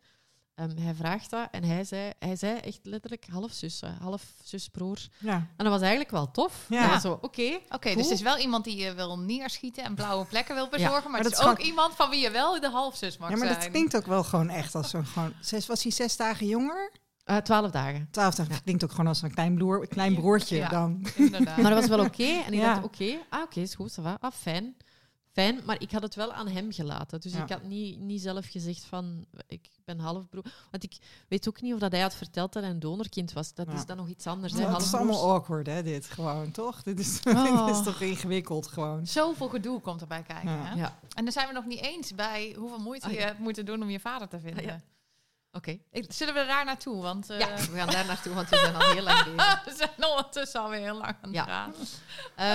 [0.61, 4.99] Um, hij vraagt dat en hij zei, hij zei echt letterlijk half zus, half zusbroer.
[5.19, 5.35] Ja.
[5.35, 6.67] En dat was eigenlijk wel tof.
[6.69, 7.01] Ja.
[7.01, 7.59] Zo, oké.
[7.69, 11.11] Oké, dus het is wel iemand die je wil neerschieten en blauwe plekken wil bezorgen,
[11.11, 13.41] maar, maar het is ook iemand van wie je wel de halfzus mag zijn.
[13.41, 15.33] Ja, maar dat klinkt ook wel gewoon echt als zo'n gewoon...
[15.41, 16.93] Zes, was hij zes dagen jonger?
[17.25, 18.09] Uh, twaalf dagen.
[18.11, 18.63] Twaalf dagen.
[18.63, 21.07] Klinkt ook gewoon als een klein, broer, klein broertje dan.
[21.15, 21.57] Inderdaad.
[21.57, 22.43] maar dat was wel oké.
[22.47, 24.77] En ik dacht, oké, ah, oké, is goed, ça Ah, fijn
[25.35, 27.21] fijn, maar ik had het wel aan hem gelaten.
[27.21, 30.45] Dus ik had niet, niet zelf gezegd van ik ben halfbroer.
[30.71, 30.97] Want ik
[31.29, 33.55] weet ook niet of dat hij had verteld dat hij een donorkind was.
[33.55, 34.53] Dat is dan nog iets anders.
[34.53, 36.83] Ja, het is allemaal awkward, hè, dit gewoon, toch?
[36.83, 37.69] Dit is, dit oh.
[37.71, 39.07] is toch ingewikkeld gewoon.
[39.07, 40.67] Zoveel gedoe komt erbij kijken.
[40.67, 40.75] Hè?
[40.75, 40.99] Ja.
[41.15, 43.83] En dan zijn we nog niet eens bij hoeveel moeite oh, je hebt moeten doen
[43.83, 44.83] om je vader te vinden.
[45.55, 45.79] Oké.
[46.09, 47.03] Zullen we daar naartoe?
[47.03, 49.65] Want, uh, ja, we gaan daar naartoe, want we zijn al heel lang bezig.
[49.65, 51.75] we zijn ondertussen alweer heel lang aan het gaan.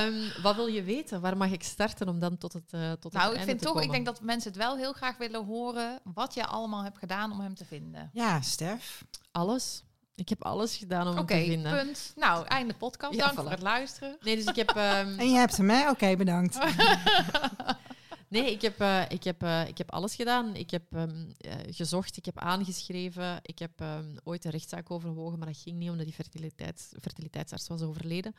[0.06, 1.22] Um, wat wil je weten?
[1.22, 3.92] Waar mag ik starten om dan tot het uh, tot Nou, ik vind toch, ik
[3.92, 7.40] denk dat mensen het wel heel graag willen horen wat je allemaal hebt gedaan om
[7.40, 8.10] hem te vinden.
[8.14, 9.04] Ja, Stef.
[9.32, 9.84] Alles.
[10.16, 11.72] Ik heb alles gedaan om hem te vinden.
[11.72, 12.14] Oké, punt.
[12.16, 13.18] Nou, einde podcast.
[13.18, 14.18] Dank voor het luisteren.
[14.22, 14.70] Nee, dus ik heb...
[14.70, 15.20] Um...
[15.20, 15.90] En je hebt hem, hè?
[15.90, 16.60] Oké, bedankt.
[18.30, 20.56] Nee, ik heb, uh, ik, heb, uh, ik heb alles gedaan.
[20.56, 23.40] Ik heb um, uh, gezocht, ik heb aangeschreven.
[23.42, 27.68] Ik heb um, ooit een rechtszaak overwogen, maar dat ging niet omdat die fertiliteits, fertiliteitsarts
[27.68, 28.36] was overleden.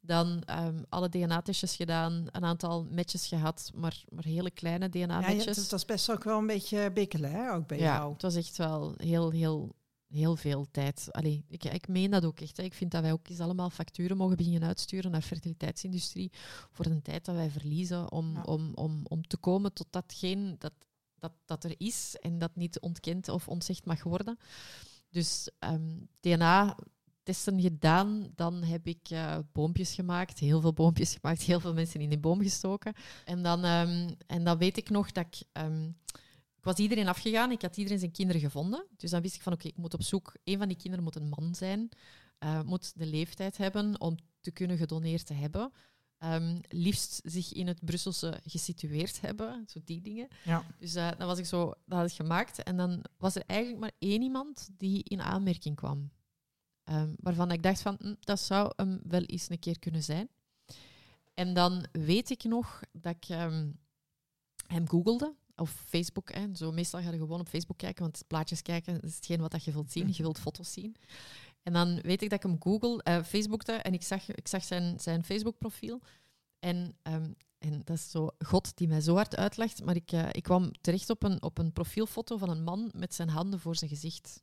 [0.00, 5.44] Dan um, alle DNA-testjes gedaan, een aantal matches gehad, maar, maar hele kleine DNA-matches.
[5.44, 7.52] Ja, het was best ook wel een beetje bikkelen, hè?
[7.52, 8.12] Ook bij ja, jou.
[8.12, 9.74] het was echt wel heel, heel
[10.14, 11.08] heel veel tijd.
[11.10, 12.56] Allee, ik, ik meen dat ook echt.
[12.56, 12.62] Hè.
[12.62, 16.32] Ik vind dat wij ook eens allemaal facturen mogen beginnen uitsturen naar de fertiliteitsindustrie
[16.70, 20.72] voor de tijd dat wij verliezen om, om, om, om te komen tot datgene dat,
[21.18, 24.38] dat, dat er is en dat niet ontkend of ontzegd mag worden.
[25.10, 31.42] Dus um, ehm, DNA-testen gedaan, dan heb ik uh, boompjes gemaakt, heel veel boompjes gemaakt,
[31.50, 32.94] heel veel mensen in die boom gestoken.
[33.24, 35.62] En dan, um, en dan weet ik nog dat ik...
[35.62, 35.96] Um,
[36.64, 38.86] ik was iedereen afgegaan, ik had iedereen zijn kinderen gevonden.
[38.96, 40.36] Dus dan wist ik van oké, ik moet op zoek.
[40.44, 41.88] Een van die kinderen moet een man zijn,
[42.44, 45.72] uh, moet de leeftijd hebben om te kunnen gedoneerd te hebben.
[46.18, 50.28] Um, liefst zich in het Brusselse gesitueerd hebben, zo die dingen.
[50.44, 50.64] Ja.
[50.78, 52.62] Dus uh, dan was ik zo, dat had ik gemaakt.
[52.62, 56.10] En dan was er eigenlijk maar één iemand die in aanmerking kwam.
[56.84, 60.28] Um, waarvan ik dacht van, hm, dat zou hem wel eens een keer kunnen zijn.
[61.34, 63.78] En dan weet ik nog dat ik um,
[64.66, 66.32] hem googelde of Facebook.
[66.32, 66.54] Hè.
[66.54, 69.64] Zo, meestal ga je gewoon op Facebook kijken, want plaatjes kijken is hetgeen wat dat
[69.64, 70.08] je wilt zien.
[70.12, 70.96] Je wilt foto's zien.
[71.62, 74.64] En dan weet ik dat ik hem Google, uh, Facebookte en ik zag, ik zag
[74.64, 76.00] zijn, zijn Facebook-profiel.
[76.58, 80.28] En, um, en dat is zo God die mij zo hard uitlegt, maar ik, uh,
[80.32, 83.76] ik kwam terecht op een, op een profielfoto van een man met zijn handen voor
[83.76, 84.42] zijn gezicht.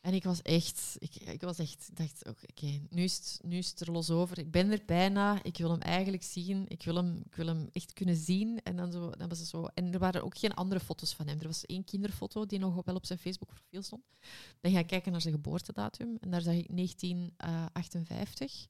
[0.00, 3.70] En ik was echt, ik, ik was echt, dacht, oké, nu, is het, nu is
[3.70, 4.38] het er los over.
[4.38, 7.68] Ik ben er bijna, ik wil hem eigenlijk zien, ik wil hem, ik wil hem
[7.72, 8.62] echt kunnen zien.
[8.62, 9.64] En dan, zo, dan was het zo.
[9.74, 11.40] En er waren ook geen andere foto's van hem.
[11.40, 14.02] Er was één kinderfoto die nog wel op zijn Facebook-profiel stond.
[14.60, 18.66] Dan ga ik kijken naar zijn geboortedatum en daar zag ik 1958.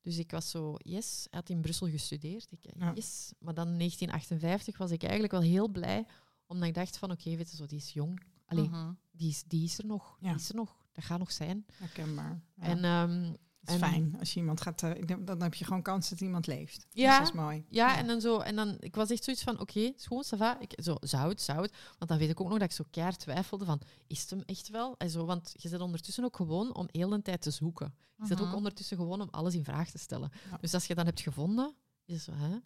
[0.00, 2.46] Dus ik was zo, yes, hij had in Brussel gestudeerd.
[2.50, 3.32] Ik, yes.
[3.38, 6.06] Maar dan 1958 was ik eigenlijk wel heel blij,
[6.46, 8.20] omdat ik dacht van, oké, okay, weet je, zo, die is jong.
[8.46, 10.16] Allee, uh die, is, die is er nog.
[10.20, 10.76] Die is er nog.
[10.92, 11.66] Dat gaat nog zijn.
[11.72, 12.40] Herkenbaar.
[12.54, 12.62] Ja.
[12.62, 14.82] En, um, het is fijn als je iemand gaat.
[14.82, 16.86] Uh, dan heb je gewoon kans dat iemand leeft.
[16.90, 17.64] Ja, dat is mooi.
[17.68, 18.38] Ja, ja, en dan zo.
[18.38, 20.60] En dan, ik was echt zoiets van: oké, okay, schoon, va.
[20.60, 21.72] Ik, zo, zou het, zou het.
[21.98, 24.42] Want dan weet ik ook nog dat ik zo keihard twijfelde: van, is het hem
[24.46, 24.94] echt wel?
[24.98, 27.94] En zo, want je zit ondertussen ook gewoon om heel een tijd te zoeken.
[28.16, 28.56] Je zit ook mhm.
[28.56, 30.30] ondertussen gewoon om alles in vraag te stellen.
[30.60, 31.74] Dus als je dan hebt gevonden,
[32.04, 32.56] is zo, hè,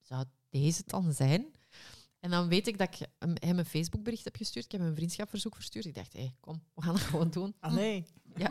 [0.00, 1.46] zou deze het dan zijn?
[2.22, 4.64] En dan weet ik dat ik hem een Facebookbericht heb gestuurd.
[4.64, 5.84] Ik heb hem een vriendschapverzoek verstuurd.
[5.84, 7.54] Ik dacht, hé, hey, kom, we gaan het gewoon doen.
[7.60, 8.06] Ah, nee.
[8.36, 8.50] Ja,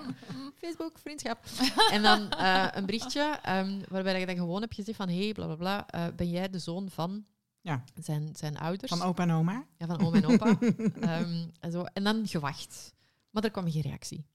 [0.62, 1.46] Facebook, vriendschap.
[1.92, 5.34] en dan uh, een berichtje um, waarbij ik dan gewoon heb gezegd van, hé, hey,
[5.34, 7.26] bla, bla, bla, uh, ben jij de zoon van
[7.62, 7.84] ja.
[8.02, 8.92] zijn, zijn ouders?
[8.92, 9.66] Van opa en oma?
[9.78, 10.58] Ja, van oma en opa.
[10.60, 11.84] um, en, zo.
[11.84, 12.94] en dan gewacht.
[13.30, 14.26] Maar er kwam geen reactie.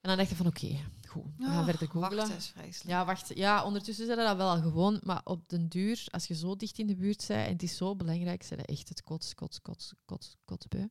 [0.00, 2.16] En dan dacht ik van, oké, okay, goed, we gaan oh, verder googlen.
[2.16, 2.90] Wacht, is vreselijk.
[2.90, 3.30] Ja, wacht.
[3.34, 5.00] Ja, ondertussen zijn dat wel al gewoon.
[5.02, 7.76] Maar op den duur, als je zo dicht in de buurt bent en het is
[7.76, 10.88] zo belangrijk, zijn dat echt het kots, kots, kots, kots, kotsbeu.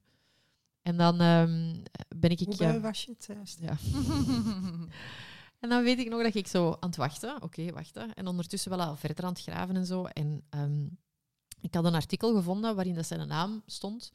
[0.82, 1.84] En dan um,
[2.16, 2.40] ben ik...
[2.40, 3.58] Hoe ja, was je het?
[3.60, 3.78] Ja.
[5.60, 7.36] en dan weet ik nog dat ik zo aan het wachten...
[7.36, 8.14] Oké, okay, wachten.
[8.14, 10.06] En ondertussen wel al verder aan het graven en zo.
[10.06, 10.98] En um,
[11.62, 14.12] ik had een artikel gevonden waarin dat zijn naam stond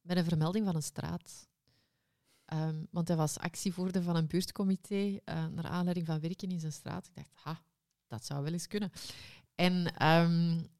[0.00, 1.48] met een vermelding van een straat.
[2.52, 6.72] Um, want hij was actievoerder van een buurtcomité uh, naar aanleiding van werken in zijn
[6.72, 7.06] straat.
[7.06, 7.60] Ik dacht, ha,
[8.06, 8.92] dat zou wel eens kunnen.
[9.54, 10.70] En um,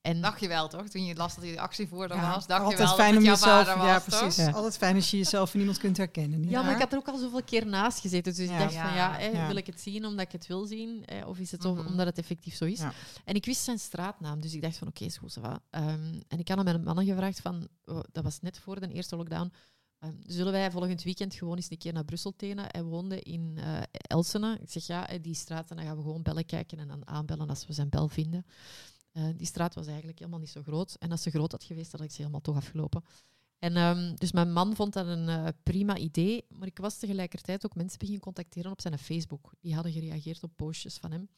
[0.00, 0.88] en dacht je wel, toch?
[0.88, 3.22] Toen je las dat hij de actievoerder ja, was, dacht altijd je wel fijn dat
[3.22, 4.36] om jezelf, was, Ja, precies.
[4.36, 4.50] Ja.
[4.50, 6.48] Altijd fijn als je jezelf in iemand kunt herkennen.
[6.48, 8.34] Ja, maar ik had er ook al zoveel keer naast gezeten.
[8.34, 11.04] Dus ik dacht van, ja, wil ik het zien omdat ik het wil zien?
[11.26, 12.80] of is het mm omdat het effectief zo is?
[13.24, 16.38] En ik wist zijn straatnaam, dus ik dacht van, oké, okay, is goed, um, En
[16.38, 19.52] ik had aan mijn mannen gevraagd van, oh, dat was net voor de eerste lockdown,
[20.00, 22.64] um, zullen wij volgend weekend gewoon eens een keer naar Brussel tenen?
[22.68, 24.58] Hij woonde in uh, Elsene.
[24.60, 27.48] Ik zeg, ja, die straat, en dan gaan we gewoon bellen kijken en dan aanbellen
[27.48, 28.46] als we zijn bel vinden.
[29.12, 30.96] Uh, die straat was eigenlijk helemaal niet zo groot.
[30.98, 33.04] En als ze groot had geweest, had ik ze helemaal toch afgelopen.
[33.58, 37.64] En um, dus mijn man vond dat een uh, prima idee, maar ik was tegelijkertijd
[37.64, 39.52] ook mensen beginnen contacteren op zijn Facebook.
[39.60, 41.28] Die hadden gereageerd op postjes van hem.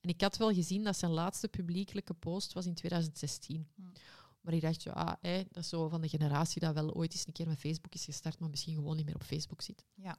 [0.00, 3.68] En ik had wel gezien dat zijn laatste publiekelijke post was in 2016.
[3.74, 3.92] Hmm.
[4.40, 7.26] Maar ik dacht, ja, ah, dat is zo van de generatie dat wel ooit eens
[7.26, 9.84] een keer met Facebook is gestart, maar misschien gewoon niet meer op Facebook zit.
[9.94, 10.18] Ja.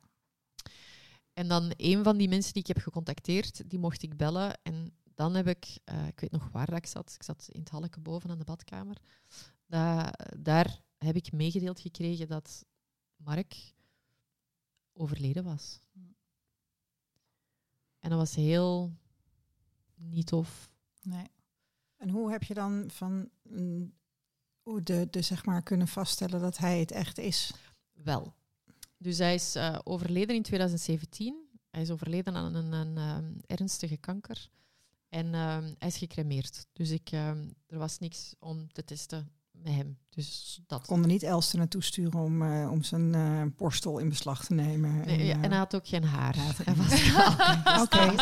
[1.34, 4.60] En dan een van die mensen die ik heb gecontacteerd, die mocht ik bellen.
[4.64, 7.60] En dan heb ik, uh, ik weet nog waar dat ik zat, ik zat in
[7.60, 8.98] het halleke boven aan de badkamer.
[10.38, 12.65] daar heb ik meegedeeld gekregen dat
[13.15, 13.73] Mark
[14.93, 15.81] overleden was.
[17.99, 18.95] En dat was heel
[19.95, 20.73] niet tof.
[21.02, 21.26] Nee.
[21.95, 23.30] En hoe heb je dan van
[24.61, 27.53] hoe de, de, zeg maar kunnen vaststellen dat hij het echt is?
[27.93, 28.33] Wel.
[28.97, 31.49] Dus hij is uh, overleden in 2017.
[31.69, 34.49] Hij is overleden aan een, een, um, ernstige kanker.
[35.09, 36.65] En uh, hij is gecremeerd.
[36.73, 37.27] Dus ik, uh,
[37.67, 39.31] er was niks om te testen
[39.63, 39.97] met hem.
[40.09, 40.85] Dus dat.
[40.85, 44.97] Konden niet Elster naartoe sturen om, uh, om zijn uh, borstel in beslag te nemen.
[45.05, 46.35] Nee, en, ja, en, hij had ook geen haar.
[47.81, 48.13] Oké,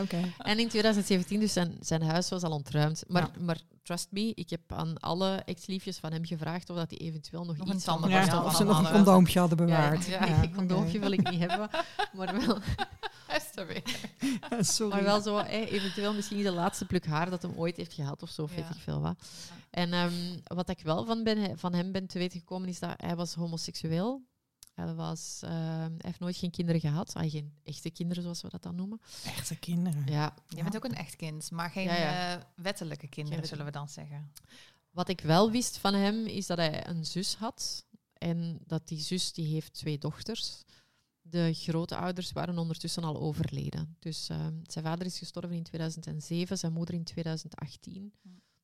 [0.00, 0.32] oké.
[0.38, 3.04] En in 2017, dus zijn, zijn huis was al ontruimd.
[3.08, 3.44] Maar, ja.
[3.44, 7.44] maar trust me, ik heb aan alle ex-liefjes van hem gevraagd of dat hij eventueel
[7.44, 10.06] nog, nog iets een ja, Of ze nog een condoompje hadden bewaard.
[10.06, 11.70] Ja, ja, een condoompje wil ik niet hebben.
[12.12, 12.58] Maar wel...
[14.60, 14.92] Sorry.
[14.92, 18.30] Maar wel zo, eventueel misschien de laatste pluk haar dat hem ooit heeft gehad of
[18.30, 19.24] zo, weet ik veel wat.
[19.70, 22.94] En um, wat ik wel van, ben, van hem ben te weten gekomen, is dat
[22.96, 24.28] hij was homoseksueel.
[24.74, 27.14] Hij, was, uh, hij heeft nooit geen kinderen gehad.
[27.14, 29.00] Ah, geen echte kinderen, zoals we dat dan noemen.
[29.24, 30.06] Echte kinderen?
[30.06, 30.34] Ja.
[30.48, 33.88] Je bent ook een echt kind, maar geen ja, uh, wettelijke kinderen, zullen we dan
[33.88, 34.32] zeggen.
[34.90, 37.84] Wat ik wel wist van hem, is dat hij een zus had.
[38.12, 40.64] En dat die zus, die heeft twee dochters.
[41.30, 43.96] De grote ouders waren ondertussen al overleden.
[43.98, 48.12] Dus uh, zijn vader is gestorven in 2007, zijn moeder in 2018.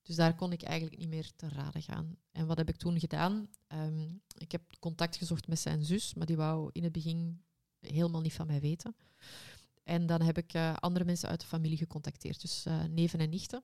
[0.03, 2.17] Dus daar kon ik eigenlijk niet meer te raden gaan.
[2.33, 3.49] En wat heb ik toen gedaan?
[3.69, 7.43] Um, ik heb contact gezocht met zijn zus, maar die wou in het begin
[7.81, 8.97] helemaal niet van mij weten.
[9.85, 13.31] En dan heb ik uh, andere mensen uit de familie gecontacteerd, dus uh, neven en
[13.31, 13.63] nichten.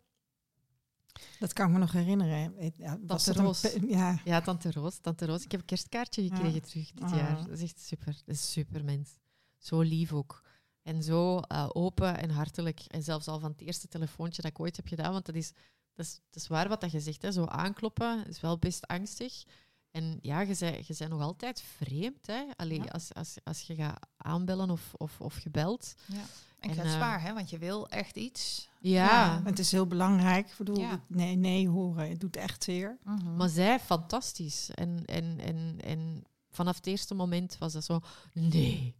[1.38, 2.54] Dat kan ik me nog herinneren.
[2.76, 3.76] Ja, tante Roos.
[3.86, 4.20] ja.
[4.24, 4.98] ja, tante Roos.
[4.98, 5.44] Tante Roos.
[5.44, 6.60] Ik heb een kerstkaartje gekregen ja.
[6.60, 7.16] terug dit ah.
[7.16, 7.36] jaar.
[7.36, 8.12] Dat is echt super.
[8.24, 9.10] Dat is super mens.
[9.58, 10.42] Zo lief ook.
[10.82, 12.80] En zo uh, open en hartelijk.
[12.80, 15.52] En zelfs al van het eerste telefoontje dat ik ooit heb gedaan, want dat is
[15.94, 17.22] dat is, dat is waar wat dat je zegt.
[17.22, 17.32] Hè.
[17.32, 19.44] Zo aankloppen is wel best angstig.
[19.92, 22.26] En ja, je bent, je bent nog altijd vreemd.
[22.26, 22.44] Hè?
[22.56, 25.94] Allee, als, als, als je gaat aanbellen of, of, of gebeld.
[26.06, 26.24] Ja.
[26.58, 27.34] En kwetsbaar, uh, hè?
[27.34, 28.68] want je wil echt iets.
[28.80, 29.04] Ja.
[29.04, 29.42] ja.
[29.44, 30.50] Het is heel belangrijk.
[30.50, 32.08] Ik bedoel, nee, nee horen.
[32.08, 32.98] Het doet echt zeer.
[33.04, 33.36] Mhm.
[33.36, 34.70] Maar zij, fantastisch.
[34.70, 38.00] En, en, en, en vanaf het eerste moment was dat zo...
[38.32, 38.94] Nee,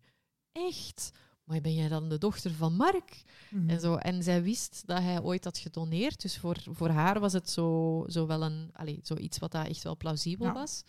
[0.53, 1.13] echt?
[1.53, 3.23] Maar ben jij dan de dochter van Mark?
[3.51, 3.71] Mhm.
[3.71, 3.95] en, zo.
[3.95, 6.23] en zij wist dat hij ooit had gedoneerd.
[6.23, 9.83] Dus voor, voor haar was het zo, zo wel een, allez, zoiets wat dat echt
[9.83, 10.83] wel plausibel was.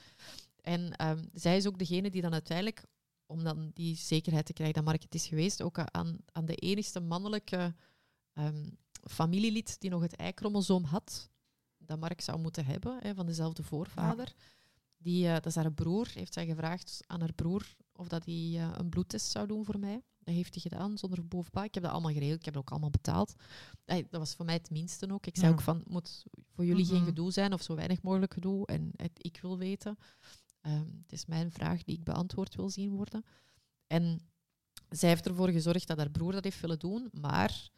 [0.61, 2.85] En um, zij is ook degene die dan uiteindelijk,
[3.25, 6.55] om dan die zekerheid te krijgen dat Mark het is geweest, ook aan, aan de
[6.55, 7.75] enigste mannelijke
[8.33, 8.77] um,
[9.09, 11.29] familielid die nog het Y-chromosoom had,
[11.77, 14.33] dat Mark zou moeten hebben, hè, van dezelfde voorvader.
[14.97, 18.51] Die, uh, dat is haar broer, heeft zij gevraagd aan haar broer of dat hij
[18.53, 20.03] uh, een bloedtest zou doen voor mij.
[20.23, 21.63] Dat heeft hij gedaan, zonder bovenpa.
[21.63, 23.33] Ik heb dat allemaal geregeld, ik heb het ook allemaal betaald.
[23.85, 25.25] dat was voor mij het minste ook.
[25.25, 26.23] Ik zei ook van, moet
[26.53, 27.05] voor jullie geen mhm.
[27.05, 28.65] gedoe zijn of zo weinig mogelijk gedoe.
[28.65, 29.97] En het, ik wil weten.
[30.61, 33.25] Ehm, het is mijn vraag die ik beantwoord wil zien worden.
[33.87, 34.19] En
[34.89, 37.69] zij heeft ervoor gezorgd dat haar broer dat heeft willen doen, maar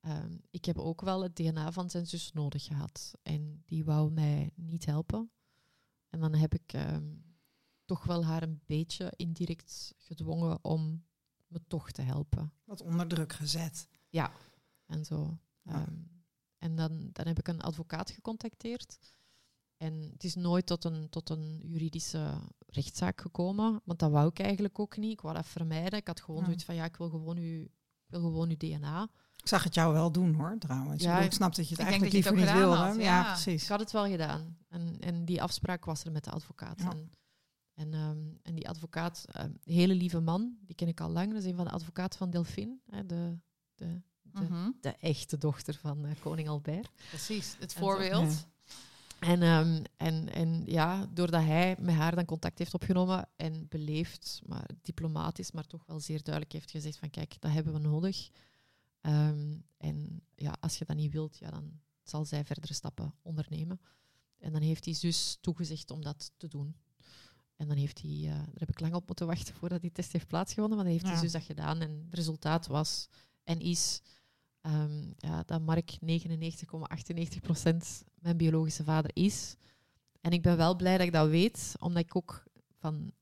[0.00, 3.12] ehm, ik heb ook wel het DNA van zijn zus nodig gehad.
[3.22, 5.30] En die wou mij niet helpen.
[6.08, 7.06] En dan heb ik ehm,
[7.84, 11.04] toch wel haar een beetje indirect gedwongen om
[11.48, 12.52] me toch te helpen.
[12.64, 13.88] Wat onder druk gezet.
[14.08, 14.30] Ja,
[14.86, 15.38] en zo.
[15.64, 15.94] Ehm,
[16.58, 18.98] en dan, dan heb ik een advocaat gecontacteerd.
[19.76, 24.38] En het is nooit tot een, tot een juridische rechtszaak gekomen, want dat wou ik
[24.38, 25.12] eigenlijk ook niet.
[25.12, 25.98] Ik wou dat vermijden.
[25.98, 27.66] Ik had gewoon zoiets van, ja, ik wil gewoon uw,
[28.06, 29.08] wil gewoon uw DNA.
[29.36, 31.02] Ik zag het jou wel doen hoor, trouwens.
[31.02, 32.76] Ja, ik snap dat je het eigenlijk liever niet wilde.
[32.76, 32.94] Ja.
[32.94, 33.22] ja.
[33.32, 33.62] precies.
[33.62, 34.58] Ik had het wel gedaan.
[34.68, 36.80] En, en die afspraak was er met de advocaat.
[36.80, 37.10] En,
[37.78, 41.32] en, ehm, en, die advocaat, um, hele lieve man, die ken ik al lang.
[41.32, 43.38] Dat is een van de advocaten van Delphine, hè, de,
[43.74, 44.70] de, de, mhm.
[44.80, 46.90] de, echte dochter van uh, koning Albert.
[47.08, 48.46] Precies, het voorbeeld.
[49.18, 54.40] En, um, en, en ja, doordat hij met haar dan contact heeft opgenomen en beleefd,
[54.46, 58.30] maar diplomatisch, maar toch wel zeer duidelijk heeft gezegd van kijk, dat hebben we nodig.
[59.00, 63.80] Um, en ja, als je dat niet wilt, ja, dan zal zij verdere stappen ondernemen.
[64.38, 66.76] En dan heeft die zus toegezegd om dat te doen.
[67.58, 70.12] En dan heeft hij, uh, daar heb ik lang op moeten wachten voordat die test
[70.12, 71.12] heeft plaatsgevonden, maar dan heeft ja.
[71.12, 71.80] die zus dat gedaan.
[71.80, 73.08] En het resultaat was
[73.44, 74.02] en is
[74.62, 76.06] um, ja, dat Mark 99,98%
[78.14, 79.56] mijn biologische vader is.
[80.20, 82.44] En ik ben wel blij dat ik dat weet, omdat ik ook
[82.78, 83.12] van...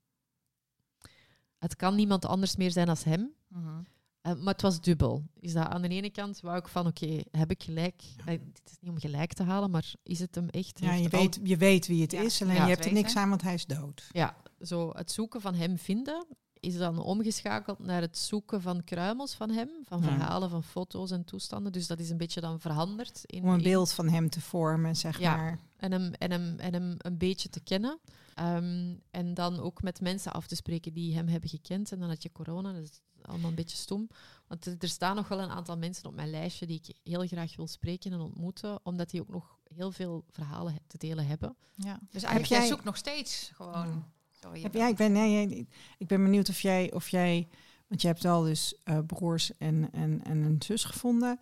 [1.58, 3.34] Het kan niemand anders meer zijn als hem.
[3.48, 3.82] Mhm.
[4.26, 5.22] Eh, maar het was dubbel.
[5.40, 8.02] Is dat aan de ene kant wou ik van, oké, heb ik gelijk?
[8.18, 10.80] Uh, het is niet om gelijk te halen, maar is het hem echt?
[10.80, 13.42] Ja, je weet, je weet wie het is, alleen je hebt er niks aan, want
[13.42, 14.08] hij is dood.
[14.12, 16.26] Ja, zo het zoeken van hem vinden
[16.60, 21.24] is dan omgeschakeld naar het zoeken van kruimels van hem, van verhalen, van foto's en
[21.24, 21.72] toestanden.
[21.72, 23.22] Dus dat is een beetje dan veranderd.
[23.26, 25.58] In, Om een beeld van hem te vormen, zeg ja, maar.
[25.76, 27.98] En hem, en, hem, en hem een beetje te kennen.
[28.36, 31.92] Ehm, en dan ook met mensen af te spreken die hem hebben gekend.
[31.92, 34.08] En dan had je corona, dat is allemaal een beetje stom.
[34.46, 37.56] Want er staan nog wel een aantal mensen op mijn lijstje die ik heel graag
[37.56, 41.56] wil spreken en ontmoeten, omdat die ook nog heel veel verhalen te delen hebben.
[41.74, 41.98] Ja.
[42.10, 44.04] Dus eigenlijk jij zoekt nog steeds gewoon...
[44.52, 45.68] Heb jij, ik, ben, nee,
[45.98, 47.48] ik ben benieuwd of jij, of jij
[47.88, 51.40] want je hebt al dus uh, broers en, en, en een zus gevonden.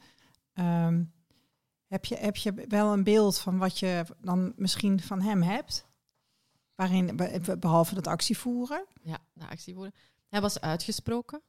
[0.54, 1.12] Um,
[1.86, 5.86] heb, je, heb je wel een beeld van wat je dan misschien van hem hebt?
[6.74, 7.20] Waarin,
[7.58, 8.86] behalve dat actievoeren?
[9.02, 9.94] Ja, de actievoeren.
[10.28, 11.42] Hij was uitgesproken.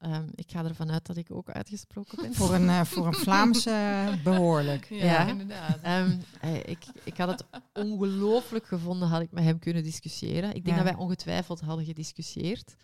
[0.00, 2.34] Um, ik ga ervan uit dat ik ook uitgesproken ben.
[2.34, 4.86] voor, een, uh, voor een Vlaamse behoorlijk.
[4.88, 5.26] Ja, ja.
[5.26, 5.78] inderdaad.
[5.86, 6.20] Um,
[6.64, 10.54] ik, ik had het ongelooflijk gevonden, had ik met hem kunnen discussiëren.
[10.54, 12.74] Ik denk dat wij ongetwijfeld hadden gediscussieerd.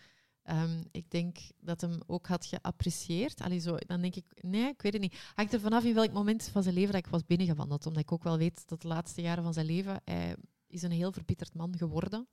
[0.49, 3.41] Um, ik denk dat hem ook had geapprecieerd.
[3.41, 5.17] Allee, zo, dan denk ik, nee, ik weet het niet.
[5.35, 7.85] Hangt er vanaf in welk moment van zijn leven dat ik was binnengewandeld.
[7.85, 10.35] Omdat ik ook wel weet dat de laatste jaren van zijn leven, hij
[10.73, 12.27] is een heel verbitterd man geworden.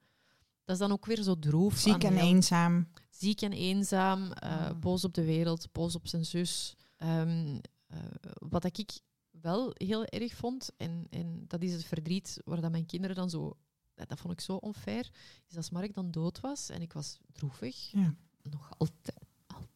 [0.65, 1.79] Dat is dan ook weer zo droef.
[1.79, 2.89] Ziek en eenzaam.
[3.11, 6.77] Ziek en eenzaam, uh, boos op de wereld, boos op zijn zus.
[6.99, 7.99] Um, uh,
[8.35, 9.01] wat ik
[9.31, 13.31] wel heel erg vond, en, en dat is het verdriet waar dat mijn kinderen dan
[13.31, 13.57] zo...
[13.95, 15.11] Dat vond ik zo onfair,
[15.49, 17.91] is als Mark dan dood was en ik was droevig.
[17.91, 18.15] Ja.
[18.43, 19.27] Nog altijd.
[19.47, 19.69] Al,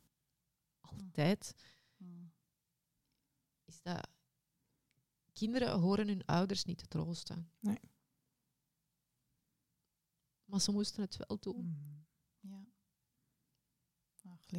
[0.81, 1.55] altijd.
[3.65, 4.09] Is dat...
[5.33, 7.51] Kinderen horen hun ouders niet te troosten.
[7.61, 7.79] Nee.
[10.55, 11.55] Maar ze moesten het wel doen.
[11.55, 12.07] Hmm.
[12.41, 12.65] Ja.
[14.31, 14.53] Ach.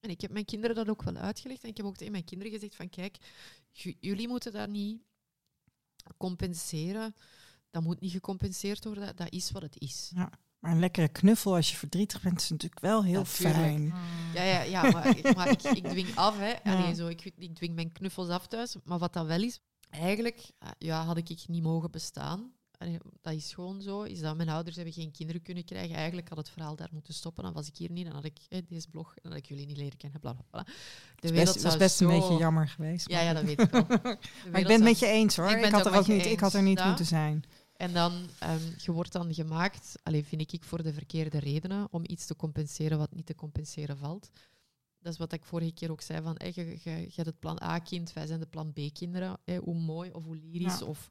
[0.00, 1.62] En ik heb mijn kinderen dat ook wel uitgelegd.
[1.62, 3.16] En ik heb ook tegen mijn kinderen gezegd van kijk,
[4.00, 5.02] jullie moeten dat niet
[6.16, 7.14] compenseren.
[7.70, 9.16] Dat moet niet gecompenseerd worden.
[9.16, 10.10] Dat is wat het is.
[10.14, 10.32] Ja.
[10.58, 13.84] Maar een lekkere knuffel als je verdrietig bent is natuurlijk wel heel fijn.
[14.34, 16.38] Ja, ja, ja maar, ik, maar ik, ik, dwing af.
[16.38, 16.70] Hè.
[16.70, 16.94] Ja.
[16.94, 18.76] zo, ik, ik dwing mijn knuffels af thuis.
[18.84, 19.60] Maar wat dat wel is,
[19.92, 22.52] eigenlijk eh, ja, had ik niet mogen bestaan.
[23.20, 24.02] Dat is gewoon zo.
[24.02, 25.96] Is dat mijn ouders hebben geen kinderen kunnen krijgen.
[25.96, 27.44] Eigenlijk had het verhaal daar moeten stoppen.
[27.44, 28.04] Dan was ik hier niet.
[28.04, 29.14] Dan had ik deze blog.
[29.22, 30.20] Dan had ik jullie niet leren kennen.
[30.20, 30.66] Bla, bla, bla.
[31.16, 33.10] De wereld best, was best een beetje jammer geweest.
[33.10, 33.86] Ja, ja, dat weet ik wel.
[34.50, 35.50] maar ik ben het met je eens hoor.
[35.50, 37.44] Ik, had er ook niet, ik had er niet moeten zijn.
[37.76, 42.02] En dan, um, je wordt dan gemaakt, alleen vind ik, voor de verkeerde redenen, om
[42.06, 44.30] iets te compenseren wat niet te compenseren valt
[45.02, 47.62] dat is wat ik vorige keer ook zei, van je, je, je, hebt het plan
[47.62, 49.38] A-kind, wij zijn de plan B-kinderen.
[49.62, 50.82] Hoe mooi of hoe lyrisch.
[50.82, 51.08] Of,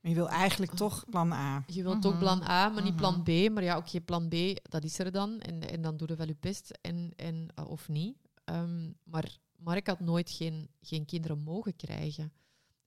[0.00, 1.64] je wil eigenlijk toch plan A.
[1.66, 3.28] Je wilt toch plan A, maar niet plan B.
[3.28, 5.40] Maar ja, oké, plan B, dat is er dan.
[5.40, 8.16] En, en dan doe je wel je best, en, en, uh, of niet.
[8.44, 12.32] Um, maar Mark had nooit geen, geen kinderen mogen krijgen.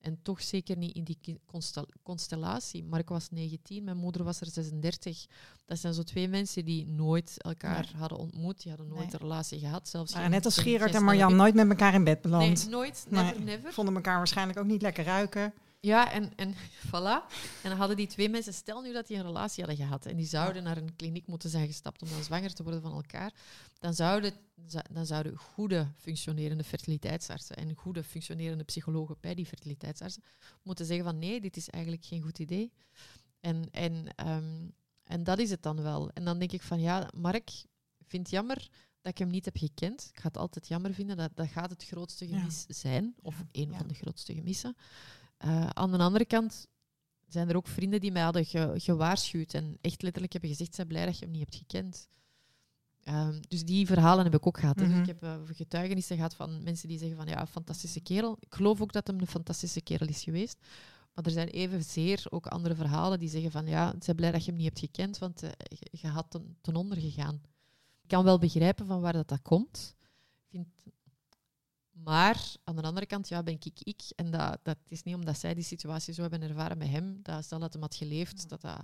[0.02, 1.40] En toch zeker niet in die
[2.04, 2.84] constellatie.
[2.84, 5.26] Mark was 19, mijn moeder was er 36.
[5.66, 8.62] Dat zijn zo twee mensen die nooit elkaar hadden ontmoet.
[8.62, 9.88] Die hadden nooit een relatie gehad.
[9.88, 12.64] Zelfs maar net als Gerard en Marjan, nooit met elkaar in bed beland.
[12.64, 13.06] Nee, nooit.
[13.10, 13.74] Never, never.
[13.74, 15.54] Vonden elkaar waarschijnlijk ook niet lekker ruiken.
[15.84, 16.56] Ja, en, en
[16.88, 17.26] voilà.
[17.64, 20.16] En dan hadden die twee mensen, stel nu dat die een relatie hadden gehad en
[20.16, 23.34] die zouden naar een kliniek moeten zijn gestapt om dan zwanger te worden van elkaar,
[23.80, 24.34] dan zouden,
[24.92, 30.24] dan zouden goede functionerende fertiliteitsartsen en goede functionerende psychologen bij die fertiliteitsartsen
[30.64, 32.72] moeten zeggen van nee, dit is eigenlijk geen goed idee.
[33.40, 34.68] En, en, ehm,
[35.04, 36.10] en dat is het dan wel.
[36.10, 37.52] En dan denk ik van ja, Mark
[38.08, 38.70] vindt jammer
[39.02, 40.10] dat ik hem niet heb gekend.
[40.14, 43.74] Ik ga het altijd jammer vinden, dat, dat gaat het grootste gemis zijn, of een
[43.78, 44.76] van de grootste gemissen.
[45.46, 46.68] Uh, aan de andere kant
[47.28, 48.46] zijn er ook vrienden die mij hadden
[48.82, 52.08] gewaarschuwd en echt letterlijk hebben gezegd, zijn blij dat je hem niet hebt gekend.
[53.04, 54.78] Ehm, dus die verhalen heb ik ook gehad.
[54.78, 55.00] Dus mhm.
[55.00, 58.38] ik heb uh, getuigenissen gehad van mensen die zeggen van ja, fantastische kerel.
[58.40, 60.58] Ik geloof ook dat hem een fantastische kerel is geweest.
[61.14, 64.60] Maar er zijn evenzeer ook andere verhalen die zeggen van ja, blij dat je hem
[64.60, 65.50] niet hebt gekend, want uh,
[65.92, 67.42] je, had ten, ten, onder gegaan.
[68.02, 69.96] Ik kan wel begrijpen van waar dat, dat komt.
[70.50, 70.68] Vind...
[72.04, 74.02] Maar aan de andere kant, ja, ben ik ik.
[74.16, 77.44] En dat, dat is niet omdat zij die situatie zo hebben ervaren met hem, dat
[77.44, 78.80] stel dat hem had geleefd, dat dat,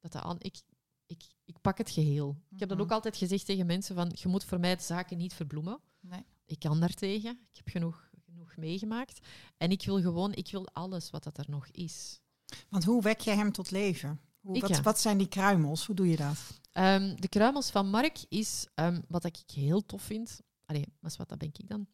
[0.00, 0.36] dat, dat aan...
[0.38, 0.62] Ik,
[1.06, 2.36] ik, ik pak het geheel.
[2.50, 2.94] Ik heb dat ook mhm.
[2.94, 5.80] altijd gezegd tegen mensen van, je moet voor mij de zaken niet verbloemen.
[6.00, 6.24] Nee.
[6.46, 7.30] Ik kan daartegen.
[7.50, 9.26] Ik heb genoeg, genoeg meegemaakt.
[9.56, 12.20] En ik wil gewoon, ik wil alles wat dat er nog is.
[12.68, 14.20] Want hoe wek je hem tot leven?
[14.40, 15.86] Hoe, wat, wat, zijn die kruimels?
[15.86, 16.60] Hoe doe je dat?
[16.72, 21.28] Um, de kruimels van Mark is, um, wat ik heel tof vind, allee, maar wat
[21.28, 21.86] dat ben ik dan,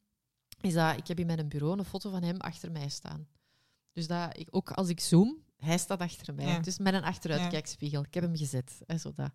[0.61, 3.29] is dat ik heb in mijn bureau een foto van hem achter mij staan.
[3.93, 6.61] Dus dat ik, ook als ik zoom, hij staat achter mij.
[6.61, 8.03] Dus met een achteruitkijkspiegel.
[8.03, 8.81] Ik heb hem gezet.
[8.87, 9.31] Hè, zo dat.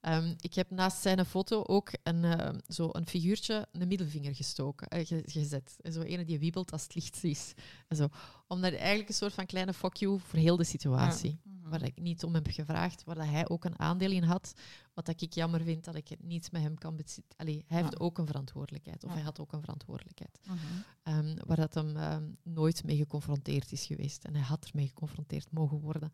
[0.00, 4.98] Ehm, ik heb naast zijn foto ook een, uh, zo een figuurtje, een middelvinger gestoken,
[4.98, 5.76] uh, gezet.
[5.92, 7.52] Zo ene die wiebelt als het licht is.
[7.88, 8.08] En zo.
[8.48, 11.40] Omdat eigenlijk een soort van kleine fuck you voor heel de situatie.
[11.68, 14.52] Waar ik niet om heb gevraagd, waar dat hij ook een aandeel in had.
[14.94, 17.36] Wat dat ik jammer vind dat ik het niet met hem kan bezitten.
[17.36, 19.04] Allee, hij heeft ook een verantwoordelijkheid.
[19.04, 20.40] Of hij had ook een verantwoordelijkheid.
[21.02, 24.24] Ehm, waar dat hem ehm, nooit mee geconfronteerd is geweest.
[24.24, 26.12] En hij had ermee geconfronteerd mogen worden.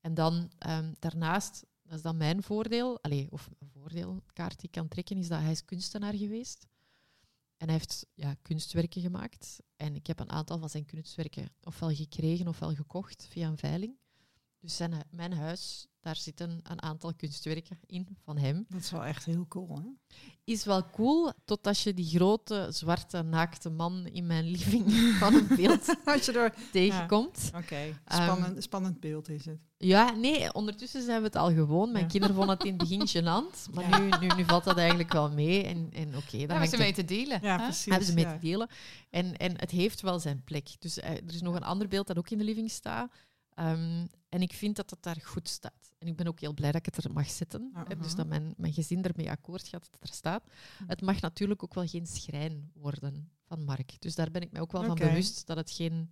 [0.00, 0.50] En dan
[0.98, 5.16] daarnaast dat is dan mijn voordeel, Allee, of een voordeel, kaart die ik kan trekken,
[5.16, 6.66] is dat hij is kunstenaar geweest.
[7.56, 9.60] En hij heeft ja, kunstwerken gemaakt.
[9.76, 13.96] En ik heb een aantal van zijn kunstwerken ofwel gekregen ofwel gekocht via een veiling.
[14.66, 18.66] Dus zijn, mijn huis, daar zitten een aantal kunstwerken in van hem.
[18.68, 20.16] Dat is wel echt heel cool, hè?
[20.44, 25.46] Is wel cool, totdat je die grote, zwarte, naakte man in mijn living van een
[25.56, 26.54] beeld Als je door...
[26.72, 27.50] tegenkomt.
[27.56, 29.58] Oké, spannend, spannend beeld is het.
[29.76, 31.92] Ja, nee, ondertussen zijn we het al gewoon.
[31.92, 35.12] Mijn kinderen vonden het in het begin gênant, maar nu, nu, nu, valt dat eigenlijk
[35.12, 35.62] wel mee.
[35.62, 37.38] En, en oké, okay, dan hebben ze mee te delen.
[37.42, 37.84] Ja, precies.
[37.84, 38.68] Hebben ze mee te delen.
[39.10, 40.68] En, en het heeft wel zijn plek.
[40.78, 43.10] Dus uh, er is nog een ander beeld dat ook in de living staat.
[43.58, 45.94] Um, en ik vind dat het daar goed staat.
[45.98, 47.72] En ik ben ook heel blij dat ik het er mag zetten.
[47.98, 50.42] Dus dat mijn, mijn gezin ermee akkoord gaat dat het er staat.
[50.78, 50.84] Hm.
[50.86, 54.00] Het mag natuurlijk ook wel geen schrijn worden van Mark.
[54.00, 56.10] Dus daar ben ik mij ook wel van bewust dat het geen,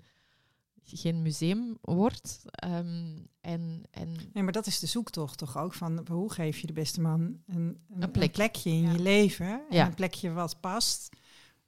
[0.84, 2.42] geen museum wordt.
[2.64, 6.66] Um, en, en nee, maar dat is de zoektocht toch ook van hoe geef je
[6.66, 9.64] de beste man een, een, plekje in je leven.
[9.70, 11.08] En Een plekje wat past.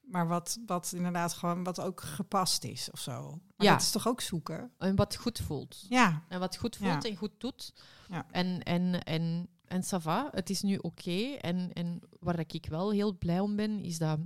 [0.07, 3.31] Maar wat, wat inderdaad gewoon wat ook gepast is of zo.
[3.31, 3.73] Maar ja.
[3.73, 4.73] dat is toch ook zoeken?
[4.79, 5.85] En wat goed voelt.
[5.89, 6.25] Ja.
[6.29, 7.73] En wat goed voelt en goed doet.
[8.09, 8.27] Ja.
[8.31, 11.35] En, en, en, en ça va, het is nu oké.
[11.41, 14.19] En, en waar ik wel heel blij om ben, is dat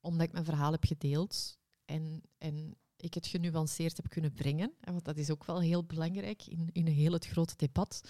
[0.00, 4.92] omdat ik mijn verhaal heb gedeeld en, en ik het genuanceerd heb kunnen brengen, en
[4.92, 8.00] want dat is ook wel heel belangrijk in, in een heel het grote debat,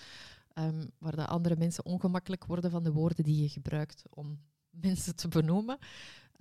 [0.55, 5.17] um, waar de andere mensen ongemakkelijk worden van de woorden die je gebruikt om mensen
[5.17, 5.79] te benoemen,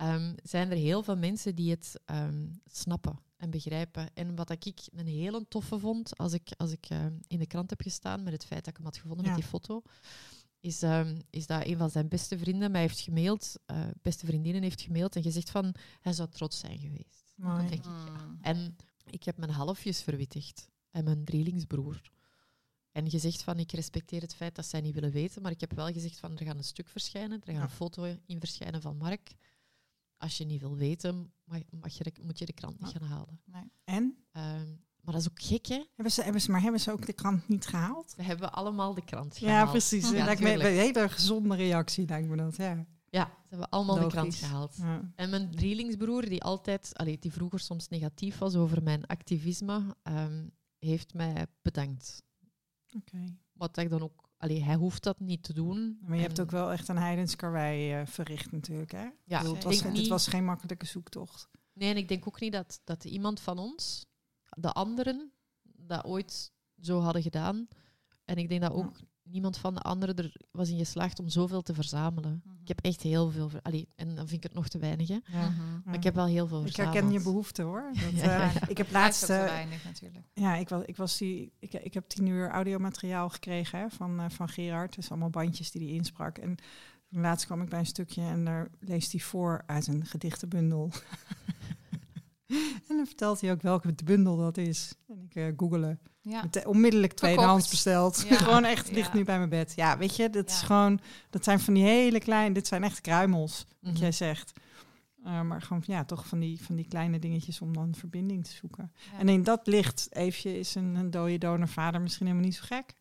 [0.02, 4.14] um, zijn er heel veel mensen die het ehm, snappen en begrijpen.
[4.14, 7.70] En wat ik een hele toffe vond, als ik, als ik ehm, in de krant
[7.70, 9.82] heb gestaan met het feit dat ik hem had gevonden met die foto,
[10.60, 10.82] is,
[11.30, 15.16] is dat een van zijn beste vrienden mij heeft gemaild, uh, beste vriendinnen heeft gemaild
[15.16, 17.34] en gezegd van, hij zou trots zijn geweest.
[17.36, 18.38] Denk ik, mm.
[18.40, 18.76] En
[19.10, 22.00] ik heb mijn halfjes verwittigd en mijn drielingsbroer.
[22.98, 25.72] En gezegd van ik respecteer het feit dat zij niet willen weten, maar ik heb
[25.72, 28.96] wel gezegd van er gaat een stuk verschijnen, er gaat een foto in verschijnen van
[28.96, 29.34] Mark.
[30.16, 31.58] Als je niet wil weten, mag,
[31.96, 33.40] je moet je de krant niet gaan halen.
[33.44, 33.62] Nee.
[33.84, 34.16] En?
[34.32, 34.66] Ehm,
[35.00, 35.84] maar dat is ook gek, hè?
[35.94, 38.14] Hebben ze, hebben ze, maar hebben ze ook de krant niet gehaald?
[38.16, 39.66] We hebben allemaal de krant gehaald.
[39.66, 40.10] Ja, precies.
[40.10, 42.56] Ja, een hele gezonde reactie, lijkt me dat.
[42.56, 44.76] Ja, ja ze hebben allemaal de krant gehaald.
[45.14, 50.50] En mijn drielingsbroer, die altijd, allee, die vroeger soms negatief was over mijn activisme, um,
[50.78, 52.26] heeft mij bedankt.
[53.52, 54.28] Wat ik dan ook...
[54.36, 55.98] Allee, hij hoeft dat niet te doen.
[56.00, 59.08] Maar je hebt ook wel echt een heidens karwei uh, verricht natuurlijk, hè?
[59.24, 59.44] Ja.
[59.44, 61.48] het, was, het was geen makkelijke zoektocht.
[61.72, 64.06] Nee, en ik denk ook niet dat, dat iemand van ons,
[64.50, 65.32] de anderen,
[65.62, 67.68] dat ooit zo hadden gedaan.
[68.24, 71.62] En ik denk dat ook niemand van de anderen er was in geslaagd om zoveel
[71.62, 72.42] te verzamelen.
[72.44, 72.56] Mhm.
[72.62, 73.50] Ik heb echt heel veel...
[73.62, 75.18] Allee, en dan vind ik het nog te weinig, hè.
[75.24, 75.48] Ja.
[75.48, 75.80] Mhm.
[75.84, 76.94] Maar ik heb wel heel veel verzameld.
[76.94, 77.90] Ik herken je behoefte, hoor.
[78.04, 79.26] Dat, uh, ik heb laatst...
[79.26, 80.24] te weinig, natuurlijk.
[80.32, 84.20] Ja, ik, was, ik, was die, ik, ik heb tien uur audiomateriaal gekregen hè, van,
[84.20, 84.94] uh, van Gerard.
[84.94, 86.38] Dus allemaal bandjes die hij insprak.
[86.38, 86.56] En
[87.08, 90.90] laatst kwam ik bij een stukje en daar leest hij voor uit een gedichtenbundel.
[92.88, 94.94] en dan vertelt hij ook welke bundel dat is.
[95.08, 96.00] En ik uh, googelen.
[96.28, 96.44] Ja.
[96.64, 98.24] onmiddellijk tweedehands besteld.
[98.28, 99.72] gewoon echt, ligt nu bij mijn bed.
[99.76, 101.00] Ja, weet je, dat is gewoon,
[101.30, 104.00] dat zijn van die hele kleine, dit zijn echt kruimels, wat mhm.
[104.00, 104.52] jij zegt.
[105.24, 108.52] Uh, maar gewoon, ja, toch van die, van die kleine dingetjes om dan verbinding te
[108.52, 108.92] zoeken.
[109.18, 112.94] En in dat licht, even is een, een dode donorvader misschien helemaal niet zo gek.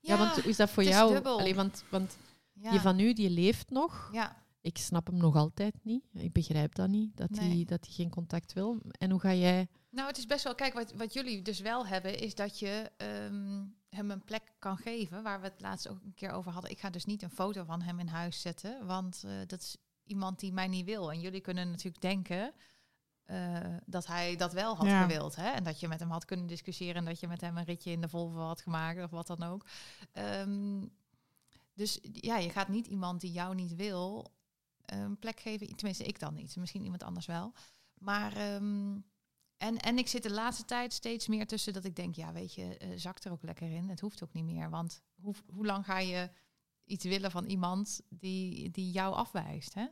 [0.00, 1.24] Ja, want hoe is dat voor jou?
[1.24, 2.16] Allee, want, want
[2.52, 4.08] Die van nu, die leeft nog.
[4.12, 4.36] Ja.
[4.60, 6.04] Ik snap hem nog altijd niet.
[6.12, 8.80] Ik begrijp dat niet, dat hij dat geen contact wil.
[8.90, 9.68] En hoe ga jij...
[9.90, 10.54] Nou, het is best wel...
[10.54, 14.76] Kijk, wat, wat jullie dus wel hebben, is dat je ehm, hem een plek kan
[14.76, 15.22] geven...
[15.22, 16.70] waar we het laatst ook een keer over hadden.
[16.70, 19.76] Ik ga dus niet een foto van hem in huis zetten, want uh, dat is
[20.04, 21.12] iemand die mij niet wil.
[21.12, 22.54] En jullie kunnen natuurlijk denken...
[23.30, 25.36] Uh, dat hij dat wel had gewild.
[25.36, 25.48] Hè?
[25.50, 27.90] En dat je met hem had kunnen discussiëren en dat je met hem een ritje
[27.90, 29.66] in de Volvo had gemaakt of wat dan ook.
[30.12, 30.90] Um,
[31.74, 34.32] dus ja, je gaat niet iemand die jou niet wil
[34.84, 35.76] een plek geven.
[35.76, 36.56] Tenminste, ik dan niet.
[36.56, 37.52] Misschien iemand anders wel.
[37.94, 39.04] Maar um,
[39.58, 42.54] en, en ik zit de laatste tijd steeds meer tussen dat ik denk, ja, weet
[42.54, 43.88] je, uh, zakt er ook lekker in.
[43.88, 44.70] Het hoeft ook niet meer.
[44.70, 46.30] Want hoe, hoe lang ga je
[46.84, 49.74] iets willen van iemand die, die jou afwijst?
[49.74, 49.86] Hè?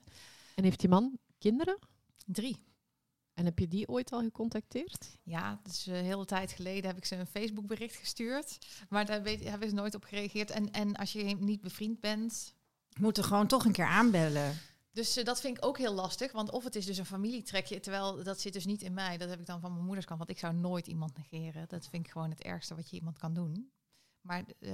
[0.55, 1.79] En heeft die man kinderen?
[2.27, 2.65] Drie.
[3.35, 5.19] En heb je die ooit al gecontacteerd?
[5.23, 8.59] Ja, dus een hele tijd geleden heb ik ze een Facebook bericht gestuurd.
[8.89, 10.51] Maar daar weet, hebben ze nooit op gereageerd.
[10.51, 12.55] En, en als je niet bevriend bent...
[13.01, 14.59] Moeten gewoon toch een keer aanbellen.
[14.97, 16.33] Dus uh, dat vind ik ook heel lastig.
[16.33, 19.17] Want of het is dus een familietrekje, terwijl dat zit dus niet in mij.
[19.17, 20.19] Dat heb ik dan van mijn moeders kant.
[20.19, 21.69] Want ik zou nooit iemand negeren.
[21.69, 23.71] Dat vind ik gewoon het ergste wat je iemand kan doen.
[24.21, 24.73] Maar uh,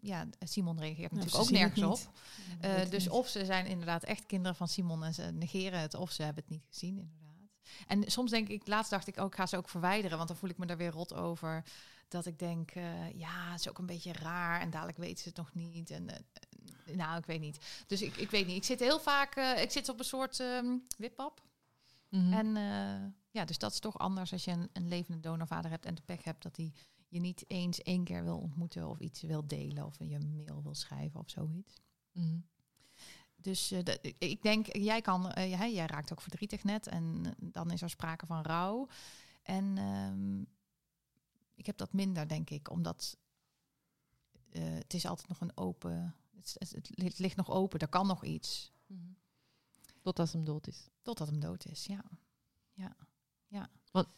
[0.00, 2.12] ja, Simon reageert nou, natuurlijk ook nergens op.
[2.64, 6.10] Uh, dus of ze zijn inderdaad echt kinderen van Simon en ze negeren het, of
[6.10, 7.20] ze hebben het niet gezien, inderdaad.
[7.86, 10.50] En soms denk ik, laatst dacht ik ook, ga ze ook verwijderen, want dan voel
[10.50, 11.64] ik me daar weer rot over.
[12.08, 15.28] Dat ik denk, uh, ja, het is ook een beetje raar en dadelijk weten ze
[15.28, 15.90] het nog niet.
[15.90, 16.06] En
[16.92, 17.84] nou, ik weet niet.
[17.86, 18.56] Dus ik, ik weet niet.
[18.56, 21.42] Ik zit heel vaak, uh, ik zit op een soort um, wippap.
[22.08, 22.32] Mm -hmm.
[22.56, 25.94] En ja, dus dat is toch anders als je een, een levende donorvader hebt en
[25.94, 26.72] de pech hebt dat hij
[27.08, 30.62] je niet eens één keer wil ontmoeten of iets wil delen of je een mail
[30.62, 31.80] wil schrijven of zoiets.
[32.12, 32.50] Mm -hmm.
[33.36, 33.80] Dus uh,
[34.18, 37.90] ik denk, jij kan, uh, jij, jij raakt ook verdrietig net en dan is er
[37.90, 38.88] sprake van rouw.
[39.42, 40.46] En um,
[41.54, 43.16] ik heb dat minder, denk ik, omdat
[44.58, 48.24] het is altijd nog een open, het, het, het, ligt nog open, er kan nog
[48.24, 48.72] iets.
[48.86, 49.16] Mm -hmm.
[50.00, 50.88] Totdat hem dood is.
[51.02, 52.04] Totdat hem dood is, ja.
[52.72, 52.96] Ja,
[53.46, 53.68] ja.
[53.90, 54.08] Want,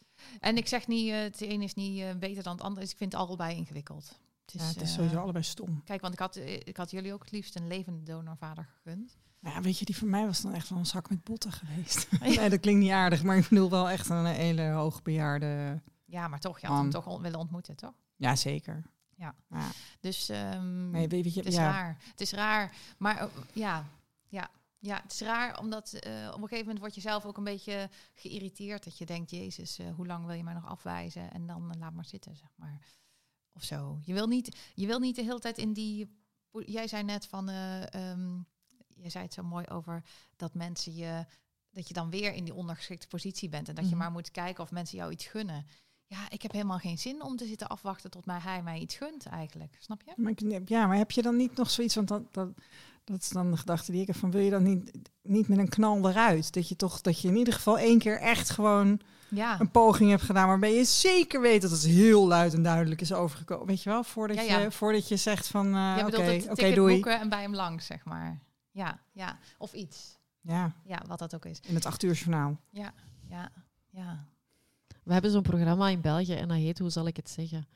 [0.40, 3.12] en ik zeg niet, het een is niet beter dan het ander, dus ik vind
[3.12, 4.18] het allebei ingewikkeld.
[4.44, 5.82] Het is, ja, het is sowieso uh, allebei stom.
[5.84, 9.18] Kijk, want ik had, ik had jullie ook het liefst een levende donorvader gegund.
[9.40, 11.52] Nou ja, weet je, die voor mij was dan echt wel een zak met botten
[11.52, 12.10] geweest.
[12.20, 15.80] nee, dat klinkt niet aardig, maar ik bedoel wel echt een hele hoogbejaarde...
[16.04, 17.94] Ja, maar toch, je had hem toch willen ontmoeten, toch?
[18.16, 18.84] Ja, zeker.
[19.16, 19.70] Ja, ja.
[20.00, 21.70] dus um, nee, weet je, het is ja.
[21.70, 22.02] raar.
[22.10, 23.88] Het is raar, maar uh, ja,
[24.28, 27.36] ja, ja, het is raar omdat uh, op een gegeven moment word je zelf ook
[27.36, 28.84] een beetje geïrriteerd.
[28.84, 31.32] Dat je denkt, jezus, uh, hoe lang wil je mij nog afwijzen?
[31.32, 32.80] En dan laat maar zitten, zeg maar
[33.54, 33.98] of zo.
[34.02, 36.22] Je wil niet, je wil niet de hele tijd in die.
[36.50, 37.48] Jij zei net van.
[37.48, 38.46] Um,
[38.96, 40.04] je zei het zo mooi over
[40.36, 41.26] dat mensen je.
[41.70, 43.68] Dat je dan weer in die ondergeschikte positie bent.
[43.68, 43.90] En dat mm.
[43.90, 45.66] je maar moet kijken of mensen jou iets gunnen.
[46.06, 48.96] Ja, ik heb helemaal geen zin om te zitten afwachten tot mij, hij mij iets
[48.96, 49.76] gunt eigenlijk.
[49.78, 50.12] Snap je?
[50.16, 50.32] Maar,
[50.64, 51.94] ja, maar heb je dan niet nog zoiets?
[51.94, 52.48] Want dat, dat,
[53.04, 54.90] dat is dan de gedachte die ik heb van wil je dan niet,
[55.22, 56.52] niet met een knal eruit?
[56.52, 59.60] Dat je toch dat je in ieder geval één keer echt gewoon ja.
[59.60, 63.12] een poging hebt gedaan waarbij je zeker weet dat het heel luid en duidelijk is
[63.12, 63.66] overgekomen.
[63.66, 64.58] Weet je wel, voordat, ja, ja.
[64.58, 66.94] Je, voordat je zegt van uh, oké, okay, okay, doei.
[66.94, 68.42] boeken en bij hem langs, zeg maar.
[68.70, 69.38] Ja, ja.
[69.58, 70.18] Of iets.
[70.40, 70.72] Ja.
[70.84, 71.60] Ja, wat dat ook is.
[71.60, 72.60] In het acht uur journaal.
[72.70, 72.92] Ja,
[73.28, 73.50] ja,
[73.90, 74.26] ja.
[75.04, 77.68] We hebben zo'n programma in België en dat heet, hoe zal ik het zeggen?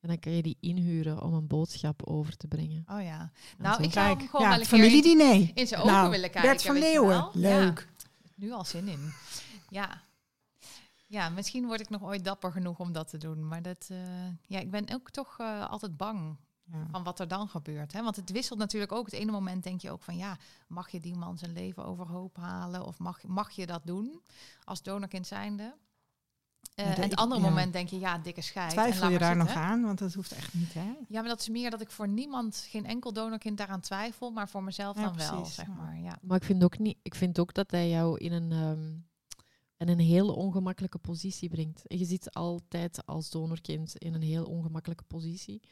[0.00, 2.84] En dan kan je die inhuren om een boodschap over te brengen.
[2.88, 3.32] Oh ja.
[3.58, 5.34] Nou, ik zou hem gewoon ja, wel een familiediner.
[5.34, 6.50] In, in zijn ogen nou, willen kijken.
[6.50, 7.88] Bert van Leeuwen, leuk.
[7.98, 8.04] Ja.
[8.34, 9.12] Nu al zin in.
[9.68, 10.02] Ja.
[11.06, 13.48] Ja, misschien word ik nog ooit dapper genoeg om dat te doen.
[13.48, 13.98] Maar dat, uh,
[14.46, 16.86] ja, ik ben ook toch uh, altijd bang ja.
[16.90, 17.92] van wat er dan gebeurt.
[17.92, 18.02] Hè?
[18.02, 19.04] Want het wisselt natuurlijk ook.
[19.04, 20.36] Het ene moment denk je ook van ja,
[20.68, 22.86] mag je die man zijn leven overhoop halen?
[22.86, 24.22] Of mag, mag je dat doen
[24.64, 25.74] als donorkind zijnde?
[26.74, 28.70] Uh, en het andere moment denk je, ja, dikke scheid.
[28.70, 29.54] Twijfel je daar zitten.
[29.54, 29.82] nog aan?
[29.82, 30.92] Want dat hoeft echt niet, hè?
[31.08, 34.48] Ja, maar dat is meer dat ik voor niemand, geen enkel donorkind daaraan twijfel, maar
[34.48, 35.98] voor mezelf ja, dan precies, wel, zeg maar.
[36.00, 36.18] Ja.
[36.22, 39.06] Maar ik vind ook niet, ik vind ook dat hij jou in een, um,
[39.76, 41.86] in een heel ongemakkelijke positie brengt.
[41.86, 45.62] En je zit altijd als donorkind in een heel ongemakkelijke positie.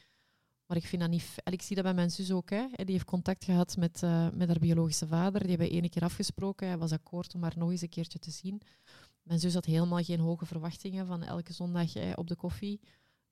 [0.66, 1.34] Maar ik vind dat niet.
[1.44, 2.50] En ik zie dat bij mijn zus ook.
[2.50, 2.66] Hè.
[2.74, 5.40] Die heeft contact gehad met, uh, met haar biologische vader.
[5.40, 6.66] Die hebben één keer afgesproken.
[6.66, 8.60] Hij was akkoord om haar nog eens een keertje te zien.
[9.22, 12.80] Mijn zus had helemaal geen hoge verwachtingen van elke zondag eh, op de koffie.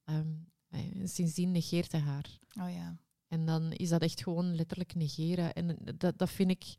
[0.04, 2.38] Um, eh, sindsdien negeert hij haar.
[2.60, 2.96] Oh ja.
[3.28, 5.52] En dan is dat echt gewoon letterlijk negeren.
[5.52, 6.74] En dat, dat vind ik.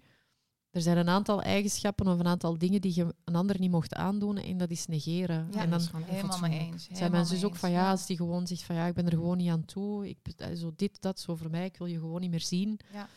[0.69, 3.93] Er zijn een aantal eigenschappen of een aantal dingen die je een ander niet mocht
[3.93, 5.47] aandoen en dat is negeren.
[5.51, 6.87] Ja, en dan is helemaal mee eens.
[6.91, 9.11] Zei mijn zus ook van ja, als die gewoon zegt van ja, ik ben er
[9.11, 10.17] gewoon niet aan toe, ik,
[10.55, 12.79] zo dit, dat, zo voor mij, ik wil je gewoon niet meer zien.
[12.93, 13.07] Ja.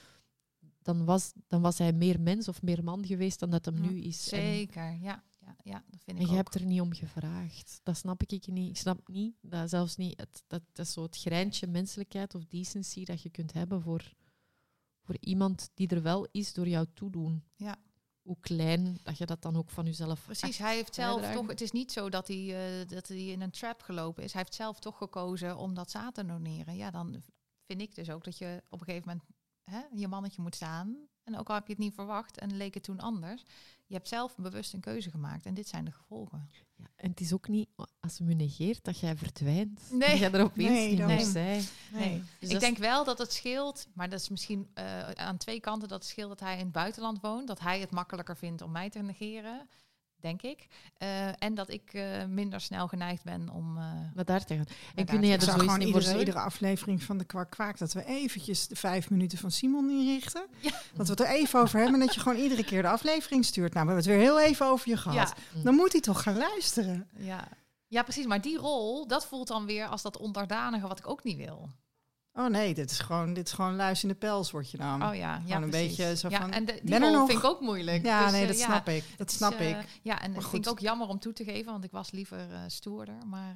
[0.82, 4.00] Dan was, dan was hij meer mens of meer man geweest dan dat hem nu
[4.00, 4.24] is.
[4.24, 6.36] Zeker, en, ja ja, ja, dat vind ik En je ook.
[6.36, 7.80] hebt er niet om gevraagd.
[7.82, 8.70] Dat snap ik niet.
[8.70, 12.44] Ik snap niet, dat zelfs niet, het, dat, dat is zo het grijntje menselijkheid of
[12.44, 14.12] decency dat je kunt hebben voor,
[15.02, 17.44] voor iemand die er wel is door jou toedoen.
[17.56, 17.76] Ja.
[18.22, 20.24] Hoe klein dat je dat dan ook van jezelf.
[20.24, 21.46] Precies, hij heeft zelf toch.
[21.46, 24.32] Het is niet zo dat hij, uh, dat hij in een trap gelopen is.
[24.32, 26.76] Hij heeft zelf toch gekozen om dat zaad te doneren.
[26.76, 27.22] Ja, dan
[27.66, 29.26] vind ik dus ook dat je op een gegeven moment
[29.64, 31.08] hè, je mannetje moet staan.
[31.24, 33.42] En ook al heb je het niet verwacht en leek het toen anders.
[33.86, 36.50] Je hebt zelf bewust een keuze gemaakt en dit zijn de gevolgen.
[36.76, 37.68] Ja, en het is ook niet
[38.00, 39.80] als ze me negeert dat jij verdwijnt.
[39.90, 40.08] Nee.
[40.08, 41.68] Dat jij er opeens nee, niet meer Nee.
[41.92, 42.22] nee.
[42.40, 45.88] Dus ik denk wel dat het scheelt, maar dat is misschien uh, aan twee kanten
[45.88, 47.46] dat het scheelt dat hij in het buitenland woont.
[47.46, 49.68] Dat hij het makkelijker vindt om mij te negeren
[50.24, 50.66] denk ik.
[50.98, 53.78] Uh, en dat ik uh, minder snel geneigd ben om...
[53.78, 53.84] Uh,
[54.14, 54.66] Wat daar te gaan.
[54.94, 57.78] En kun je er gewoon iedere, iedere aflevering van de Kwak Kwaak...
[57.78, 60.46] dat we eventjes de vijf minuten van Simon inrichten.
[60.60, 60.70] Ja.
[60.94, 62.00] Dat we het er even over hebben...
[62.00, 63.74] en dat je gewoon iedere keer de aflevering stuurt.
[63.74, 65.34] Nou, we hebben het weer heel even over je gehad.
[65.54, 65.62] Ja.
[65.62, 67.08] Dan moet hij toch gaan luisteren.
[67.16, 67.48] Ja.
[67.86, 68.26] ja, precies.
[68.26, 70.86] Maar die rol, dat voelt dan weer als dat onderdanige...
[70.86, 71.70] wat ik ook niet wil.
[72.36, 75.02] Oh nee, dit is gewoon, dit is gewoon luis in de pels word je dan.
[75.02, 76.50] Oh ja, ja een beetje zo ja, van.
[76.50, 78.04] En de, die rol vind ik ook moeilijk.
[78.04, 79.04] Ja, dus, nee, dat uh, snap ik.
[79.16, 80.00] Dat snap uh, ik.
[80.02, 82.50] Ja, en dat vind ik ook jammer om toe te geven, want ik was liever
[82.50, 83.26] uh, stoerder.
[83.26, 83.54] Maar,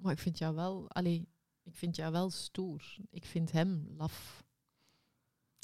[0.00, 1.28] maar ik vind jou wel, allee,
[1.62, 2.96] ik vind jou wel stoer.
[3.10, 4.44] Ik vind hem laf.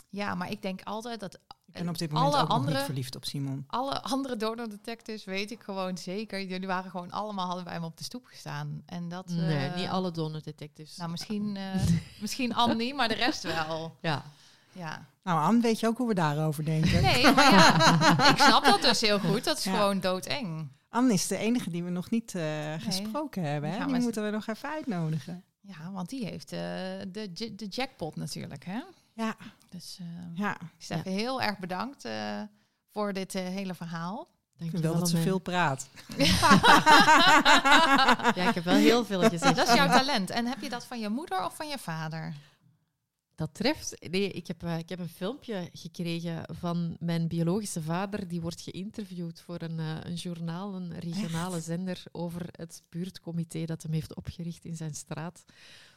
[0.09, 1.41] Ja, maar ik denk altijd dat
[1.79, 3.65] ben op dit moment alle ook andere, niet verliefd op Simon.
[3.67, 6.43] Alle andere donor detectives weet ik gewoon zeker.
[6.43, 8.83] Jullie waren gewoon allemaal hadden bij hem op de stoep gestaan.
[8.87, 10.97] En dat, nee, uh, niet alle donor detectives.
[10.97, 11.63] Nou, misschien, uh,
[12.21, 13.97] misschien Annie, maar de rest wel.
[14.01, 14.25] Ja.
[14.73, 15.07] Ja.
[15.23, 17.03] Nou, Anne, weet je ook hoe we daarover denken?
[17.03, 19.45] Nee, maar ja, ik snap dat dus heel goed.
[19.45, 19.73] Dat is ja.
[19.73, 20.69] gewoon doodeng.
[20.89, 22.43] Anne is de enige die we nog niet uh,
[22.79, 23.51] gesproken nee.
[23.51, 23.71] hebben.
[23.71, 23.77] Hè?
[23.85, 25.45] Die, die moeten we nog even uitnodigen.
[25.61, 28.81] Ja, want die heeft de, de jackpot natuurlijk, hè?
[29.17, 29.37] Ja.
[29.71, 30.57] Dus uh, ja.
[30.79, 31.19] Stefan, ja.
[31.19, 32.43] heel erg bedankt uh,
[32.91, 34.29] voor dit uh, hele verhaal.
[34.57, 35.89] Dank ik vind wel dat ze veel praat.
[38.37, 39.57] ja, ik heb wel heel veel gezegd.
[39.57, 40.31] Dat is jouw talent.
[40.31, 42.35] En heb je dat van je moeder of van je vader?
[43.35, 44.09] Dat treft.
[44.11, 48.29] Nee, ik heb, ik heb een filmpje gekregen van mijn biologische vader.
[48.29, 53.93] Die wordt geïnterviewd voor een, een journaal, een regionale zender, over het buurtcomité dat hem
[53.93, 55.45] heeft opgericht in zijn straat.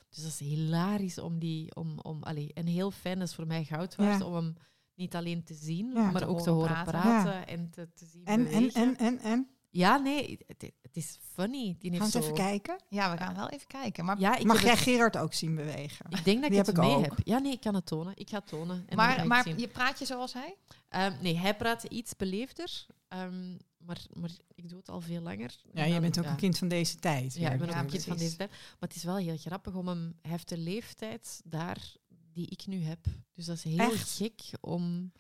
[0.10, 3.48] Dus dat is hilarisch om die, om, om allee, en heel fijn, dat is voor
[3.48, 4.26] mij goud waard, ja.
[4.26, 4.56] om hem
[4.96, 7.46] niet alleen te zien, ja, maar te ook te horen praten, praten ja.
[7.46, 8.74] en te, te zien en, bewegen.
[8.74, 9.50] En, en, en, en?
[9.72, 11.76] Ja, nee, het, het is funny.
[11.80, 12.20] Die gaan we zo...
[12.20, 12.80] even kijken?
[12.88, 14.06] Ja, we gaan wel even kijken.
[14.06, 14.80] Maar ja, ik Mag jij het...
[14.80, 16.06] Gerard ook zien bewegen?
[16.10, 17.04] Ik denk dat die ik het mee ook.
[17.04, 17.18] heb.
[17.24, 18.14] Ja, nee, ik kan het tonen.
[18.16, 18.84] Ik ga het tonen.
[18.88, 20.56] En maar maar je praat je zoals hij?
[20.90, 22.86] Um, nee, hij praat iets beleefder.
[23.10, 25.56] Um, maar, maar ik doe het al veel langer.
[25.74, 26.30] Ja, jij bent ook ja.
[26.30, 27.34] een kind van deze tijd.
[27.34, 28.50] Ja, ik ben ook een kind van deze tijd.
[28.50, 30.18] Maar het is wel heel grappig om hem...
[30.22, 31.96] Hij heeft de leeftijd daar
[32.34, 33.00] die ik nu heb.
[33.34, 34.18] Dus dat is heel Echt?
[34.18, 35.12] gek om,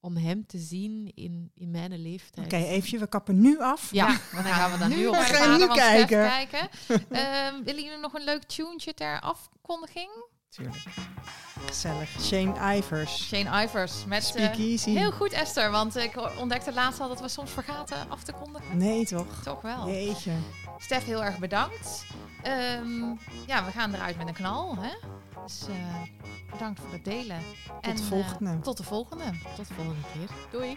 [0.00, 2.46] om hem te zien in, in mijn leeftijd.
[2.46, 3.92] Oké, okay, even, we kappen nu af.
[3.92, 6.28] Ja, dan gaan we dan nu op we nu kijken.
[6.28, 6.68] kijken.
[6.88, 10.10] um, willen jullie nog een leuk tuentje ter afkondiging?
[10.50, 10.82] Tuurlijk.
[11.66, 12.08] Gezellig.
[12.20, 13.26] Shane Ivers.
[13.26, 14.04] Shane Ivers.
[14.04, 14.90] Met, Speakeasy.
[14.90, 15.70] Uh, heel goed, Esther.
[15.70, 18.76] Want ik ontdekte laatst al dat we soms vergaten af te kondigen.
[18.76, 19.42] Nee, toch?
[19.42, 19.88] Toch wel.
[19.88, 20.32] Jeetje.
[20.78, 22.04] Stef, heel erg bedankt.
[22.46, 24.76] Um, ja, we gaan eruit met een knal.
[24.80, 24.90] Hè?
[25.44, 25.76] Dus uh,
[26.50, 27.40] bedankt voor het delen.
[27.66, 28.50] Tot en, de volgende.
[28.50, 29.24] Uh, tot de volgende.
[29.56, 30.28] Tot de volgende keer.
[30.50, 30.76] Doei.